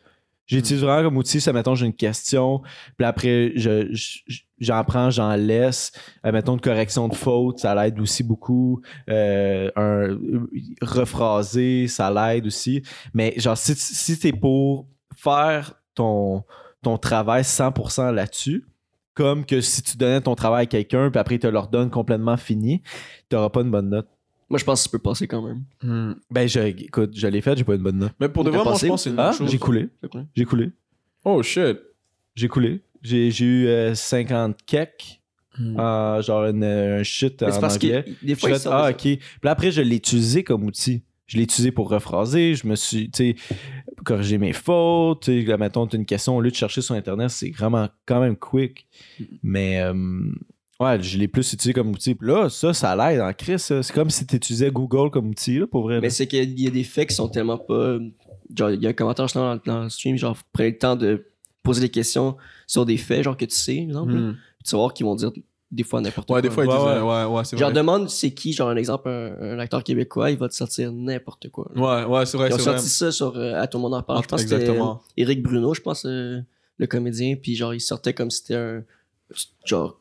[0.46, 2.62] J'utilise vraiment comme outil, ça, mettons, j'ai une question,
[2.96, 4.20] puis après, je, je-
[4.60, 5.92] j'en prends, j'en laisse.
[6.24, 8.80] Euh, mettons, une correction de faute, ça l'aide aussi beaucoup.
[9.10, 10.16] Euh, un,
[10.80, 12.82] rephraser, ça l'aide aussi.
[13.12, 16.44] Mais genre, si, si t'es pour faire ton,
[16.86, 18.64] ton travail 100% là-dessus,
[19.14, 21.90] comme que si tu donnais ton travail à quelqu'un, puis après, il te le redonne
[21.90, 22.80] complètement fini,
[23.28, 24.06] t'auras pas une bonne note.
[24.48, 25.64] Moi, je pense que ça peut passer quand même.
[25.82, 26.14] Hmm.
[26.30, 28.12] Ben, je, écoute, je l'ai fait, j'ai pas une bonne note.
[28.20, 28.86] Mais pour de vrai, moi, passé?
[28.86, 29.50] je pense que c'est une Ah, chose.
[29.50, 29.88] j'ai coulé.
[30.36, 30.70] J'ai coulé.
[31.24, 31.78] Oh shit.
[32.36, 32.82] J'ai coulé.
[33.02, 35.20] J'ai j'ai eu euh, 50 kek,
[35.60, 38.04] euh, genre une- un shit Mais en parce anglais.
[38.20, 38.96] que des fois, Je sortent ah, ok.
[39.02, 41.02] Puis après, je l'ai utilisé comme outil.
[41.26, 42.54] Je l'ai utilisé pour rephraser.
[42.54, 43.36] Je me suis, tu sais,
[44.04, 45.22] corriger mes fautes.
[45.22, 48.20] Tu sais, là, mettons, une question, au lieu de chercher sur Internet, c'est vraiment quand
[48.20, 48.86] même quick.
[49.42, 49.92] Mais, euh,
[50.78, 52.14] ouais, je l'ai plus utilisé comme outil.
[52.14, 53.62] Puis là, ça, ça l'aide en crise.
[53.62, 53.82] ça.
[53.82, 55.94] C'est comme si tu utilisais Google comme outil, là, pour vrai.
[55.96, 56.00] là.
[56.00, 57.98] Mais c'est qu'il y a des faits qui sont tellement pas.
[58.56, 60.94] Genre, il y a un commentaire justement dans, dans le stream, genre, prenez le temps
[60.94, 61.26] de
[61.64, 62.36] poser des questions
[62.68, 64.12] sur des faits, genre, que tu sais, exemple.
[64.12, 64.20] là.
[64.20, 64.36] Hmm.
[64.58, 65.32] Puis tu vas voir qu'ils vont dire
[65.70, 66.36] des fois n'importe quoi.
[66.36, 66.92] Ouais, des fois, ils Ouais, disent, ouais.
[66.92, 67.76] euh, ouais, ouais, c'est Genre, vrai.
[67.76, 71.48] demande c'est qui, genre, un exemple, un, un acteur québécois, il va te sortir n'importe
[71.50, 71.70] quoi.
[71.74, 72.04] là.
[72.06, 72.64] Ouais, ouais, c'est vrai, Ils ont vrai.
[72.64, 74.22] sorti ça sur euh, À tout le monde en parle.
[74.22, 75.02] Je pense que c'était Exactement.
[75.16, 76.40] Éric Bruno, je pense, euh,
[76.78, 77.34] le comédien.
[77.40, 78.82] Puis genre, il sortait comme si c'était un.
[79.64, 80.00] Genre,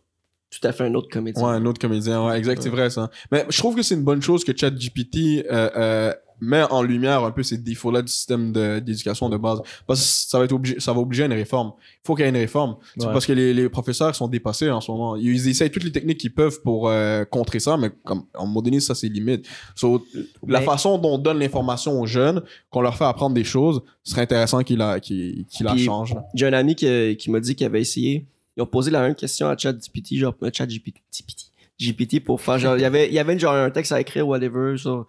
[0.52, 1.44] tout à fait un autre comédien.
[1.44, 3.10] Ouais, un autre comédien, ouais, exact, c'est vrai ça.
[3.32, 7.24] Mais je trouve que c'est une bonne chose que ChatGPT euh, euh, met en lumière
[7.24, 9.62] un peu ces défauts-là du système d'éducation de, base.
[9.88, 11.74] Parce que ça va, être obligé, ça va obliger à une réforme.
[11.80, 12.78] Il faut qu'il y ait une réforme.
[12.98, 13.14] C'est Ouais.
[13.14, 15.16] Parce que les, les professeurs sont dépassés en ce moment.
[15.16, 18.46] Ils essayent toutes les techniques qu'ils peuvent pour euh, contrer ça, mais comme, à un
[18.46, 19.48] moment donné, ça c'est limite.
[19.76, 20.06] So,
[20.48, 23.82] la Mais- façon dont on donne l'information aux jeunes, qu'on leur fait apprendre des choses,
[24.04, 26.16] ce serait intéressant qu'ils la, qu'ils la changent.
[26.34, 28.26] J'ai un ami qui, qui m'a dit qu'il avait essayé.
[28.58, 32.58] Ils ont posé la même question à ChatGPT, genre euh, ChatGPT, GPT, GPT pour faire
[32.58, 32.78] genre.
[32.78, 34.78] Il y avait, il y avait genre un texte à écrire, whatever.
[34.78, 35.08] Sur...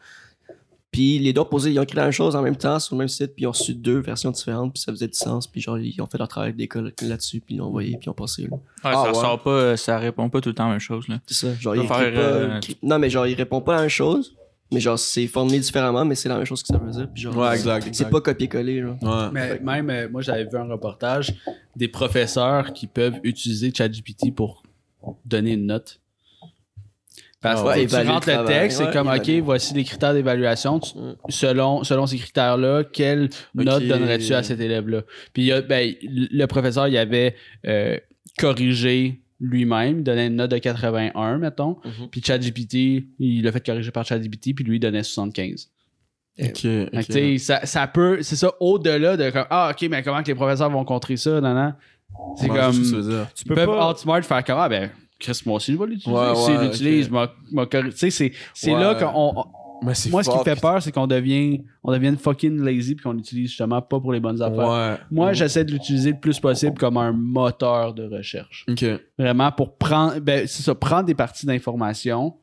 [0.97, 2.95] Puis les deux ont posé, ils ont écrit la même chose en même temps sur
[2.95, 5.47] le même site, puis ils ont reçu deux versions différentes, puis ça faisait du sens.
[5.47, 8.09] Puis genre, ils ont fait leur travail d'école là-dessus, puis ils l'ont envoyé, puis ils
[8.09, 8.43] ont passé.
[8.45, 8.49] là.
[8.53, 9.15] Ouais, Ah, ça ouais.
[9.15, 11.07] sort pas, ça répond pas tout le temps à la même chose.
[11.09, 11.21] Là.
[11.27, 11.55] C'est ça.
[11.55, 13.81] Genre, Tu il peux écrit faire, pas- euh, Non, mais genre, il répond pas la
[13.83, 14.35] même chose.
[14.73, 17.09] Mais genre, c'est formulé différemment, mais c'est la même chose que ça veut dire.
[17.13, 18.97] Puis genre, Ouais, exact, C'est pas copier-coller, genre.
[19.03, 19.29] Ouais.
[19.33, 21.35] Mais même, euh, moi, j'avais vu un reportage
[21.77, 24.63] des professeurs qui peuvent utiliser ChatGPT pour
[25.25, 26.01] donner une note.
[27.47, 30.77] Parce que Ouais, tu rentres le texte, c'est ouais, comme, OK, voici les critères d'évaluation.
[30.79, 31.13] Mm.
[31.29, 35.03] Selon, selon ces critères-là, quelle note donnerais-tu à cet élève-là?
[35.33, 37.35] Puis il y a- ben, le professeur, il avait
[37.67, 37.97] euh,
[38.39, 41.77] corrigé lui-même, il donnait une note de 81, mettons.
[41.85, 42.09] Mhm.
[42.11, 45.69] Puis ChatGPT, il l'a fait corriger par ChatGPT, puis lui, il donnait 75.
[46.39, 47.05] Ok, Fait que, ok.
[47.07, 50.29] tu sais, ça, ça peut, c'est ça, au-delà de comme, ah, ok, mais comment que
[50.29, 51.73] les professeurs vont contrer ça, non, non.
[52.37, 52.83] C'est comme,
[53.35, 56.21] tu peux pas- outsmart faire comme, ah, ben, Chris, moi aussi, je vais l'utiliser.
[56.21, 57.11] Ouais, l'utilise.
[57.71, 58.81] Tu sais, c'est, c'est Ouais.
[58.81, 59.45] là qu'on, on-
[59.85, 62.95] Mais c'est moi, ce qui me fait peur, c'est qu'on devient, on devient fucking lazy
[62.95, 64.69] puis qu'on l'utilise justement pas pour les bonnes affaires.
[64.69, 64.97] Ouais.
[65.11, 68.65] Moi, j'essaie de l'utiliser le plus possible comme un moteur de recherche.
[68.71, 68.85] Ok.
[69.19, 72.35] Vraiment pour prendre, ben, c'est ça, prendre des parties d'informations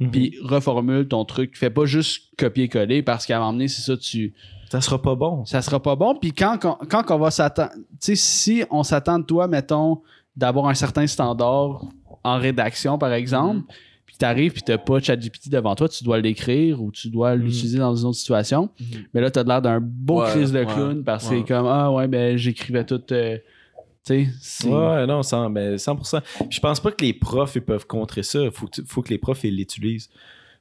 [0.00, 0.10] Mhm.
[0.10, 1.56] puis reformule ton truc.
[1.56, 4.34] Fais pas juste copier-coller parce qu'à un moment donné, c'est ça, tu,
[4.70, 5.44] Ça sera pas bon.
[5.44, 6.14] ça sera pas bon.
[6.16, 10.00] Puis quand, quand, quand on va s'attendre, tu sais, si on s'attend de toi, mettons,
[10.36, 11.82] d'avoir un certain standard
[12.24, 13.72] en rédaction, par exemple,
[14.06, 17.78] puis t'arrives puis t'as pas ChatGPT devant toi, tu dois l'écrire ou tu dois l'utiliser
[17.78, 18.70] dans une autre situation.
[19.14, 21.38] Mais là, t'as l'air d'un beau Ouais, crise de ouais, clown parce que ouais.
[21.40, 23.00] c'est comme, ah ouais, ben j'écrivais tout.
[23.12, 23.38] euh,
[24.04, 26.20] tu sais, c'est- Ouais, non, 100, ben 100%.
[26.20, 28.50] Puis je pense pas que les profs ils peuvent contrer ça.
[28.50, 30.08] Faut faut que les profs ils l'utilisent.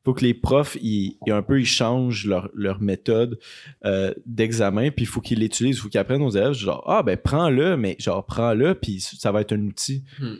[0.05, 3.37] Faut que les profs ils, ils un peu ils changent leur, leur méthode
[3.85, 7.03] euh, d'examen puis il faut qu'ils l'utilisent, il faut qu'ils apprennent aux élèves genre ah
[7.03, 10.03] ben prends-le mais genre prends-le puis ça va être un outil.
[10.19, 10.35] Hmm.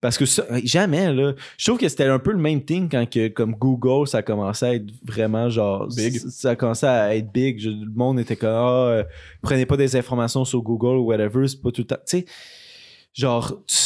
[0.00, 3.04] Parce que ça, jamais là, je trouve que c'était un peu le même thing quand
[3.08, 6.16] que comme Google ça commençait à être vraiment genre Big.
[6.18, 9.04] Ça commençait à être big, Je- le monde était comme ah euh,
[9.42, 11.96] prenez pas des informations sur Google ou whatever, c'est pas tout le temps.
[12.06, 12.24] Tu sais
[13.12, 13.76] genre tu,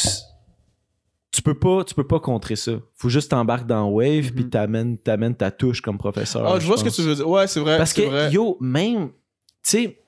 [1.33, 4.99] tu peux pas tu peux pas contrer ça faut juste t'embarques dans Wave puis t'amènes
[4.99, 7.29] t'amènes ta touche comme professeur Ah, je vois ce que tu veux dire.
[7.29, 7.77] Ouais, c'est vrai.
[7.79, 8.31] parce que vrai.
[8.31, 9.13] yo même tu
[9.63, 9.99] sais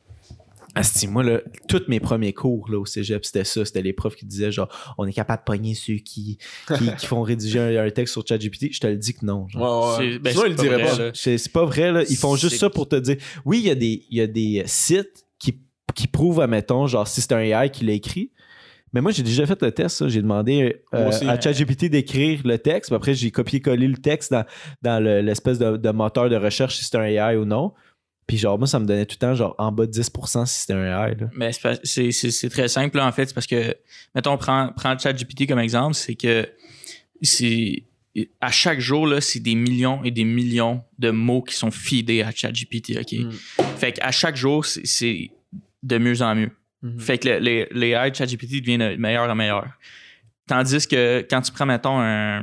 [0.76, 3.64] Asti, moi, là, tous mes premiers cours là, au cégep, c'était ça.
[3.64, 6.38] C'était les profs qui disaient, genre, on est capable de pogner ceux qui,
[6.78, 8.72] qui, qui font rédiger un, un texte sur ChatGPT.
[8.72, 9.48] Je te le dis que non.
[9.48, 9.98] genre.
[9.98, 10.12] Ouais, ouais.
[10.12, 11.10] C'est- ben, Sinon, le pas.
[11.14, 12.02] C'est c'est pas vrai, là.
[12.08, 13.16] Ils font juste ça pour te dire.
[13.44, 15.58] Oui, il y a des, il y a des sites qui,
[15.94, 18.30] qui prouvent, admettons, genre, si c'est un AI qui l'a écrit.
[18.92, 20.08] Mais moi, j'ai déjà fait le test.
[20.08, 22.90] J'ai demandé euh, à ChatGPT d'écrire le texte.
[22.90, 24.44] Puis après, j'ai copié-collé le texte dans,
[24.80, 27.72] dans le- l'espèce de, de moteur de recherche si c'est un AI ou non.
[28.26, 30.60] Puis genre, moi, ça me donnait tout le temps, genre, en bas de 10% si
[30.60, 31.28] c'était un AI, là.
[31.36, 33.26] Mais c'est très simple, là, en fait.
[33.26, 33.74] C'est parce que,
[34.14, 36.48] mettons, prends, prends ChatGPT comme exemple, c'est que
[37.22, 37.84] c'est
[38.40, 42.22] à chaque jour, là, c'est des millions et des millions de mots qui sont feedés
[42.22, 43.12] à ChatGPT, OK?
[43.12, 43.30] Mm.
[43.76, 45.30] Fait qu'à chaque jour, c'est-
[45.82, 46.50] de mieux en mieux.
[46.82, 46.98] Mhm.
[47.00, 49.68] Fait que le- les, les AI de ChatGPT deviennent de meilleur en meilleur.
[50.48, 52.42] Tandis que quand tu prends, mettons, un,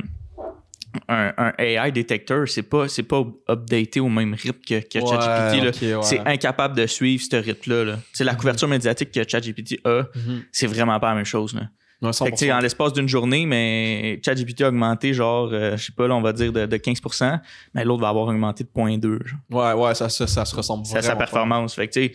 [1.07, 5.07] un, un AI détecteur, c'est pas, c'est pas updaté au même rythme que, que Ouais,
[5.09, 5.81] ChatGPT.
[5.95, 6.03] ouais.
[6.03, 7.83] C'est incapable de suivre ce rythme-là.
[7.83, 7.99] Là.
[8.13, 10.43] C'est La couverture médiatique que ChatGPT a, Mhm.
[10.51, 11.53] c'est vraiment pas la même chose.
[11.55, 11.61] Là.
[12.01, 12.57] Ouais, Fait que, tu sais, 100%.
[12.57, 16.21] en l'espace d'une journée, mais ChatGPT a augmenté, genre, euh, je sais pas, là, on
[16.21, 17.39] va dire de, de 15%,
[17.73, 19.19] mais l'autre va avoir augmenté de 0.2.
[19.25, 19.39] genre.
[19.49, 21.19] Ouais, ouais, ça, ça, ça se ressemble C'est sa pas.
[21.19, 21.75] performance.
[21.75, 22.09] Fait que,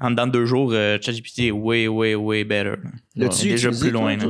[0.00, 2.70] en dedans de deux jours, euh, ChatGPT est way, way, way better.
[2.82, 2.90] là.
[3.16, 4.26] L'as-tu déjà plus loin, là.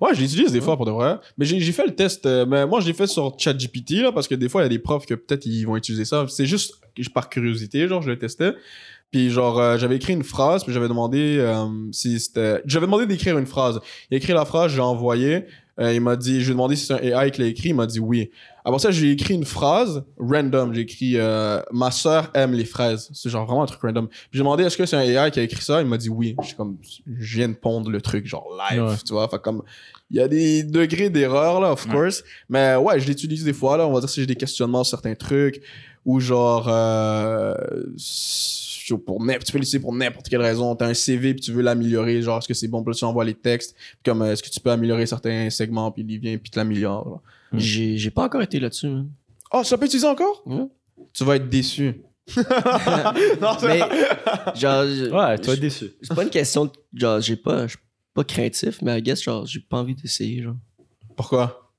[0.00, 1.16] Ouais, je l'utilise des fois pour de vrai.
[1.36, 2.26] Mais j'ai fait le test.
[2.26, 4.66] euh, mais moi, je l'ai fait sur ChatGPT, là, parce que des fois, il y
[4.66, 6.26] a des profs que peut-être ils vont utiliser ça.
[6.28, 6.74] C'est juste
[7.12, 8.54] par curiosité, genre, je le testais.
[9.10, 12.62] Puis, genre, euh, j'avais écrit une phrase, puis j'avais demandé euh, si c'était.
[12.64, 13.80] J'avais demandé d'écrire une phrase.
[14.10, 15.44] Il a écrit la phrase, j'ai envoyé.
[15.80, 17.70] Euh, il m'a dit, je lui ai demandé si c'est un AI qui l'a écrit.
[17.70, 18.30] Il m'a dit oui.
[18.64, 20.72] Après ça, j'ai écrit une phrase random.
[20.72, 23.10] J'ai écrit euh, Ma sœur aime les fraises.
[23.12, 24.08] C'est genre vraiment un truc random.
[24.30, 25.80] J'ai demandé est-ce que c'est un AI qui a écrit ça?
[25.82, 26.36] Il m'a dit oui.
[26.42, 26.78] Je comme,
[27.18, 28.94] je viens de pondre le truc, genre live, Ouais.
[29.04, 29.28] tu vois.
[29.28, 29.62] Fait comme,
[30.10, 31.92] il y a des degrés d'erreur, là, of Ouais.
[31.92, 32.22] course.
[32.48, 33.86] Mais ouais, je l'utilise des fois, là.
[33.88, 35.60] On va dire si j'ai des questionnements sur certains trucs.
[36.06, 37.54] Ou genre, euh,
[38.92, 40.74] pour n'importe- tu peux l'utiliser pour n'importe quelle raison.
[40.76, 42.20] T'as un CV puis tu veux l'améliorer.
[42.22, 42.82] Genre, est-ce que c'est bon?
[42.82, 43.74] Puis là, tu envoies les textes.
[43.76, 45.90] Puis comme, euh, est-ce que tu peux améliorer certains segments?
[45.90, 47.08] Puis il vient puis te l'améliore.
[47.52, 47.58] là.
[47.58, 48.88] J'ai j'ai pas encore été là-dessus.
[48.88, 49.08] man.
[49.52, 50.42] Oh, ça peut utiliser encore?
[50.46, 50.66] Ouais.
[51.12, 52.02] Tu vas être déçu.
[53.40, 53.78] non, c'est Mais,
[54.54, 55.90] genre, je- Ouais, tu vas être déçu.
[56.02, 56.70] c'est pas une question de.
[56.94, 57.66] Genre, j'ai pas.
[57.66, 57.78] Je suis
[58.14, 60.56] pas craintif, mais I guess, genre, j'ai pas envie d'essayer, genre.
[61.16, 61.70] Pourquoi?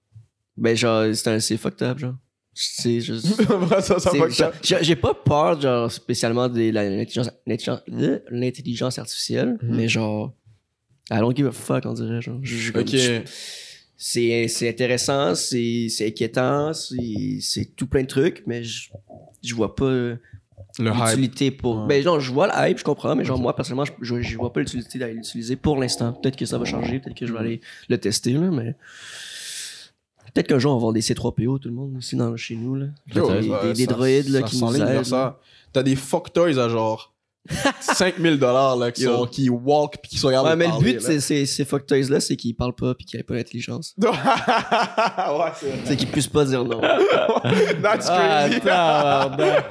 [0.56, 2.16] Ben, genre, c'est un- c'est fucked up, genre.
[2.58, 3.28] C'est juste.
[3.82, 4.12] ça, ça
[4.82, 6.72] j'ai pas peur, genre, spécialement de
[8.32, 9.76] l'intelligence artificielle, Mhm.
[9.76, 10.34] mais genre.
[11.12, 12.40] I don't give a fuck, on dirait, genre.
[12.42, 12.88] Je- je- Ok.
[12.88, 13.22] je-
[13.98, 18.90] c'est c'est intéressant, c'est c'est inquiétant, c'est c'est tout plein de trucs, mais je,
[19.44, 20.14] je vois pas
[20.80, 21.82] l'utilité pour.
[21.82, 21.88] Ouais.
[21.88, 24.38] Ben, genre, je vois le hype, je comprends, mais genre, moi, personnellement, je, je, je
[24.38, 26.14] vois pas l'utilité d'aller l'utiliser pour l'instant.
[26.14, 28.76] Peut-être que ça va changer, peut-être que je vais aller le tester, là, mais.
[30.36, 32.76] Peut-être qu'un jour, on va avoir des C3PO, tout le monde, aussi, dans, chez nous,
[32.76, 32.88] là.
[33.16, 35.04] Yo, des, des- des ça- droïdes, là, ça qui nous aident.
[35.06, 35.40] ça.
[35.74, 37.14] T'as des fuck toys à genre
[37.80, 39.16] 5000 dollars, là, qui Yo.
[39.18, 41.00] sont, qui walk pis qui sont regardés Ouais, mais le but, là.
[41.00, 43.96] c'est, c'est, ces fuck toys là, c'est qu'ils parlent pas pis qu'ils aient pas d'intelligence.
[44.02, 45.80] ouais, c'est vrai.
[45.86, 46.82] C'est qu'ils puissent pas dire non.
[47.82, 48.60] That's Ah, crazy.
[48.62, 49.66] tabarnak.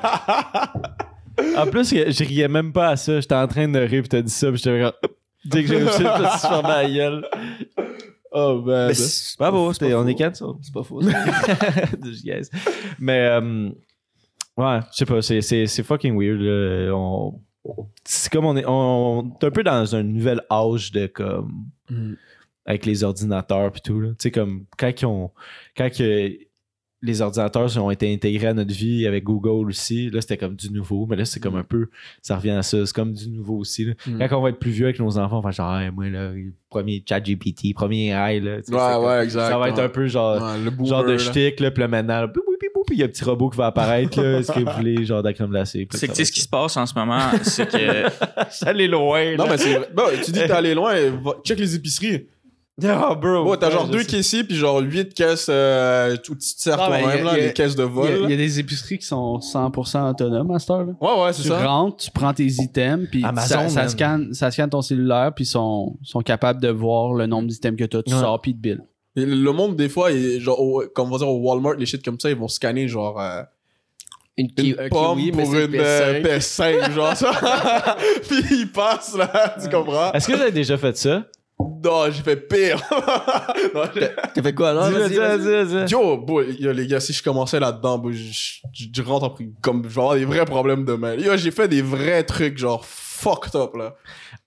[1.58, 3.20] en plus, je riais même pas à ça.
[3.20, 4.92] J'étais en train de rire pis t'as dit ça pis j'étais comme...
[5.44, 7.26] Dès que j'ai réussi, je me suis fermé la gueule.
[8.36, 8.88] Oh, man.
[8.88, 10.08] Mais c'est- pas on faux.
[10.08, 10.48] est cancel.
[10.60, 11.00] C'est pas faux.
[12.98, 13.70] Mais, euh,
[14.56, 16.40] ouais, je sais pas, c'est, c'est, c'est fucking weird.
[16.40, 16.92] là.
[16.96, 17.40] On,
[18.02, 21.66] c'est comme on est, on, est un peu dans un nouvel âge de comme.
[21.88, 22.14] Mm.
[22.66, 24.00] Avec les ordinateurs puis tout.
[24.00, 24.08] là.
[24.10, 25.30] Tu sais, comme quand, ils ont,
[25.76, 26.36] quand que
[27.04, 30.70] les ordinateurs ont été intégrés à notre vie avec Google aussi, là, c'était comme du
[30.72, 31.06] nouveau.
[31.06, 31.88] Mais là, c'est comme un peu.
[32.22, 32.84] Ça revient à ça.
[32.86, 33.84] C'est comme du nouveau aussi.
[33.84, 33.92] là.
[34.06, 34.26] Mm.
[34.28, 36.08] Quand on va être plus vieux avec nos enfants, on va faire genre, Hey, moi,
[36.08, 36.32] là,
[36.70, 38.56] premier chat GPT, premier AI, là.
[38.62, 39.48] tu sais, Ouais, comme- exact.
[39.50, 41.88] Ça va être un peu genre Ouais, le boomer, genre de shtick, là, puis là,
[41.88, 42.26] maintenant,
[42.86, 44.40] puis il y a un petit robot qui va apparaître, là.
[44.40, 45.88] Est-ce que vous voulez, genre, de la crème glacée?
[45.92, 47.78] C'est que tu sais ce qui se passe en ce moment, c'est que
[48.50, 48.68] ça.
[48.68, 49.88] allé loin, Non, mais c'est vrai.
[49.94, 52.26] Bon, tu dis que t'es allé loin, va- check les épiceries.
[52.82, 53.44] Oh, bro.
[53.44, 57.00] Bon, t'as Ouais, genre deux caissiers, puis genre huit caisses, euh, tout tu Ah, mais
[57.02, 58.08] toi-même, là, a- les caisses de vol.
[58.24, 60.84] il y a des épiceries qui sont 100% autonomes à cette heure.
[60.84, 60.92] Là.
[61.00, 61.64] Ouais, ouais, c'est Tu ça.
[61.66, 65.48] rentres, tu prends tes items, puis Amazon, ça, scanne, ça scanne ton cellulaire, puis ils
[65.48, 68.02] sont, sont capables de voir le nombre d'items que tu as.
[68.02, 68.20] Tu Ouais.
[68.20, 68.80] sors, puis te bill.
[69.16, 71.86] Et le monde, des fois, est, genre, au- comme on va dire au Walmart, les
[71.86, 73.42] shit comme ça, ils vont scanner genre euh,
[74.36, 74.50] Une,
[74.90, 76.22] pomme kiwi, pour une euh, PS5.
[76.88, 77.30] PS5, genre ça.
[78.28, 80.10] Puis ils passent là, tu comprends?
[80.10, 81.24] Est-ce que vous avez déjà fait ça?
[81.84, 82.80] Non, j'ai fait pire.
[84.34, 84.88] T'as fait quoi alors?
[85.08, 85.90] Dis-le.
[85.90, 88.32] Yo, boy, yo, les gars, si je commençais là-dedans, boy, je,
[88.72, 91.14] je- je rentre en comme je vais avoir des vrais problèmes demain.
[91.14, 93.94] Yo, j'ai fait des vrais trucs genre fucked up là.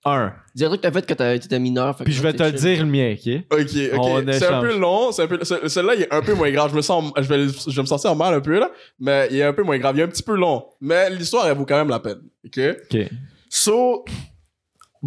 [0.06, 0.34] Un.
[0.56, 1.98] Dis un truc que t'as fait quand t'étais mineur.
[1.98, 3.44] fait Puis je vais te dire le mien, OK?
[3.52, 3.60] Ok,
[3.94, 4.24] ok.
[4.34, 5.12] C'est un peu long.
[5.12, 6.72] C'est un peu, ce- celui-là, il est un peu moins grave.
[6.72, 9.38] Je me sens, je vais, je vais me sentir mal un peu là, mais il
[9.38, 9.96] est un peu moins grave.
[9.98, 12.20] Il est un petit peu long, mais l'histoire elle vaut quand même la peine.
[12.46, 12.60] Ok?
[12.94, 13.10] OK.
[13.50, 14.04] So,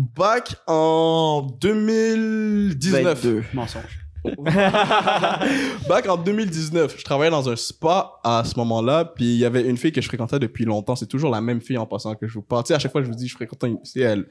[0.01, 3.03] back en 2019.
[3.05, 3.45] 22.
[3.53, 4.01] Mensonge.
[5.89, 9.67] Back en 2019, je travaillais dans un spa à ce moment-là, puis il y avait
[9.67, 10.95] une fille que je fréquentais depuis longtemps.
[10.95, 12.65] C'est toujours la même fille en passant que je vous parle.
[12.65, 14.27] Tu sais, à chaque fois que je vous dis je fréquente une, c'est elle.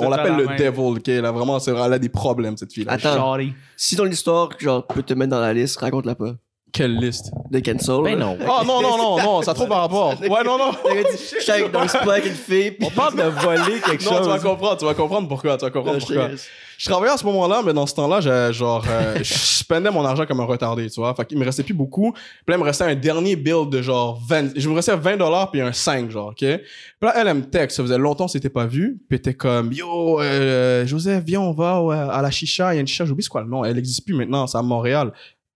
[0.00, 1.08] On l'appelle la le devil, ok?
[1.08, 2.94] Elle a vraiment, c'est vrai, elle a des problèmes cette fille-là.
[2.94, 3.38] Attends.
[3.76, 6.34] Si ton histoire, genre, peut te mettre dans la liste, raconte-la pas.
[6.72, 7.30] Quelle liste?
[7.50, 8.02] De cancel.
[8.04, 8.36] Ben non.
[8.40, 10.14] Oh non, non, non, non, ça a trop par rapport.
[10.20, 10.72] Ouais, non, non.
[10.84, 12.76] Je suis dans le spa avec une fille.
[12.82, 14.42] On parle de voler quelque Non, tu vas chose.
[14.42, 16.28] comprendre, tu vas comprendre pourquoi, tu vas comprendre Euh, je pourquoi.
[16.76, 20.04] Je travaillais à ce moment-là, mais dans ce temps-là, j'ai- genre, euh, je spendais mon
[20.04, 21.12] argent comme un retardé, tu vois.
[21.14, 22.12] Fait qu'il me restait plus beaucoup.
[22.12, 25.16] Puis là, il me restait un dernier bill de genre 20, je me restais 20
[25.16, 26.36] dollars puis un 5, genre, ok?
[26.36, 26.58] Puis
[27.02, 28.98] là, elle, elle me texte, ça faisait longtemps que c'était pas vu.
[29.08, 32.72] Puis était comme, yo, euh, Joseph, viens, on va ouais, à la chicha.
[32.72, 33.64] Il y a une chicha, j'oublie c'est quoi le nom.
[33.64, 35.12] Elle existe plus maintenant, c'est à Montréal.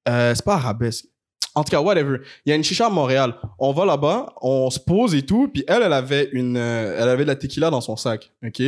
[0.09, 1.07] Euh, c'est pas Arabesque.
[1.55, 2.19] En tout cas, whatever.
[2.47, 3.35] Il y a une chicha à Montréal.
[3.59, 5.49] On va là-bas, on se pose et tout.
[5.49, 8.63] Puis elle, elle avait une, euh, elle avait de la tequila dans son sac, ok?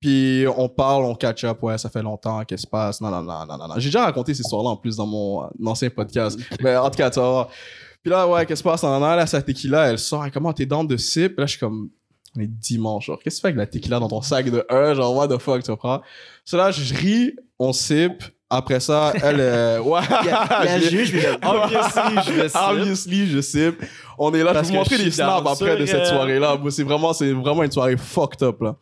[0.00, 3.10] Puis on parle, on catch up, ouais, ça fait longtemps, qu'est-ce qui se passe, non,
[3.10, 3.74] non, non, non, non.
[3.76, 6.38] J'ai déjà raconté cette histoire-là en plus dans mon ancien podcast.
[6.60, 7.48] Mais en tout cas, tu vas voir.
[8.02, 10.26] Puis là, ouais, qu'est-ce qui se passe, non, non, elle a sa tequila, elle sort,
[10.30, 11.38] comment t'es dans de sip?
[11.38, 11.88] Là, je suis comme,
[12.36, 14.66] on est dimanche, genre, qu'est-ce que tu fais avec la tequila dans ton sac de
[14.68, 16.02] 1, genre, what the fuck, tu comprends?
[16.44, 18.24] So là, je ris, on sip,
[18.56, 21.26] après ça, elle, euh, ouais, Il y a, il y a un je l'ai- juge,
[21.26, 23.82] a- Obviously, je Obviously, je sip.
[24.18, 26.00] On est là, Parce je vais vous que montrer je les snaps après de cette
[26.00, 26.56] euh, soirée-là.
[26.70, 28.76] C'est vraiment, c'est vraiment une soirée fucked up, là.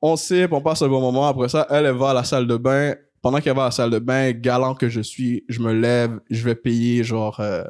[0.00, 1.28] On sip, on passe un bon moment.
[1.28, 2.94] Après ça, elle, elle va à la salle de bain.
[3.22, 6.18] Pendant qu'elle va à la salle de bain, galant que je suis, je me lève,
[6.28, 7.62] je vais payer, genre, euh,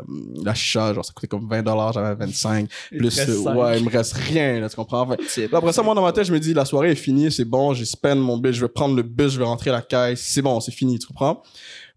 [0.43, 2.69] la chicha, genre, ça coûtait comme 20 dollars, j'avais 25.
[2.97, 5.07] Plus, euh, ouais, il me reste rien, là, tu comprends?
[5.53, 7.45] Là, après ça, moi, dans ma tête, je me dis, la soirée est finie, c'est
[7.45, 9.83] bon, j'ai spend mon bill, je vais prendre le bus, je vais rentrer à la
[9.83, 11.43] caisse, c'est bon, c'est fini, tu comprends?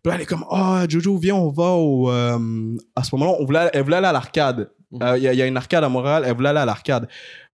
[0.04, 3.38] Puis là, elle est comme, ah, Jojo, viens, on va au, euh, à ce moment-là,
[3.40, 4.70] on voulait, elle voulait aller à l'arcade.
[5.02, 7.08] Euh, Il y, y a une arcade à Montréal, elle voulait aller à l'arcade.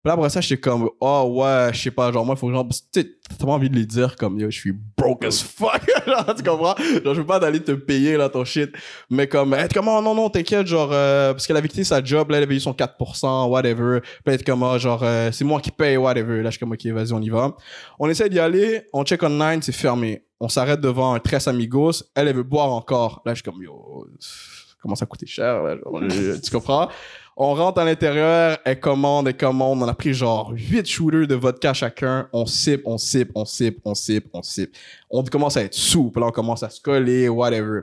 [0.03, 2.53] Là, après ça, j'étais comme, oh ouais, je sais pas, genre, moi, il faut que
[2.53, 5.80] genre, tu t'as tellement envie de les dire comme, yo, je suis broke as fuck,
[6.07, 6.76] genre, tu comprends?
[6.76, 8.72] Genre, je veux pas d'aller te payer, là, ton shit.
[9.11, 12.03] Mais comme, être comme, oh non, non, t'inquiète, genre, euh, parce qu'elle avait quitté sa
[12.03, 13.99] job, là, elle avait eu son 4%, whatever.
[14.26, 16.41] Puis être comme, ah, genre, euh, c'est moi qui paye, whatever.
[16.41, 17.56] Là, je suis comme, ok, vas-y, on y va.
[17.99, 20.26] On essaie d'y aller, on check online, c'est fermé.
[20.40, 23.22] On s'arrête devant un Tres Amigos, elle, elle veut boire encore.
[23.23, 26.02] Là, je suis comme, yo, ça commence à coûter cher, là, genre,
[26.44, 26.90] tu comprends?
[27.38, 29.82] On rentre à l'intérieur, elle commande, elle commande.
[29.82, 32.28] On a pris genre 8 shooters de vodka chacun.
[32.34, 34.76] On sip, on sip, on sip, on sip, on sip.
[35.10, 36.12] On commence à être sous.
[36.12, 37.82] Puis là, on commence à se coller, whatever.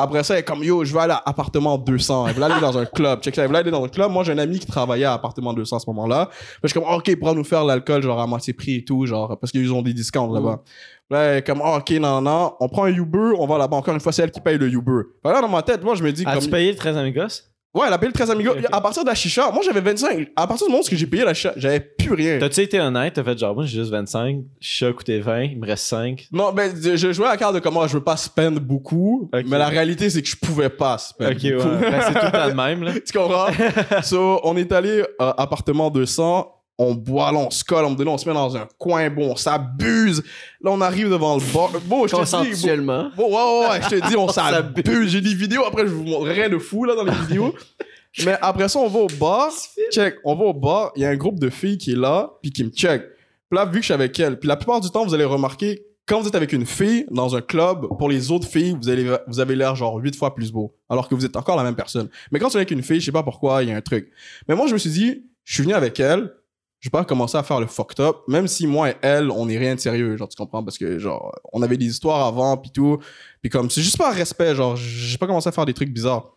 [0.00, 2.28] Après ça, elle est comme, yo, je vais aller à appartement 200.
[2.28, 3.20] Elle voulait aller dans un club.
[3.20, 4.12] Check ça, elle voulait aller dans un club.
[4.12, 6.30] Moi, j'ai un ami qui travaillait à appartement 200 à ce moment-là.
[6.62, 9.06] Je suis comme, OK, il pourra nous faire l'alcool, genre, à moitié prix et tout,
[9.06, 10.62] genre, parce qu'ils ont des discounts là-bas.
[11.10, 12.54] Là, elle est comme, OK, non, non.
[12.60, 13.76] On prend un Uber, on va là-bas.
[13.76, 15.02] Encore une fois, c'est elle qui paye le Uber.
[15.20, 17.47] Fait là, dans ma tête, moi, je me dis, As-tu comme, payé le 13 amigos?
[17.74, 18.52] Ouais, elle a payé le 13 amigos.
[18.52, 18.64] Ok.
[18.72, 20.28] À partir de la chicha, moi j'avais 25.
[20.36, 22.38] À partir du moment où j'ai payé la chicha, j'avais plus rien.
[22.38, 23.12] T'as-tu été honnête?
[23.14, 26.28] T'as fait genre, moi, j'ai juste 25, chat coûtait 20, il me reste 5.
[26.32, 29.58] Non, ben, je jouais à la carte de comment je veux pas spend beaucoup, mais
[29.58, 31.52] la réalité, c'est que je pouvais pas spend Ok, ouais.
[31.52, 31.68] beaucoup.
[31.68, 32.92] Ben, c'est tout le temps le même, là.
[32.94, 33.48] tu comprends?
[34.02, 35.04] so, on est allé euh,
[35.36, 38.56] appartement 200, on boit, là, on se colle, on me donne, on se met dans
[38.56, 40.22] un coin, bon, on s'abuse.
[40.62, 41.70] Là, on arrive devant le bar.
[41.84, 45.10] Bon, je te dis, bon, bon, ouais, ouais, ouais, je te dis, on s'abuse.
[45.10, 47.52] J'ai des vidéos, après, je vous montrerai rien de fou, là, dans les vidéos.
[48.24, 49.50] Mais après ça, on va au bar.
[49.90, 52.30] Check, on va au bar, il y a un groupe de filles qui est là,
[52.42, 53.02] puis qui me check.
[53.50, 55.24] Puis là, vu que je suis avec elle, puis la plupart du temps, vous allez
[55.24, 58.88] remarquer, quand vous êtes avec une fille dans un club, pour les autres filles, vous,
[58.88, 61.64] allez, vous avez l'air genre huit fois plus beau, alors que vous êtes encore la
[61.64, 62.08] même personne.
[62.30, 63.80] Mais quand tu es avec une fille, je sais pas pourquoi, il y a un
[63.80, 64.10] truc.
[64.48, 66.32] Mais moi, je me suis dit, je suis venu avec elle,
[66.80, 69.48] je vais pas commencer à faire le fucked up, même si moi et elle, on
[69.48, 70.62] est rien de sérieux, genre, tu comprends?
[70.62, 72.98] Parce que, genre, on avait des histoires avant, puis tout.
[73.40, 76.36] Puis comme, c'est juste un respect, genre, j'ai pas commencé à faire des trucs bizarres.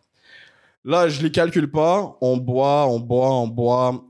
[0.84, 4.04] Là, je les calcule pas, on boit, on boit, on boit.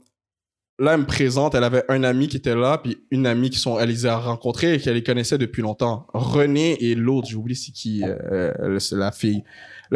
[0.78, 3.58] Là, elle me présente, elle avait un ami qui était là, puis une amie qui
[3.58, 6.06] sont, elle les a rencontrés et qu'elle les connaissait depuis longtemps.
[6.14, 9.44] René et l'autre, j'ai oublié c'est qui, euh, la fille.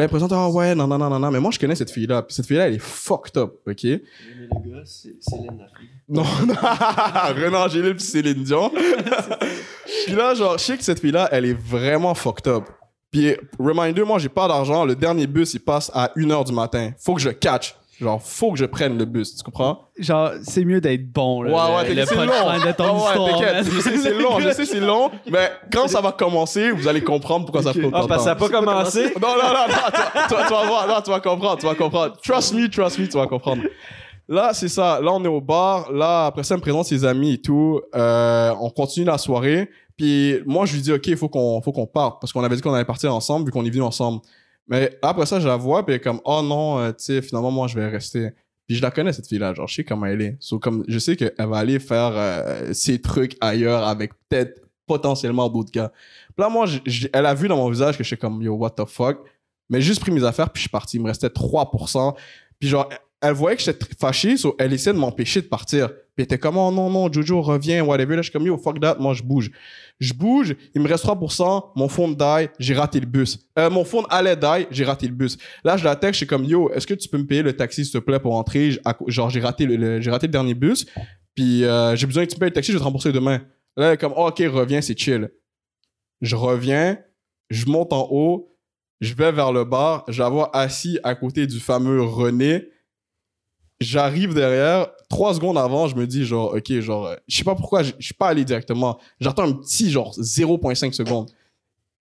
[0.05, 2.21] Présente, ah ouais, non, non, non, non, non, mais moi, je connais cette fille-là.
[2.21, 3.83] Puis cette fille-là, elle est fucked up, ok?
[3.83, 3.99] Mais
[4.41, 5.65] le gars, c'est Céline.
[6.07, 8.69] Non, non, Renan Angélil puis Céline Dion.
[10.05, 12.65] puis là, genre, je sais que cette fille-là, elle est vraiment fucked up.
[13.11, 14.85] Puis, reminder, moi, j'ai pas d'argent.
[14.85, 16.91] Le dernier bus, il passe à 1h du matin.
[16.99, 17.75] Faut que je catch.
[17.99, 19.35] Genre, faut que je prenne le bus.
[19.35, 19.89] Tu comprends?
[19.97, 21.51] Genre, c'est mieux d'être bon, là.
[21.51, 22.21] Ouais, ouais, le, le c'est long.
[22.25, 23.63] de ton Ouais, ouais, histoire.
[23.63, 24.39] Je sais, c'est long.
[24.39, 25.09] Je sais, c'est long.
[25.31, 28.19] Mais quand ça va commencer, vous allez comprendre pourquoi ça prend Ah, autant de parce
[28.21, 28.47] que ça a temps.
[28.47, 29.03] pas commencé?
[29.19, 31.75] Non, non, non, non, tu, tu- tu vas voir, non, tu vas comprendre, tu vas
[31.75, 32.17] comprendre.
[32.23, 33.63] Trust me, trust me, tu vas comprendre.
[34.29, 34.99] Là, c'est ça.
[35.01, 35.91] Là, on est au bar.
[35.91, 37.81] Là, après ça, elle me présente ses amis et tout.
[37.95, 39.69] Euh, on continue la soirée.
[39.97, 42.21] Puis moi, je lui dis, OK, il faut qu'on faut qu'on parte.
[42.21, 44.19] Parce qu'on avait dit qu'on allait partir ensemble, vu qu'on est venus ensemble.
[44.67, 47.21] Mais après ça, je la vois, puis elle est comme, oh non, euh, tu sais,
[47.21, 48.31] finalement, moi, je vais rester.
[48.67, 49.53] Puis je la connais, cette fille-là.
[49.53, 50.35] Genre, je sais comment elle est.
[50.41, 55.47] So, comme, je sais qu'elle va aller faire euh, ses trucs ailleurs avec peut-être potentiellement
[55.49, 55.91] d'autres gars.
[56.35, 58.55] Puis là, moi, j- elle a vu dans mon visage que je suis comme, yo,
[58.55, 59.19] what the fuck?
[59.69, 60.97] Mais j'ai juste pris mes affaires, puis je suis parti.
[60.97, 62.15] Il me restait 3%.
[62.59, 62.89] Puis genre,
[63.21, 65.89] elle voyait que j'étais fâché, so elle essayait de m'empêcher de partir.
[66.17, 68.15] Puis elle était comme, oh non, non, Jojo, reviens, whatever.
[68.15, 69.51] Là, je suis comme, yo, fuck that, moi, je bouge.
[69.99, 73.37] Je bouge, il me reste 3%, mon phone die, j'ai raté le bus.
[73.59, 75.37] Euh, mon phone allait die, j'ai raté le bus.
[75.63, 77.53] Là, je la texte, je suis comme, yo, est-ce que tu peux me payer le
[77.55, 80.87] taxi, s'il te plaît, pour co- Genre, j'ai raté le, dernier bus,
[81.35, 83.41] puis euh, j'ai besoin que tu me payes le taxi, je vais te rembourser demain.
[83.75, 85.29] Là, comme, oh, ok, reviens, c'est chill.
[86.21, 86.97] Je reviens,
[87.51, 88.57] je monte en haut,
[89.01, 92.69] je vais vers le bar, je la vois assis à côté du fameux René.
[93.79, 97.55] J'arrive derrière, trois secondes avant, je me dis genre, ok, genre, euh, je sais pas
[97.55, 98.97] pourquoi, je suis pas allé directement.
[99.19, 101.29] J'attends un petit genre 0.5 secondes.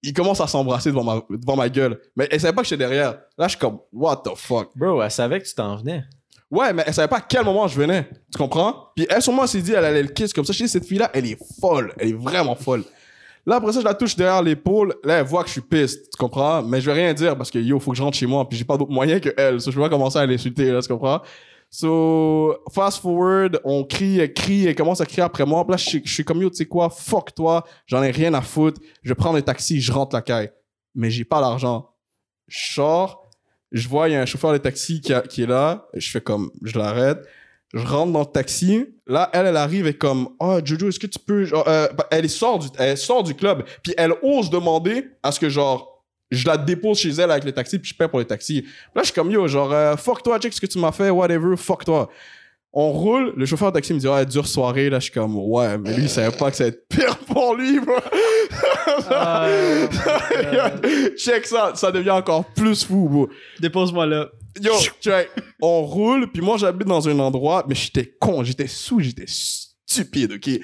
[0.02, 2.00] Il commence à s'embrasser devant ma, devant ma gueule.
[2.14, 3.18] Mais elle savait pas que j'étais derrière.
[3.36, 4.70] Là, je suis comme, what the fuck?
[4.76, 6.04] Bro, elle savait que tu t'en venais.
[6.50, 8.08] Ouais, mais elle savait pas à quel moment je venais.
[8.30, 8.90] Tu comprends?
[8.94, 10.52] Puis elle, sûrement, s'est dit, elle allait le kiss comme ça.
[10.52, 11.92] Je dis, cette fille-là, elle est folle.
[11.98, 12.84] Elle est vraiment folle.
[13.44, 14.94] Là, après ça, je la touche derrière l'épaule.
[15.04, 16.10] Là, elle voit que je suis piste.
[16.10, 16.62] Tu comprends?
[16.62, 18.48] Mais je vais rien dire parce que yo, faut que je rentre chez moi.
[18.48, 19.60] Puis j'ai pas d'autre moyen que elle.
[19.60, 20.80] So, je vais pas commencer à l'insulter, là.
[20.82, 21.20] Tu comprends?
[21.78, 25.62] So, fast forward, on crie, elle crie, elle commence à crier après moi.
[25.68, 26.88] Là, je, suis- comme yo, tu sais quoi?
[26.88, 27.66] Fuck toi.
[27.84, 28.80] J'en ai rien à foutre.
[29.02, 30.50] Je prends un taxi, je rentre la caille.
[30.94, 31.90] Mais j'ai pas l'argent.
[32.48, 33.28] Je sors.
[33.72, 35.86] Je vois, il y a un chauffeur de taxi qui, est là.
[35.92, 37.18] Je fais comme, je l'arrête.
[37.74, 38.86] Je rentre dans le taxi.
[39.06, 42.24] Là, elle, elle arrive et comme, oh, Jojo, est-ce que tu peux, euh, elle
[42.78, 43.66] elle sort du club.
[43.82, 45.95] Puis elle ose demander à ce que, genre,
[46.30, 48.62] je la dépose chez elle avec le taxi puis je paie pour le taxi.
[48.62, 50.92] Puis là, je suis comme, yo, genre, euh, fuck toi, check ce que tu m'as
[50.92, 52.10] fait, whatever, fuck toi.
[52.72, 54.90] On roule, le chauffeur de taxi me dit, ouais, dure soirée.
[54.90, 57.16] Là, je suis comme, ouais, mais lui, il savait pas que ça allait être pire
[57.18, 57.94] pour lui, bro.
[61.16, 63.28] check ça, ça devient encore plus fou, bro.
[63.60, 64.28] Dépose-moi là.
[64.60, 65.30] Yo, check.
[65.62, 70.32] On roule, puis moi j'habite dans un endroit, mais j'étais con, j'étais sous, j'étais stupide,
[70.32, 70.60] ok?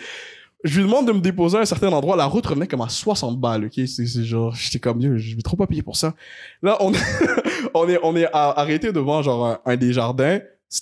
[0.65, 2.89] Je lui demande de me déposer à un certain endroit, la route revenait comme à
[2.89, 3.81] 60 balles, ok?
[3.87, 6.15] C'est genre, j'étais comme, je vais trop pas payer pour ça.
[6.63, 6.93] Là, on,
[7.75, 10.41] on est, on est arrêté devant genre un, des jardins,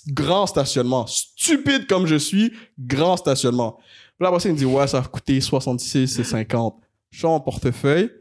[0.09, 3.79] grand stationnement, stupide comme je suis, grand stationnement.
[4.19, 6.79] Là, après il me dit, ouais, ça va coûter 66 et 50.
[7.09, 8.11] Je suis en portefeuille,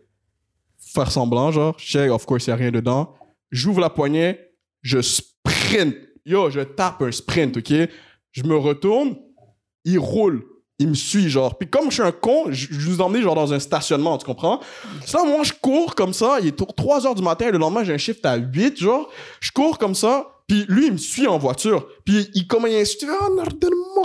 [0.79, 3.15] faire semblant, genre, check, of course, il y a rien dedans.
[3.51, 4.39] J'ouvre la poignée,
[4.83, 5.95] je sprint.
[6.25, 7.73] Yo, je tape un sprint, ok?
[8.33, 9.17] Je me retourne,
[9.85, 10.45] il roule.
[10.81, 11.59] Il me suit, genre.
[11.59, 14.25] Puis comme je suis un con, je, je vous emmener, genre, dans un stationnement, tu
[14.25, 14.61] comprends?
[15.05, 16.39] Ça, moi, je cours comme ça.
[16.41, 17.51] Il est 3 heures du matin.
[17.51, 19.09] Le lendemain, j'ai un shift à 8, genre.
[19.41, 20.27] Je cours comme ça.
[20.51, 21.87] Puis lui, il me suit en voiture.
[22.05, 23.29] Puis il comment il insulte, ah,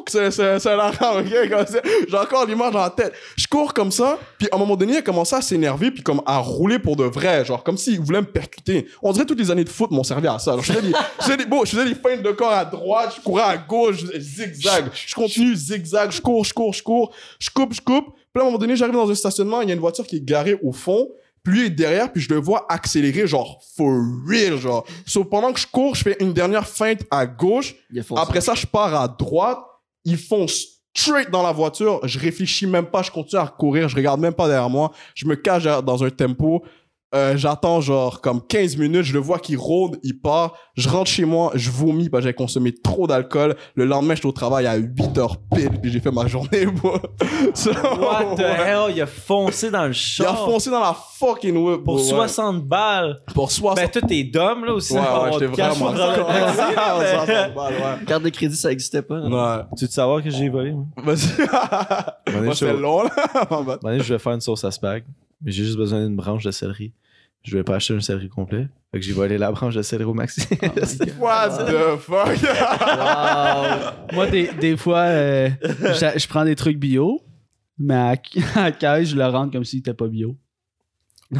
[0.06, 1.50] que c'est, c'est, ok?
[1.50, 1.82] Comme ça.
[2.08, 3.14] J'ai encore l'image la tête.
[3.36, 6.04] Je cours comme ça, puis à un moment donné, il a commencé à s'énerver, puis
[6.04, 8.86] comme à rouler pour de vrai, genre comme s'il voulait me percuter.
[9.02, 10.52] On dirait toutes les années de foot m'ont servi à ça.
[10.52, 13.16] Alors, je faisais des, je faisais bon, je faisais des feintes de corps à droite,
[13.18, 14.86] je courais à gauche, je zigzag.
[14.94, 18.14] Je continue zigzag, je cours, je cours, je cours, je coupe, je coupe.
[18.32, 20.18] Puis à un moment donné, j'arrive dans un stationnement, il y a une voiture qui
[20.18, 21.10] est garée au fond.
[21.46, 23.94] Puis lui il est derrière, puis je le vois accélérer, genre, for
[24.28, 24.86] real, genre.
[25.06, 27.76] Sauf pendant que je cours, je fais une dernière feinte à gauche.
[27.92, 28.04] Il.
[28.18, 29.60] Après ça, je pars à droite.
[30.04, 32.00] Ils fonce straight dans la voiture.
[32.08, 33.04] Je réfléchis même pas.
[33.04, 33.88] Je continue à courir.
[33.90, 34.92] Je regarde même pas derrière moi.
[35.14, 36.64] Je me cache dans un tempo.
[37.14, 39.04] Euh, J'attends genre comme 15 minutes.
[39.04, 40.00] Je le vois qui rôde.
[40.04, 40.54] Il part.
[40.76, 41.52] Je rentre chez moi.
[41.54, 43.56] Je vomis parce que j'ai consommé trop d'alcool.
[43.76, 45.70] Le lendemain, je suis au travail à 8 heures pile.
[45.82, 47.00] Puis j'ai fait ma journée, moi.
[47.54, 48.46] So, What the ouais.
[48.68, 48.94] hell?
[48.96, 50.34] Il a foncé dans le Il char.
[50.34, 51.84] a foncé dans la fucking whip.
[51.86, 52.02] Pour ouais.
[52.04, 53.18] 60 balles.
[53.34, 53.78] Pour 60.
[53.78, 54.94] Ben, toi, t'es d'homme, là, aussi.
[54.94, 55.00] ouais,
[55.34, 55.92] j'étais vraiment.
[55.92, 58.06] pas dans le taxi, là, mais- 60 balles, ouais.
[58.08, 59.16] Carte de crédit, ça existait pas.
[59.16, 59.32] hein.
[59.32, 59.64] Ouais.
[59.78, 60.86] Tu veux savoir que j'ai volé, moi?
[60.98, 61.46] Vas-y.
[62.82, 63.78] Long, là.
[63.82, 65.04] Donné, je vais faire une sauce à spag,
[65.42, 66.94] mais j'ai juste besoin d'une branche de céleri.
[67.44, 68.68] Je vais pas acheter un céleri complet.
[68.92, 70.42] Fait que j'ai volé la branche de céleri au maxi.
[71.20, 72.38] What the fuck?
[74.14, 77.22] Moi, des, des fois, euh, je prends des trucs bio,
[77.78, 78.16] mais à,
[78.56, 80.36] à la caisse, je le rentre comme s'il était pas bio.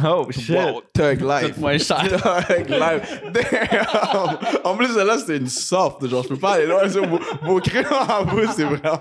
[0.04, 0.50] oh, shit.
[0.50, 1.56] Wow, Thug Life.
[1.58, 2.02] moins cher.
[2.46, 3.22] Thug Life.
[3.32, 4.38] Damn.
[4.64, 6.06] En plus, celle-là, c'était une soft.
[6.06, 6.86] Genre, je peux pas aller loin.
[6.86, 9.00] Vos, vos crayons en bouche, c'est vraiment.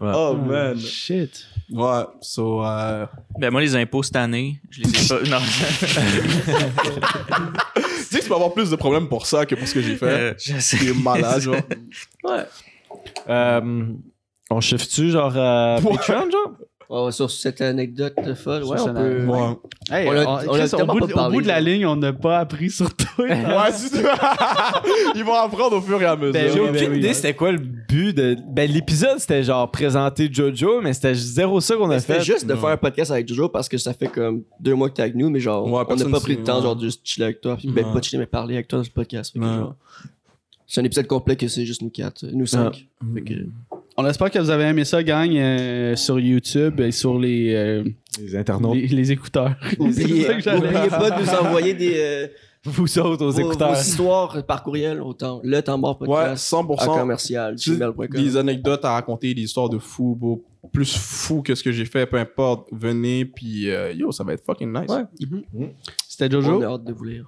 [0.00, 0.78] Oh, man.
[0.78, 1.46] Shit.
[1.74, 3.04] Ouais, so, euh,
[3.38, 5.18] Ben, moi, les impôts cette année, je les ai pas.
[5.28, 5.38] Non.
[5.40, 5.48] tu
[7.82, 9.96] sais que tu peux avoir plus de problèmes pour ça que pour ce que j'ai
[9.96, 10.06] fait.
[10.06, 10.76] Euh, je sais.
[10.78, 11.56] T'es malade, genre.
[13.28, 13.86] Euh,
[14.50, 15.96] on shift-tu, genre, à Ouais.
[15.96, 16.52] Patreon, genre?
[17.10, 19.24] Sur cette anecdote folle, ouais, on peut.
[19.24, 19.56] Ouais.
[19.90, 21.54] Hey, On a- on- on a Chris, au, bout, de- au parlé, bout de la
[21.58, 21.64] genre.
[21.68, 23.06] ligne, on n'a pas appris sur toi.
[23.18, 24.06] Ouais, du tout.
[25.14, 26.32] Ils vont apprendre au fur et à mesure.
[26.32, 27.14] Ben J'ai aucune ben oui, idée ouais.
[27.14, 28.36] c'était quoi le but de.
[28.48, 32.24] Ben, l'épisode, c'était genre présenter Jojo, mais c'était zéro ça qu'on a C'était fait.
[32.24, 34.94] juste de faire un podcast avec Jojo parce que ça fait comme deux mois que
[34.94, 37.00] t'es avec nous, mais genre, Ouais, on n'a pas pris le temps, genre, de juste
[37.04, 37.56] chiller avec toi.
[37.56, 37.92] Puis, ben, Ouais.
[37.92, 39.34] pas chiller, mais parler avec toi dans ce podcast.
[40.66, 42.86] C'est un épisode complet que c'est juste nous quatre, nous cinq.
[43.14, 43.34] Fait que,
[43.96, 47.84] On espère que vous avez aimé ça, gang, euh, sur YouTube et sur les, euh,
[48.20, 48.74] Les internautes.
[48.74, 49.54] les, les écouteurs.
[49.92, 52.26] C'est ça que j'allais N'oubliez pas de nous envoyer des, euh,
[52.64, 53.74] Vous autres, aux vos, écouteurs.
[53.74, 55.40] vos histoires par courriel au temps.
[55.44, 56.50] Le temps mort Ouais, podcast.
[56.52, 56.82] 100%.
[56.82, 58.08] à commercial, Tu sais, gmail.com.
[58.10, 60.42] des anecdotes à raconter, des histoires de fous, beau,
[60.72, 64.32] plus fou que ce que j'ai fait, peu importe, venez, puis euh, yo, ça va
[64.32, 64.90] être fucking nice.
[64.90, 65.04] Ouais.
[66.08, 66.62] C'était On a Jojo.
[66.64, 67.26] hâte de vous lire.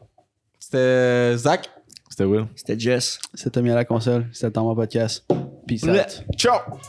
[0.59, 1.71] C'était Zach.
[2.09, 2.47] C'était Will.
[2.57, 3.21] C'était Jess.
[3.35, 4.27] C'était mis à la console.
[4.33, 5.25] C'était dans mon podcast.
[5.67, 6.23] Peace out.
[6.37, 6.81] Ciao!